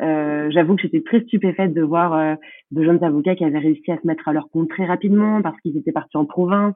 Euh, 0.00 0.50
J'avoue 0.50 0.76
que 0.76 0.82
j'étais 0.82 1.02
très 1.02 1.20
stupéfaite 1.20 1.74
de 1.74 1.82
voir 1.82 2.36
de 2.70 2.82
jeunes 2.82 3.02
avocats 3.04 3.36
qui 3.36 3.44
avaient 3.44 3.58
réussi 3.58 3.90
à 3.92 4.00
se 4.00 4.06
mettre 4.06 4.26
à 4.28 4.32
leur 4.32 4.48
compte 4.50 4.68
très 4.68 4.84
rapidement 4.84 5.42
parce 5.42 5.58
qu'ils 5.60 5.76
étaient 5.76 5.92
partis 5.92 6.16
en 6.16 6.24
province, 6.24 6.74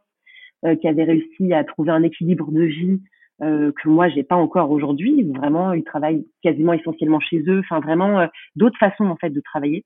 qui 0.81 0.89
avaient 0.89 1.05
réussi 1.05 1.53
à 1.53 1.65
trouver 1.65 1.91
un 1.91 2.03
équilibre 2.03 2.51
de 2.53 2.63
vie 2.63 3.01
que 3.41 3.89
moi 3.89 4.09
j'ai 4.09 4.23
pas 4.23 4.37
encore 4.37 4.71
aujourd'hui. 4.71 5.25
Vraiment, 5.35 5.73
ils 5.73 5.85
travaillent 5.85 6.27
quasiment 6.43 6.73
essentiellement 6.75 7.21
chez 7.21 7.43
eux. 7.49 7.61
Enfin, 7.61 7.81
vraiment 7.81 8.29
d'autres 8.55 8.79
façons 8.79 9.07
en 9.07 9.17
fait 9.17 9.31
de 9.31 9.41
travailler. 9.41 9.85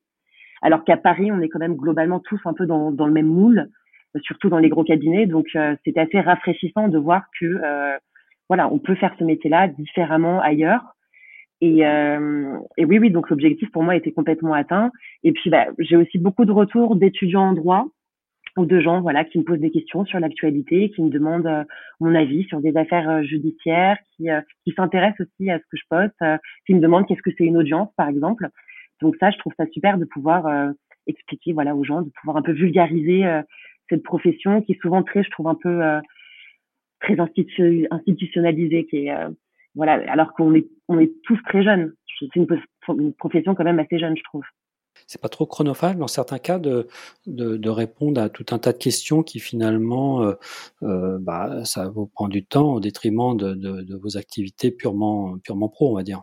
Alors 0.62 0.84
qu'à 0.84 0.96
Paris, 0.96 1.32
on 1.32 1.40
est 1.40 1.48
quand 1.48 1.58
même 1.58 1.76
globalement 1.76 2.20
tous 2.20 2.40
un 2.44 2.52
peu 2.52 2.66
dans, 2.66 2.92
dans 2.92 3.06
le 3.06 3.12
même 3.12 3.26
moule, 3.26 3.68
surtout 4.22 4.48
dans 4.48 4.58
les 4.58 4.68
gros 4.68 4.84
cabinets. 4.84 5.26
Donc 5.26 5.46
euh, 5.54 5.74
c'était 5.84 6.00
assez 6.00 6.20
rafraîchissant 6.20 6.88
de 6.88 6.98
voir 6.98 7.22
que 7.38 7.46
euh, 7.46 7.96
voilà, 8.48 8.72
on 8.72 8.78
peut 8.78 8.94
faire 8.96 9.14
ce 9.18 9.24
métier-là 9.24 9.68
différemment 9.68 10.40
ailleurs. 10.40 10.82
Et, 11.60 11.86
euh, 11.86 12.56
et, 12.78 12.84
oui, 12.86 12.98
oui, 12.98 13.10
donc 13.10 13.28
l'objectif 13.28 13.70
pour 13.70 13.82
moi 13.82 13.96
était 13.96 14.12
complètement 14.12 14.54
atteint. 14.54 14.90
Et 15.24 15.32
puis 15.32 15.50
bah, 15.50 15.66
j'ai 15.78 15.96
aussi 15.96 16.18
beaucoup 16.18 16.44
de 16.44 16.52
retours 16.52 16.96
d'étudiants 16.96 17.50
en 17.50 17.52
droit 17.52 17.86
ou 18.56 18.66
de 18.66 18.80
gens 18.80 19.00
voilà 19.00 19.24
qui 19.24 19.38
me 19.38 19.44
posent 19.44 19.60
des 19.60 19.70
questions 19.70 20.04
sur 20.04 20.18
l'actualité, 20.18 20.90
qui 20.90 21.02
me 21.02 21.10
demandent 21.10 21.46
euh, 21.46 21.64
mon 22.00 22.14
avis 22.14 22.44
sur 22.44 22.60
des 22.60 22.76
affaires 22.76 23.08
euh, 23.08 23.22
judiciaires, 23.22 23.98
qui, 24.16 24.28
qui 24.64 24.72
s'intéressent 24.72 25.26
aussi 25.26 25.50
à 25.50 25.58
ce 25.58 25.64
que 25.70 25.76
je 25.76 25.84
poste, 25.88 26.40
qui 26.66 26.74
me 26.74 26.80
demandent 26.80 27.06
qu'est-ce 27.06 27.22
que 27.22 27.30
c'est 27.36 27.44
une 27.44 27.56
audience 27.56 27.90
par 27.96 28.08
exemple. 28.08 28.48
Donc 29.00 29.16
ça, 29.18 29.30
je 29.30 29.38
trouve 29.38 29.52
ça 29.56 29.66
super 29.72 29.98
de 29.98 30.04
pouvoir 30.04 30.46
euh, 30.46 30.70
expliquer 31.06 31.52
voilà 31.52 31.74
aux 31.74 31.84
gens, 31.84 32.02
de 32.02 32.10
pouvoir 32.20 32.36
un 32.36 32.42
peu 32.42 32.52
vulgariser 32.52 33.24
euh, 33.26 33.42
cette 33.88 34.02
profession 34.02 34.62
qui 34.62 34.72
est 34.72 34.80
souvent 34.80 35.02
très, 35.02 35.22
je 35.22 35.30
trouve 35.30 35.48
un 35.48 35.54
peu 35.54 35.82
euh, 35.82 36.00
très 37.00 37.18
institutionnalisée, 37.18 38.86
qui 38.86 39.06
est 39.06 39.14
voilà, 39.74 39.94
alors 40.10 40.32
qu'on 40.34 40.54
est 40.54 40.66
on 40.88 40.98
est 40.98 41.12
tous 41.24 41.40
très 41.44 41.62
jeunes. 41.62 41.94
C'est 42.18 42.34
une, 42.36 42.46
une, 42.88 43.14
profession 43.14 43.54
quand 43.54 43.64
même 43.64 43.78
assez 43.78 43.98
jeune, 43.98 44.16
je 44.16 44.22
trouve. 44.24 44.42
C'est 45.06 45.22
pas 45.22 45.28
trop 45.28 45.46
chronophage 45.46 45.96
dans 45.96 46.08
certains 46.08 46.38
cas 46.38 46.58
de, 46.58 46.88
de, 47.26 47.56
de, 47.56 47.70
répondre 47.70 48.20
à 48.20 48.28
tout 48.28 48.44
un 48.50 48.58
tas 48.58 48.72
de 48.72 48.78
questions 48.78 49.22
qui 49.22 49.38
finalement, 49.38 50.34
euh, 50.82 51.18
bah, 51.20 51.64
ça 51.64 51.88
vous 51.88 52.06
prend 52.06 52.28
du 52.28 52.44
temps 52.44 52.74
au 52.74 52.80
détriment 52.80 53.36
de, 53.36 53.54
de, 53.54 53.82
de 53.82 53.96
vos 53.96 54.18
activités 54.18 54.70
purement, 54.70 55.38
purement 55.38 55.68
pro, 55.68 55.90
on 55.90 55.94
va 55.94 56.02
dire. 56.02 56.22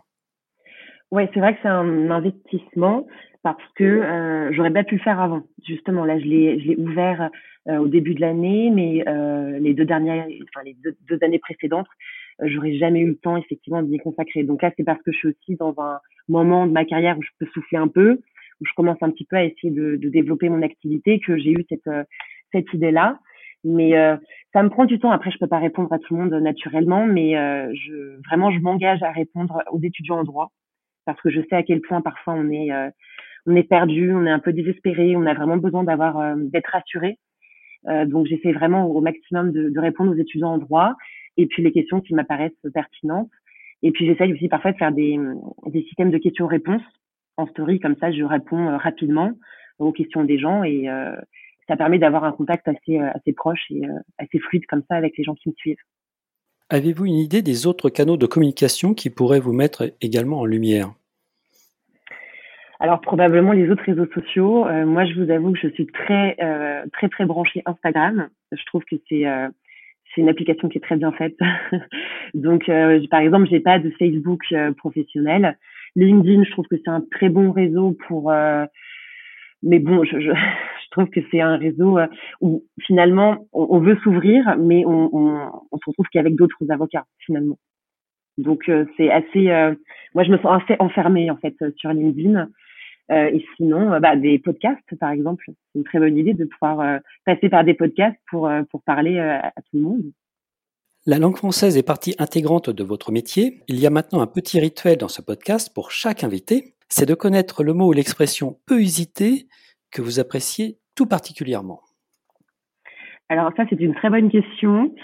Ouais, 1.10 1.28
c'est 1.32 1.40
vrai 1.40 1.54
que 1.54 1.60
c'est 1.62 1.68
un 1.68 2.10
investissement 2.10 3.06
parce 3.42 3.62
que 3.76 3.84
euh, 3.84 4.52
j'aurais 4.52 4.72
pas 4.72 4.84
pu 4.84 4.96
le 4.96 5.00
faire 5.00 5.20
avant. 5.20 5.42
Justement, 5.66 6.04
là, 6.04 6.18
je 6.18 6.24
l'ai, 6.24 6.60
je 6.60 6.68
l'ai 6.68 6.76
ouvert 6.76 7.30
euh, 7.68 7.78
au 7.78 7.88
début 7.88 8.14
de 8.14 8.20
l'année, 8.20 8.70
mais 8.70 9.06
euh, 9.08 9.58
les 9.58 9.74
deux 9.74 9.84
dernières, 9.84 10.26
enfin 10.26 10.64
les 10.64 10.74
deux, 10.82 10.96
deux 11.08 11.18
années 11.22 11.38
précédentes, 11.38 11.86
euh, 11.86 12.17
j'aurais 12.42 12.74
jamais 12.74 13.00
eu 13.00 13.08
le 13.08 13.16
temps 13.16 13.36
effectivement 13.36 13.82
d'y 13.82 13.98
consacrer. 13.98 14.44
Donc 14.44 14.62
là, 14.62 14.70
c'est 14.76 14.84
parce 14.84 15.02
que 15.02 15.12
je 15.12 15.18
suis 15.18 15.28
aussi 15.28 15.56
dans 15.56 15.74
un 15.78 15.98
moment 16.28 16.66
de 16.66 16.72
ma 16.72 16.84
carrière 16.84 17.18
où 17.18 17.22
je 17.22 17.30
peux 17.38 17.46
souffler 17.52 17.78
un 17.78 17.88
peu, 17.88 18.20
où 18.60 18.66
je 18.66 18.72
commence 18.74 18.98
un 19.02 19.10
petit 19.10 19.24
peu 19.24 19.36
à 19.36 19.44
essayer 19.44 19.70
de, 19.72 19.96
de 19.96 20.08
développer 20.08 20.48
mon 20.48 20.62
activité, 20.62 21.20
que 21.20 21.36
j'ai 21.36 21.52
eu 21.52 21.64
cette 21.68 21.86
euh, 21.88 22.04
cette 22.52 22.72
idée-là. 22.72 23.18
Mais 23.64 23.98
euh, 23.98 24.16
ça 24.52 24.62
me 24.62 24.70
prend 24.70 24.84
du 24.84 24.98
temps. 24.98 25.10
Après, 25.10 25.30
je 25.30 25.38
peux 25.38 25.48
pas 25.48 25.58
répondre 25.58 25.92
à 25.92 25.98
tout 25.98 26.14
le 26.14 26.22
monde 26.22 26.34
naturellement, 26.34 27.06
mais 27.06 27.32
je, 27.74 28.16
vraiment, 28.28 28.52
je 28.52 28.60
m'engage 28.60 29.02
à 29.02 29.10
répondre 29.10 29.62
aux 29.72 29.80
étudiants 29.80 30.18
en 30.20 30.24
droit 30.24 30.52
parce 31.08 31.20
que 31.22 31.30
je 31.30 31.40
sais 31.48 31.56
à 31.56 31.62
quel 31.62 31.80
point 31.80 32.02
parfois 32.02 32.34
on 32.34 32.50
est 32.50 32.70
euh, 32.70 32.90
on 33.46 33.56
est 33.56 33.62
perdu, 33.62 34.12
on 34.12 34.26
est 34.26 34.30
un 34.30 34.38
peu 34.38 34.52
désespéré, 34.52 35.16
on 35.16 35.24
a 35.24 35.32
vraiment 35.32 35.56
besoin 35.56 35.82
d'avoir 35.82 36.18
euh, 36.18 36.34
d'être 36.36 36.70
rassuré. 36.70 37.18
donc 38.06 38.26
j'essaie 38.26 38.52
vraiment 38.52 38.84
au 38.86 39.00
maximum 39.00 39.50
de, 39.50 39.70
de, 39.70 39.80
répondre 39.80 40.12
aux 40.12 40.20
étudiants 40.20 40.52
en 40.52 40.58
droit 40.58 40.96
et 41.38 41.46
puis 41.46 41.62
les 41.62 41.72
questions 41.72 42.02
qui 42.02 42.14
m'apparaissent 42.14 42.52
pertinentes. 42.74 43.30
Et 43.82 43.90
puis 43.90 44.06
j'essaye 44.06 44.32
aussi 44.32 44.48
parfois 44.48 44.72
de 44.72 44.76
faire 44.76 44.92
des, 44.92 45.18
des 45.66 45.82
systèmes 45.84 46.10
de 46.10 46.18
questions-réponses 46.18 46.82
en 47.38 47.46
story, 47.46 47.80
comme 47.80 47.96
ça 48.00 48.12
je 48.12 48.22
réponds 48.22 48.76
rapidement 48.76 49.32
aux 49.78 49.92
questions 49.92 50.24
des 50.24 50.38
gens 50.38 50.64
et 50.64 50.88
ça 51.68 51.76
permet 51.76 51.98
d'avoir 51.98 52.24
un 52.24 52.32
contact 52.32 52.66
assez, 52.66 52.98
assez 52.98 53.32
proche 53.32 53.70
et 53.70 53.82
assez 54.18 54.40
fluide 54.40 54.66
comme 54.66 54.82
ça 54.90 54.96
avec 54.96 55.16
les 55.16 55.22
gens 55.22 55.34
qui 55.34 55.48
me 55.48 55.54
suivent. 55.54 55.78
Avez-vous 56.70 57.06
une 57.06 57.14
idée 57.14 57.40
des 57.40 57.66
autres 57.66 57.88
canaux 57.88 58.18
de 58.18 58.26
communication 58.26 58.92
qui 58.92 59.08
pourraient 59.08 59.40
vous 59.40 59.54
mettre 59.54 59.94
également 60.02 60.40
en 60.40 60.44
lumière? 60.44 60.92
Alors 62.80 63.00
probablement 63.00 63.52
les 63.52 63.70
autres 63.70 63.82
réseaux 63.84 64.06
sociaux. 64.12 64.66
Euh, 64.66 64.86
moi, 64.86 65.04
je 65.04 65.14
vous 65.14 65.30
avoue 65.30 65.52
que 65.52 65.58
je 65.58 65.68
suis 65.68 65.86
très 65.86 66.36
euh, 66.40 66.84
très 66.92 67.08
très 67.08 67.24
branchée 67.24 67.62
Instagram. 67.64 68.28
Je 68.52 68.64
trouve 68.66 68.84
que 68.84 68.96
c'est 69.08 69.26
euh, 69.26 69.48
c'est 70.14 70.20
une 70.20 70.28
application 70.28 70.68
qui 70.68 70.78
est 70.78 70.82
très 70.82 70.96
bien 70.96 71.12
faite. 71.12 71.36
Donc 72.34 72.66
par 73.10 73.20
exemple, 73.20 73.48
j'ai 73.50 73.60
pas 73.60 73.78
de 73.78 73.90
Facebook 73.98 74.42
professionnel. 74.76 75.58
LinkedIn, 75.96 76.44
je 76.44 76.50
trouve 76.50 76.66
que 76.66 76.76
c'est 76.76 76.90
un 76.90 77.02
très 77.10 77.28
bon 77.28 77.52
réseau 77.52 77.96
pour 78.06 78.32
mais 79.62 79.80
bon, 79.80 80.04
je, 80.04 80.20
je, 80.20 80.30
je 80.84 80.90
trouve 80.90 81.08
que 81.10 81.20
c'est 81.30 81.40
un 81.40 81.56
réseau 81.56 81.98
où 82.40 82.64
finalement 82.82 83.48
on, 83.52 83.80
veut 83.80 83.96
s'ouvrir, 84.02 84.56
mais 84.58 84.84
on, 84.86 85.08
on, 85.12 85.50
on, 85.72 85.76
se 85.78 85.84
retrouve 85.86 86.06
qu'avec 86.12 86.36
d'autres 86.36 86.70
avocats 86.70 87.06
finalement. 87.18 87.58
Donc 88.36 88.70
c'est 88.96 89.10
assez. 89.10 89.46
moi, 90.14 90.24
je 90.24 90.30
me 90.30 90.38
sens 90.38 90.62
assez 90.62 90.76
enfermée 90.78 91.30
en 91.30 91.36
fait 91.36 91.54
sur 91.76 91.92
LinkedIn. 91.92 92.48
Euh, 93.10 93.30
et 93.32 93.44
sinon, 93.56 93.92
euh, 93.92 94.00
bah, 94.00 94.16
des 94.16 94.38
podcasts, 94.38 94.94
par 94.98 95.10
exemple. 95.10 95.44
C'est 95.46 95.78
une 95.78 95.84
très 95.84 95.98
bonne 95.98 96.16
idée 96.16 96.34
de 96.34 96.44
pouvoir 96.44 96.80
euh, 96.80 96.98
passer 97.24 97.48
par 97.48 97.64
des 97.64 97.74
podcasts 97.74 98.18
pour, 98.30 98.50
pour 98.70 98.82
parler 98.82 99.18
à 99.18 99.52
tout 99.56 99.76
le 99.76 99.80
monde. 99.80 100.02
La 101.06 101.18
langue 101.18 101.36
française 101.36 101.78
est 101.78 101.86
partie 101.86 102.14
intégrante 102.18 102.68
de 102.68 102.84
votre 102.84 103.12
métier. 103.12 103.62
Il 103.68 103.80
y 103.80 103.86
a 103.86 103.90
maintenant 103.90 104.20
un 104.20 104.26
petit 104.26 104.60
rituel 104.60 104.98
dans 104.98 105.08
ce 105.08 105.22
podcast 105.22 105.72
pour 105.74 105.90
chaque 105.90 106.22
invité. 106.22 106.74
C'est 106.88 107.06
de 107.06 107.14
connaître 107.14 107.64
le 107.64 107.72
mot 107.72 107.88
ou 107.88 107.92
l'expression 107.92 108.58
peu 108.66 108.80
usité 108.80 109.46
que 109.90 110.02
vous 110.02 110.20
appréciez 110.20 110.78
tout 110.94 111.06
particulièrement. 111.06 111.80
Alors 113.30 113.52
ça, 113.56 113.64
c'est 113.70 113.80
une 113.80 113.94
très 113.94 114.10
bonne 114.10 114.30
question. 114.30 114.94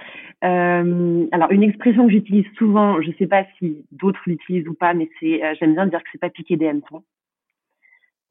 Euh, 0.44 1.26
alors 1.32 1.52
une 1.52 1.62
expression 1.62 2.06
que 2.06 2.12
j'utilise 2.12 2.46
souvent, 2.58 3.00
je 3.00 3.08
ne 3.08 3.14
sais 3.14 3.26
pas 3.26 3.46
si 3.58 3.86
d'autres 3.92 4.20
l'utilisent 4.26 4.68
ou 4.68 4.74
pas, 4.74 4.92
mais 4.92 5.08
c'est 5.20 5.40
j'aime 5.58 5.74
bien 5.74 5.86
dire 5.86 6.02
que 6.02 6.08
c'est 6.12 6.20
pas 6.20 6.28
piquer 6.28 6.56
des 6.56 6.68
hannetons. 6.68 7.02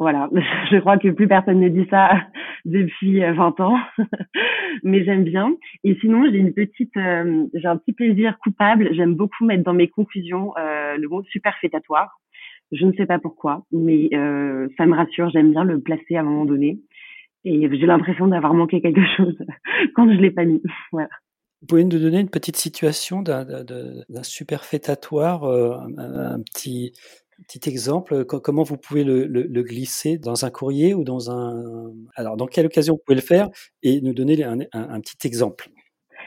Voilà, 0.04 0.30
je 0.70 0.80
crois 0.80 0.98
que 0.98 1.08
plus 1.08 1.30
personne 1.30 1.62
ne 1.62 1.70
dit 1.70 1.88
ça 1.90 2.12
depuis 2.66 3.22
20 3.22 3.60
euh, 3.60 3.64
ans, 3.64 3.80
mais 4.84 5.06
j'aime 5.06 5.24
bien. 5.24 5.56
Et 5.86 5.96
sinon, 6.02 6.30
j'ai 6.30 6.40
une 6.40 6.54
petite, 6.54 6.96
euh, 6.98 7.46
j'ai 7.54 7.68
un 7.68 7.78
petit 7.78 7.94
plaisir 7.94 8.38
coupable. 8.40 8.90
J'aime 8.92 9.16
beaucoup 9.16 9.46
mettre 9.46 9.64
dans 9.64 9.74
mes 9.74 9.88
conclusions 9.88 10.52
euh, 10.58 10.98
le 10.98 11.08
mot 11.08 11.24
superfétatoire. 11.24 12.20
Je 12.74 12.86
ne 12.86 12.92
sais 12.94 13.06
pas 13.06 13.18
pourquoi, 13.18 13.64
mais 13.72 14.10
ça 14.78 14.86
me 14.86 14.94
rassure. 14.94 15.30
J'aime 15.30 15.52
bien 15.52 15.64
le 15.64 15.80
placer 15.80 16.18
à 16.18 16.20
un 16.20 16.24
moment 16.24 16.44
donné. 16.44 16.80
Et 17.46 17.70
j'ai 17.70 17.86
l'impression 17.86 18.28
d'avoir 18.28 18.54
manqué 18.54 18.82
quelque 18.82 19.06
chose 19.16 19.38
quand 19.96 20.12
je 20.12 20.18
l'ai 20.18 20.32
pas 20.32 20.44
mis. 20.44 20.62
Voilà. 20.92 21.10
Vous 21.62 21.68
pouvez 21.68 21.84
nous 21.86 22.00
donner 22.00 22.20
une 22.20 22.30
petite 22.30 22.58
situation 22.58 23.22
d'un 23.22 24.24
superfétatoire, 24.24 25.46
un, 25.46 25.88
un, 25.98 26.42
petit, 26.42 26.94
Petit 27.48 27.70
exemple, 27.70 28.26
comment 28.26 28.64
vous 28.64 28.78
pouvez 28.78 29.04
le, 29.04 29.64
glisser 29.64 30.18
dans 30.18 30.46
un 30.46 30.50
courrier 30.50 30.94
ou 30.94 31.04
dans 31.04 31.32
un... 31.32 31.92
Alors, 32.16 32.38
dans 32.38 32.48
quelle 32.48 32.66
occasion 32.66 32.94
vous 32.94 33.02
pouvez 33.06 33.16
le 33.16 33.26
faire 33.26 33.50
et 33.82 34.02
nous 34.02 34.14
donner 34.14 34.44
un, 34.44 35.00
petit 35.02 35.28
exemple? 35.28 35.68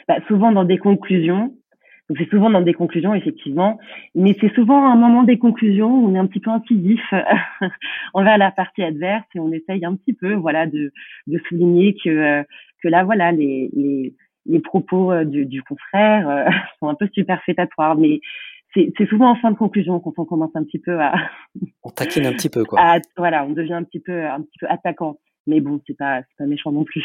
Bah, 0.08 0.16
Souvent 0.28 0.52
dans 0.52 0.64
des 0.64 0.78
conclusions. 0.78 1.54
C'est 2.16 2.28
souvent 2.30 2.50
dans 2.50 2.60
des 2.60 2.74
conclusions, 2.74 3.14
effectivement. 3.14 3.78
Mais 4.14 4.36
c'est 4.40 4.52
souvent 4.54 4.86
un 4.86 4.96
moment 4.96 5.24
des 5.24 5.38
conclusions 5.38 5.90
où 5.90 6.08
on 6.08 6.14
est 6.14 6.18
un 6.18 6.26
petit 6.26 6.40
peu 6.40 6.50
incisif 6.50 7.00
envers 8.14 8.38
la 8.38 8.52
partie 8.52 8.82
adverse 8.82 9.24
et 9.34 9.40
on 9.40 9.50
essaye 9.50 9.84
un 9.84 9.96
petit 9.96 10.12
peu, 10.12 10.34
voilà, 10.34 10.66
de, 10.66 10.92
souligner 11.48 11.96
que, 12.02 12.10
euh, 12.10 12.42
que 12.82 12.88
là, 12.88 13.02
voilà, 13.02 13.32
les, 13.32 13.70
les, 14.46 14.60
propos 14.60 15.10
euh, 15.10 15.24
du, 15.24 15.46
du 15.46 15.62
confrère 15.62 16.28
euh, 16.28 16.44
sont 16.78 16.88
un 16.88 16.94
peu 16.94 17.08
superfétatoires. 17.12 17.96
Mais 17.96 18.20
c'est 18.96 19.06
souvent 19.08 19.30
en 19.30 19.36
fin 19.36 19.50
de 19.50 19.56
conclusion 19.56 20.00
quand 20.00 20.12
on 20.18 20.24
commence 20.24 20.54
un 20.54 20.64
petit 20.64 20.78
peu 20.78 21.00
à. 21.00 21.14
on 21.82 21.90
taquine 21.90 22.26
un 22.26 22.32
petit 22.32 22.48
peu, 22.48 22.64
quoi. 22.64 22.80
voilà, 23.16 23.44
on 23.44 23.52
devient 23.52 23.74
un 23.74 23.84
petit 23.84 24.00
peu, 24.00 24.24
un 24.26 24.42
petit 24.42 24.58
peu 24.60 24.66
attaquant. 24.68 25.18
Mais 25.46 25.60
bon, 25.60 25.80
c'est 25.86 25.96
pas, 25.96 26.22
pas 26.38 26.46
méchant 26.46 26.72
non 26.72 26.84
plus. 26.84 27.04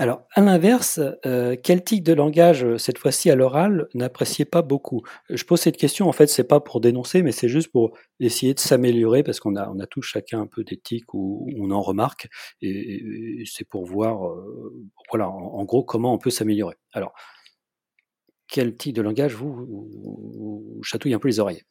Alors, 0.00 0.22
à 0.32 0.42
l'inverse, 0.42 1.00
euh, 1.26 1.56
quel 1.60 1.82
type 1.82 2.04
de 2.04 2.12
langage, 2.12 2.64
euh, 2.64 2.78
cette 2.78 2.98
fois-ci 2.98 3.30
à 3.30 3.34
l'oral, 3.34 3.88
n'appréciez 3.94 4.44
pas 4.44 4.62
beaucoup? 4.62 5.02
Je 5.28 5.42
pose 5.42 5.58
cette 5.58 5.76
question, 5.76 6.08
en 6.08 6.12
fait, 6.12 6.28
c'est 6.28 6.46
pas 6.46 6.60
pour 6.60 6.80
dénoncer, 6.80 7.24
mais 7.24 7.32
c'est 7.32 7.48
juste 7.48 7.72
pour 7.72 7.98
essayer 8.20 8.54
de 8.54 8.60
s'améliorer, 8.60 9.24
parce 9.24 9.40
qu'on 9.40 9.56
a, 9.56 9.68
on 9.68 9.80
a 9.80 9.86
tous 9.88 10.02
chacun 10.02 10.40
un 10.40 10.46
peu 10.46 10.62
d'éthique 10.62 11.12
où 11.14 11.50
on 11.58 11.72
en 11.72 11.82
remarque, 11.82 12.28
et, 12.62 13.42
c'est 13.46 13.68
pour 13.68 13.86
voir, 13.86 14.24
euh, 14.24 14.72
voilà, 15.10 15.28
en, 15.28 15.64
gros, 15.64 15.82
comment 15.82 16.14
on 16.14 16.18
peut 16.18 16.30
s'améliorer. 16.30 16.76
Alors, 16.92 17.12
quel 18.48 18.76
type 18.76 18.96
de 18.96 19.02
langage 19.02 19.34
vous, 19.34 20.64
chatouille 20.82 21.14
un 21.14 21.18
peu 21.18 21.28
les 21.28 21.40
oreilles? 21.40 21.62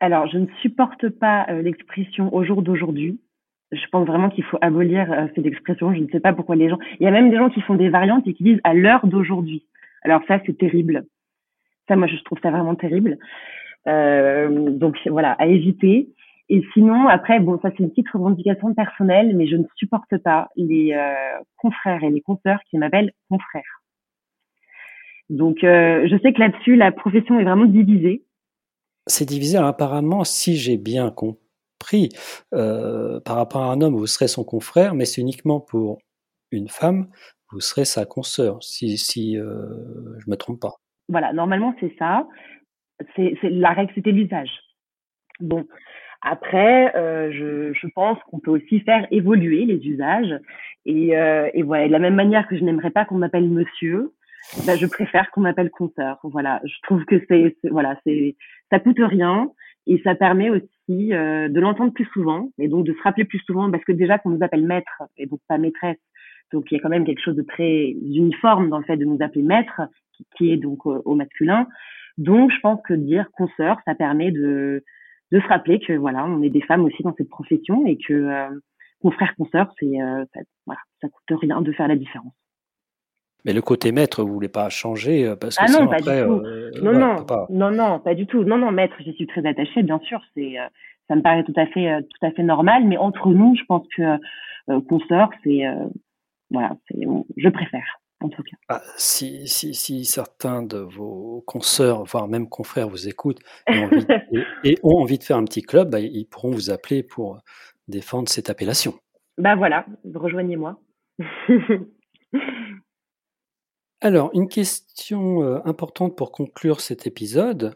Alors, 0.00 0.26
je 0.26 0.38
ne 0.38 0.46
supporte 0.60 1.08
pas 1.08 1.46
euh, 1.48 1.62
l'expression 1.62 2.34
au 2.34 2.44
jour 2.44 2.62
d'aujourd'hui. 2.62 3.20
Je 3.72 3.86
pense 3.90 4.06
vraiment 4.06 4.28
qu'il 4.28 4.44
faut 4.44 4.58
abolir 4.60 5.10
euh, 5.10 5.26
cette 5.34 5.46
expression. 5.46 5.94
Je 5.94 6.00
ne 6.00 6.08
sais 6.08 6.20
pas 6.20 6.32
pourquoi 6.32 6.56
les 6.56 6.68
gens. 6.68 6.78
Il 7.00 7.04
y 7.04 7.06
a 7.06 7.10
même 7.10 7.30
des 7.30 7.36
gens 7.36 7.50
qui 7.50 7.60
font 7.62 7.74
des 7.74 7.88
variantes 7.88 8.26
et 8.26 8.34
qui 8.34 8.42
disent 8.42 8.60
à 8.64 8.74
l'heure 8.74 9.06
d'aujourd'hui. 9.06 9.66
Alors 10.02 10.22
ça, 10.28 10.40
c'est 10.44 10.58
terrible. 10.58 11.06
Ça, 11.88 11.96
moi, 11.96 12.06
je 12.06 12.16
trouve 12.24 12.38
ça 12.42 12.50
vraiment 12.50 12.74
terrible. 12.74 13.18
Euh, 13.86 14.70
donc 14.70 14.96
voilà, 15.06 15.32
à 15.32 15.46
éviter. 15.46 16.08
Et 16.50 16.62
sinon, 16.74 17.08
après, 17.08 17.40
bon, 17.40 17.58
ça 17.62 17.70
c'est 17.70 17.82
une 17.82 17.90
petite 17.90 18.10
revendication 18.10 18.74
personnelle, 18.74 19.34
mais 19.34 19.46
je 19.46 19.56
ne 19.56 19.64
supporte 19.76 20.18
pas 20.18 20.48
les 20.56 20.94
confrères 21.56 22.04
et 22.04 22.10
les 22.10 22.20
consoeurs 22.20 22.60
qui 22.68 22.76
m'appellent 22.76 23.12
confrères. 23.30 23.83
Donc, 25.30 25.64
euh, 25.64 26.06
je 26.10 26.18
sais 26.18 26.32
que 26.32 26.40
là-dessus, 26.40 26.76
la 26.76 26.92
profession 26.92 27.38
est 27.38 27.44
vraiment 27.44 27.64
divisée. 27.64 28.24
C'est 29.06 29.26
divisé, 29.26 29.58
apparemment, 29.58 30.24
si 30.24 30.56
j'ai 30.56 30.76
bien 30.76 31.10
compris, 31.10 32.10
euh, 32.54 33.20
par 33.20 33.36
rapport 33.36 33.62
à 33.62 33.72
un 33.72 33.80
homme, 33.80 33.94
vous 33.94 34.06
serez 34.06 34.28
son 34.28 34.44
confrère, 34.44 34.94
mais 34.94 35.04
c'est 35.04 35.20
uniquement 35.20 35.60
pour 35.60 35.98
une 36.50 36.68
femme, 36.68 37.08
vous 37.52 37.60
serez 37.60 37.84
sa 37.84 38.04
consoeur, 38.06 38.62
si, 38.62 38.96
si 38.96 39.38
euh, 39.38 40.18
je 40.18 40.30
me 40.30 40.36
trompe 40.36 40.60
pas. 40.60 40.74
Voilà, 41.08 41.32
normalement, 41.32 41.74
c'est 41.80 41.94
ça. 41.98 42.26
C'est, 43.16 43.36
la 43.42 43.70
règle, 43.70 43.92
c'était 43.94 44.12
l'usage. 44.12 44.50
Bon, 45.40 45.66
après, 46.22 46.92
je, 46.94 47.72
je, 47.74 47.86
pense 47.94 48.18
qu'on 48.30 48.38
peut 48.38 48.52
aussi 48.52 48.80
faire 48.80 49.06
évoluer 49.10 49.66
les 49.66 49.84
usages. 49.84 50.40
Et, 50.86 51.08
et 51.08 51.62
voilà, 51.62 51.88
de 51.88 51.92
la 51.92 51.98
même 51.98 52.14
manière 52.14 52.48
que 52.48 52.56
je 52.56 52.62
n'aimerais 52.64 52.92
pas 52.92 53.04
qu'on 53.04 53.18
m'appelle 53.18 53.50
monsieur, 53.50 54.13
bah, 54.66 54.76
je 54.76 54.86
préfère 54.86 55.30
qu'on 55.30 55.42
m'appelle 55.42 55.70
compteur. 55.70 56.18
Voilà, 56.22 56.60
je 56.64 56.74
trouve 56.82 57.04
que 57.04 57.22
c'est 57.28 57.56
voilà, 57.70 57.98
c'est 58.04 58.36
ça 58.70 58.78
coûte 58.78 58.98
rien 58.98 59.50
et 59.86 60.00
ça 60.02 60.14
permet 60.14 60.50
aussi 60.50 61.12
euh, 61.12 61.48
de 61.48 61.60
l'entendre 61.60 61.92
plus 61.92 62.06
souvent 62.06 62.50
et 62.58 62.68
donc 62.68 62.86
de 62.86 62.92
se 62.92 63.02
rappeler 63.02 63.24
plus 63.24 63.40
souvent 63.40 63.70
parce 63.70 63.84
que 63.84 63.92
déjà 63.92 64.18
qu'on 64.18 64.30
nous 64.30 64.42
appelle 64.42 64.64
maître 64.64 65.02
et 65.16 65.26
donc 65.26 65.40
pas 65.48 65.58
maîtresse, 65.58 65.98
donc 66.52 66.70
il 66.70 66.74
y 66.74 66.78
a 66.78 66.82
quand 66.82 66.88
même 66.88 67.04
quelque 67.04 67.22
chose 67.22 67.36
de 67.36 67.42
très 67.42 67.90
uniforme 67.90 68.70
dans 68.70 68.78
le 68.78 68.84
fait 68.84 68.96
de 68.96 69.04
nous 69.04 69.18
appeler 69.20 69.42
maître 69.42 69.82
qui, 70.36 70.52
est 70.52 70.56
donc 70.56 70.86
au 70.86 71.14
masculin. 71.14 71.66
Donc 72.16 72.52
je 72.52 72.60
pense 72.60 72.80
que 72.86 72.94
dire 72.94 73.30
consoeur, 73.32 73.78
ça 73.84 73.94
permet 73.94 74.30
de 74.30 74.84
de 75.32 75.40
se 75.40 75.46
rappeler 75.48 75.80
que 75.80 75.92
voilà, 75.94 76.24
on 76.26 76.42
est 76.42 76.50
des 76.50 76.60
femmes 76.60 76.84
aussi 76.84 77.02
dans 77.02 77.14
cette 77.16 77.28
profession 77.28 77.86
et 77.86 77.96
que 77.96 78.12
euh, 78.12 78.48
confrère 79.02 79.34
consoeur, 79.36 79.72
c'est 79.80 80.00
euh, 80.00 80.24
voilà, 80.66 80.80
ça 81.00 81.08
coûte 81.08 81.40
rien 81.40 81.60
de 81.60 81.72
faire 81.72 81.88
la 81.88 81.96
différence. 81.96 82.34
Mais 83.44 83.52
le 83.52 83.60
côté 83.60 83.92
maître, 83.92 84.22
vous 84.22 84.32
voulez 84.32 84.48
pas 84.48 84.68
changer 84.70 85.26
euh, 85.26 85.36
parce 85.36 85.56
que 85.56 85.64
ah 85.66 85.70
non, 85.70 85.86
pas 85.86 85.98
du 85.98 86.04
tout. 86.04 86.10
Euh, 86.10 86.70
non, 86.82 86.92
non, 86.92 87.26
non, 87.50 87.70
non, 87.70 88.00
pas 88.00 88.14
du 88.14 88.26
tout. 88.26 88.42
Non, 88.44 88.56
non, 88.56 88.72
maître, 88.72 88.94
j'y 89.00 89.12
suis 89.14 89.26
très 89.26 89.46
attachée, 89.46 89.82
bien 89.82 90.00
sûr. 90.00 90.20
C'est, 90.34 90.58
euh, 90.58 90.66
ça 91.08 91.16
me 91.16 91.22
paraît 91.22 91.44
tout 91.44 91.52
à 91.56 91.66
fait, 91.66 92.02
tout 92.02 92.26
à 92.26 92.30
fait 92.30 92.42
normal. 92.42 92.84
Mais 92.86 92.96
entre 92.96 93.28
nous, 93.28 93.54
je 93.56 93.64
pense 93.64 93.86
que 93.94 94.18
consoeur, 94.88 95.28
c'est, 95.44 95.62
voilà, 96.50 96.76
c'est, 96.88 97.06
je 97.36 97.48
préfère. 97.50 98.00
En 98.20 98.30
tout 98.30 98.42
cas. 98.42 98.56
Ah, 98.70 98.80
si, 98.96 99.46
si, 99.48 99.74
si, 99.74 100.06
certains 100.06 100.62
de 100.62 100.78
vos 100.78 101.42
consoeurs, 101.46 102.04
voire 102.04 102.26
même 102.26 102.48
confrères, 102.48 102.88
vous 102.88 103.06
écoutent 103.06 103.40
et 103.68 103.78
ont 103.78 103.84
envie, 103.84 104.06
et, 104.64 104.78
ont 104.82 104.96
envie 104.96 105.18
de 105.18 105.24
faire 105.24 105.36
un 105.36 105.44
petit 105.44 105.60
club, 105.60 105.90
bah, 105.90 106.00
ils 106.00 106.24
pourront 106.24 106.50
vous 106.50 106.70
appeler 106.70 107.02
pour 107.02 107.40
défendre 107.86 108.30
cette 108.30 108.48
appellation. 108.48 108.94
Bah 109.36 109.56
voilà, 109.56 109.84
rejoignez-moi. 110.14 110.80
Alors, 114.04 114.28
une 114.34 114.48
question 114.48 115.42
euh, 115.42 115.60
importante 115.64 116.14
pour 116.14 116.30
conclure 116.30 116.80
cet 116.82 117.06
épisode. 117.06 117.74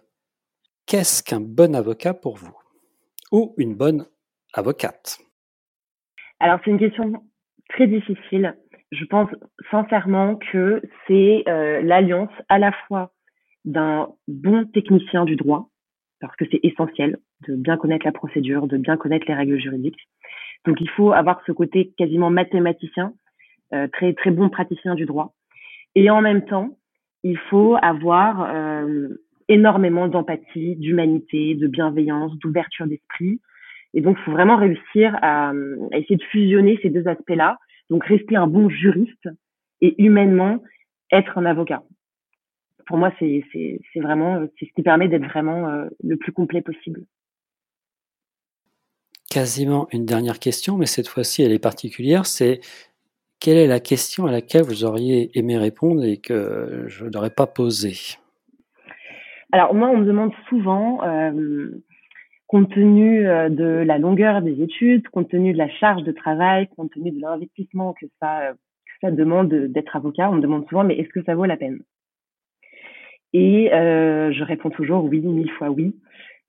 Qu'est-ce 0.85 1.23
qu'un 1.23 1.41
bon 1.41 1.75
avocat 1.75 2.13
pour 2.13 2.37
vous? 2.37 2.55
Ou 3.33 3.55
une 3.57 3.75
bonne 3.75 4.05
avocate? 4.53 5.21
Alors, 6.39 6.61
c'est 6.63 6.71
une 6.71 6.79
question 6.79 7.15
très 7.71 7.87
difficile. 7.87 8.59
Je 8.93 9.07
pense 9.07 9.31
sincèrement 9.71 10.37
que 10.53 10.83
c'est 11.07 11.45
euh, 11.49 11.81
l'alliance 11.81 12.33
à 12.51 12.59
la 12.59 12.73
fois 12.73 13.15
d'un 13.65 14.11
bon 14.27 14.67
technicien 14.67 15.25
du 15.25 15.37
droit, 15.37 15.71
parce 16.21 16.37
que 16.37 16.45
c'est 16.51 16.61
essentiel 16.63 17.17
de 17.49 17.57
bien 17.57 17.79
connaître 17.79 18.05
la 18.05 18.13
procédure, 18.13 18.67
de 18.67 18.77
bien 18.77 18.99
connaître 18.99 19.25
les 19.29 19.35
règles 19.35 19.59
juridiques. 19.59 20.11
Donc 20.67 20.79
il 20.83 20.91
faut 20.91 21.11
avoir 21.13 21.41
ce 21.47 21.53
côté 21.53 21.95
quasiment 21.97 22.29
mathématicien, 22.29 23.15
euh, 23.73 23.89
très 23.91 24.13
très 24.13 24.31
bon 24.31 24.51
praticien 24.51 24.95
du 24.95 25.07
droit. 25.07 25.33
Et 25.99 26.11
en 26.11 26.23
même 26.23 26.45
temps, 26.45 26.79
il 27.25 27.37
faut 27.51 27.77
avoir 27.83 28.55
euh, 28.55 29.09
énormément 29.49 30.07
d'empathie, 30.07 30.77
d'humanité, 30.77 31.57
de 31.57 31.67
bienveillance, 31.67 32.39
d'ouverture 32.39 32.87
d'esprit. 32.87 33.41
Et 33.95 34.01
donc, 34.01 34.17
il 34.21 34.25
faut 34.25 34.31
vraiment 34.31 34.57
réussir 34.57 35.19
à, 35.23 35.53
essayer 35.91 36.15
de 36.15 36.23
fusionner 36.31 36.79
ces 36.83 36.91
deux 36.91 37.09
aspects-là. 37.09 37.59
Donc, 37.91 38.05
rester 38.05 38.37
un 38.37 38.47
bon 38.47 38.69
juriste 38.69 39.29
et 39.81 40.01
humainement 40.01 40.63
être 41.11 41.37
un 41.37 41.47
avocat. 41.47 41.83
Pour 42.87 42.97
moi, 42.97 43.13
c'est 43.19 43.43
vraiment 43.97 44.47
c'est 44.57 44.67
ce 44.67 44.73
qui 44.77 44.83
permet 44.83 45.09
d'être 45.09 45.27
vraiment 45.27 45.69
euh, 45.69 45.89
le 46.05 46.17
plus 46.17 46.31
complet 46.31 46.63
possible. 46.63 47.07
Quasiment 49.29 49.89
une 49.93 50.07
dernière 50.07 50.39
question, 50.39 50.77
mais 50.79 50.87
cette 50.87 51.09
fois-ci 51.09 51.43
elle 51.43 51.53
est 51.53 51.59
particulière. 51.59 52.25
C'est 52.25 52.61
quelle 53.41 53.59
est 53.59 53.67
la 53.67 53.81
question 53.81 54.27
à 54.27 54.33
laquelle 54.33 54.63
vous 54.63 54.85
auriez 54.85 55.31
aimé 55.39 55.57
répondre 55.57 56.05
et 56.05 56.17
que 56.17 56.85
je 56.89 57.05
n'aurais 57.07 57.31
pas 57.31 57.47
posée? 57.47 58.17
Alors 59.53 59.75
moi, 59.75 59.89
on 59.89 59.99
me 59.99 60.05
demande 60.05 60.33
souvent, 60.49 61.03
euh, 61.05 61.71
compte 62.47 62.71
tenu 62.75 63.27
euh, 63.27 63.49
de 63.49 63.65
la 63.65 63.99
longueur 63.99 64.43
des 64.43 64.63
études, 64.63 65.09
compte 65.09 65.31
tenu 65.31 65.53
de 65.53 65.59
la 65.59 65.71
charge 65.71 66.03
de 66.03 66.13
travail, 66.13 66.69
compte 66.77 66.93
tenu 66.93 67.11
de 67.13 67.21
l'investissement 67.21 67.95
que 67.95 68.07
ça, 68.21 68.53
demande 69.03 69.49
d'être 69.49 69.95
avocat, 69.95 70.29
on 70.29 70.35
me 70.35 70.43
demande 70.43 70.69
souvent, 70.69 70.85
mais 70.85 70.99
est-ce 70.99 71.09
que 71.11 71.23
ça 71.23 71.37
vaut 71.37 71.45
la 71.45 71.57
peine? 71.57 71.79
Et 73.33 73.73
euh, 73.73 74.33
je 74.33 74.43
réponds 74.43 74.71
toujours 74.71 75.05
oui, 75.05 75.21
mille 75.21 75.51
fois 75.53 75.71
oui. 75.71 75.95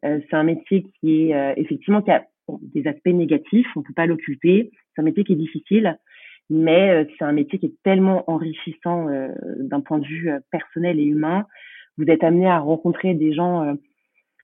C'est 0.02 0.34
un 0.34 0.44
métier 0.44 0.86
qui 1.00 1.30
est 1.30 1.54
effectivement 1.58 2.02
qui 2.02 2.10
a 2.10 2.26
des 2.62 2.88
aspects 2.88 3.08
négatifs, 3.08 3.68
on 3.76 3.82
peut 3.82 3.94
pas 3.94 4.06
l'occulter. 4.06 4.72
C'est 4.96 5.02
un 5.02 5.04
métier 5.04 5.26
qui 5.26 5.34
est 5.34 5.36
difficile, 5.36 6.00
mais 6.50 7.08
c'est 7.18 7.26
un 7.26 7.32
métier 7.32 7.60
qui 7.60 7.68
est 7.68 7.84
tellement 7.84 8.30
enrichissant 8.30 9.08
d'un 9.58 9.82
point 9.82 10.00
de 10.00 10.06
vue 10.06 10.32
personnel 10.52 11.00
et 11.00 11.04
humain 11.04 11.46
vous 12.00 12.06
êtes 12.10 12.24
amené 12.24 12.48
à 12.48 12.60
rencontrer 12.60 13.14
des 13.14 13.34
gens 13.34 13.64
euh, 13.64 13.74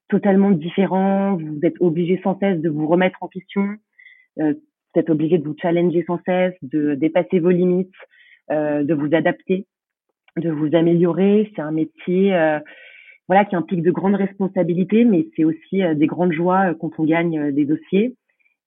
totalement 0.10 0.51
différents, 0.51 1.38
vous 1.38 1.60
êtes 1.64 1.80
obligé 1.80 2.20
sans 2.22 2.38
cesse 2.38 2.60
de 2.60 2.70
vous 2.70 2.86
remettre 2.86 3.24
en 3.24 3.28
question, 3.28 3.78
euh, 4.39 4.53
vous 4.53 4.99
êtes 4.99 5.10
obligé 5.10 5.38
de 5.38 5.45
vous 5.45 5.56
challenger 5.60 6.03
sans 6.06 6.20
cesse, 6.26 6.53
de 6.62 6.95
dépasser 6.95 7.39
vos 7.39 7.49
limites, 7.49 7.95
euh, 8.51 8.84
de 8.84 8.93
vous 8.93 9.16
adapter, 9.16 9.66
de 10.38 10.51
vous 10.51 10.76
améliorer. 10.76 11.49
C'est 11.56 11.62
un 11.62 11.72
métier 11.72 12.38
voilà 13.28 13.43
qui 13.45 13.56
implique 13.56 13.82
de 13.82 13.91
grandes 13.91 14.16
responsabilités, 14.16 15.03
mais 15.06 15.28
c'est 15.36 15.45
aussi 15.45 15.82
des 15.95 16.06
grandes 16.06 16.34
joies 16.34 16.76
quand 16.76 16.91
on 16.99 17.06
gagne 17.06 17.51
des 17.51 17.66
dossiers. 17.66 18.16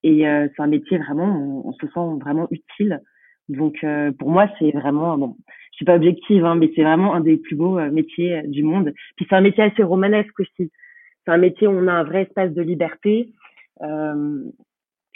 Et 0.02 0.22
c'est 0.24 0.62
un 0.62 0.66
métier 0.66 0.98
vraiment, 0.98 1.62
on, 1.64 1.72
se 1.74 1.86
sent 1.86 2.18
vraiment 2.20 2.48
utile. 2.50 3.00
Donc 3.48 3.84
pour 4.18 4.30
moi, 4.30 4.48
c'est 4.58 4.70
vraiment 4.72 5.16
bon 5.16 5.36
suis 5.78 5.84
pas 5.84 5.94
objective, 5.94 6.44
hein, 6.44 6.56
mais 6.56 6.72
c'est 6.74 6.82
vraiment 6.82 7.14
un 7.14 7.20
des 7.20 7.36
plus 7.36 7.54
beaux 7.54 7.78
euh, 7.78 7.90
métiers 7.90 8.38
euh, 8.38 8.42
du 8.46 8.64
monde. 8.64 8.92
Puis 9.16 9.26
c'est 9.28 9.36
un 9.36 9.40
métier 9.40 9.62
assez 9.62 9.84
romanesque 9.84 10.38
aussi. 10.40 10.72
C'est 11.24 11.32
un 11.32 11.38
métier 11.38 11.68
où 11.68 11.70
on 11.70 11.86
a 11.86 11.92
un 11.92 12.02
vrai 12.02 12.22
espace 12.22 12.52
de 12.52 12.62
liberté. 12.62 13.32
Euh, 13.82 14.42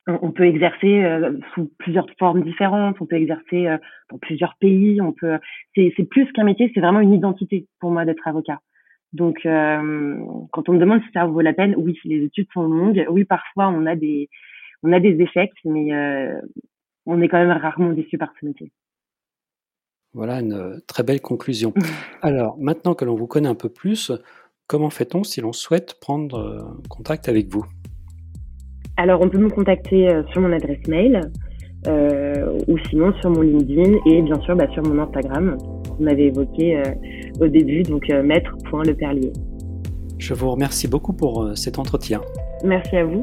on, 0.07 0.31
peut 0.31 0.45
exercer 0.45 1.03
euh, 1.03 1.33
sous 1.55 1.69
plusieurs 1.79 2.07
formes 2.17 2.43
différentes. 2.43 2.97
On 3.01 3.07
peut 3.07 3.17
exercer 3.17 3.77
dans 4.11 4.19
plusieurs 4.19 4.55
pays. 4.61 5.01
On 5.01 5.13
peut. 5.13 5.39
C'est, 5.75 5.93
c'est 5.97 6.05
plus 6.05 6.31
qu'un 6.33 6.45
métier, 6.45 6.71
c'est 6.75 6.81
vraiment 6.81 7.01
une 7.01 7.15
identité 7.15 7.67
pour 7.81 7.91
moi 7.91 8.05
d'être 8.05 8.27
avocat. 8.27 8.61
Donc, 9.13 9.41
quand 9.43 10.69
on 10.69 10.73
me 10.73 10.79
demande 10.79 11.03
si 11.03 11.09
ça 11.13 11.27
vaut 11.27 11.41
la 11.41 11.53
peine, 11.53 11.75
oui, 11.77 11.99
les 12.05 12.25
études 12.25 12.49
sont 12.53 12.63
longues. 12.63 13.05
Oui, 13.11 13.25
parfois 13.25 13.69
on 13.69 13.87
a 13.87 13.95
des 13.95 14.29
on 14.83 14.93
a 14.93 15.01
des 15.01 15.21
échecs, 15.21 15.53
mais 15.65 15.93
on 17.07 17.21
est 17.21 17.29
quand 17.29 17.39
même 17.39 17.57
rarement 17.57 17.93
déçu 17.93 18.19
par 18.19 18.33
ce 18.41 18.47
métier. 18.47 18.73
Voilà 20.15 20.41
une 20.41 20.53
euh, 20.53 20.77
très 20.87 21.03
belle 21.03 21.21
conclusion. 21.21 21.73
Alors, 22.23 22.57
maintenant 22.59 22.95
que 22.95 23.05
l'on 23.05 23.15
vous 23.15 23.27
connaît 23.27 23.49
un 23.49 23.55
peu 23.55 23.71
plus, 23.71 24.13
comment 24.67 24.91
fait-on 24.91 25.25
si 25.25 25.41
l'on 25.41 25.53
souhaite 25.53 25.99
prendre 26.01 26.39
euh, 26.39 26.59
contact 26.89 27.29
avec 27.29 27.49
vous? 27.49 27.65
Alors, 28.99 29.23
on 29.23 29.29
peut 29.31 29.39
me 29.39 29.49
contacter 29.49 30.11
euh, 30.11 30.23
sur 30.33 30.43
mon 30.43 30.53
adresse 30.53 30.87
mail 30.87 31.21
ou 32.69 32.79
sinon 32.89 33.13
sur 33.21 33.31
mon 33.31 33.41
LinkedIn 33.41 33.99
et 34.07 34.23
bien 34.23 34.41
sûr 34.43 34.55
bah, 34.55 34.69
sur 34.73 34.85
mon 34.85 35.03
Instagram 35.03 35.57
qu'on 35.89 36.07
avait 36.07 36.27
évoqué 36.27 36.81
au 37.41 37.49
début, 37.49 37.83
donc 37.83 38.09
maître.leperlier. 38.09 39.33
Je 40.17 40.33
vous 40.33 40.53
remercie 40.53 40.87
beaucoup 40.87 41.13
pour 41.13 41.51
cet 41.57 41.81
entretien. 41.81 42.21
Merci 42.63 42.99
à 42.99 43.05
vous. 43.05 43.23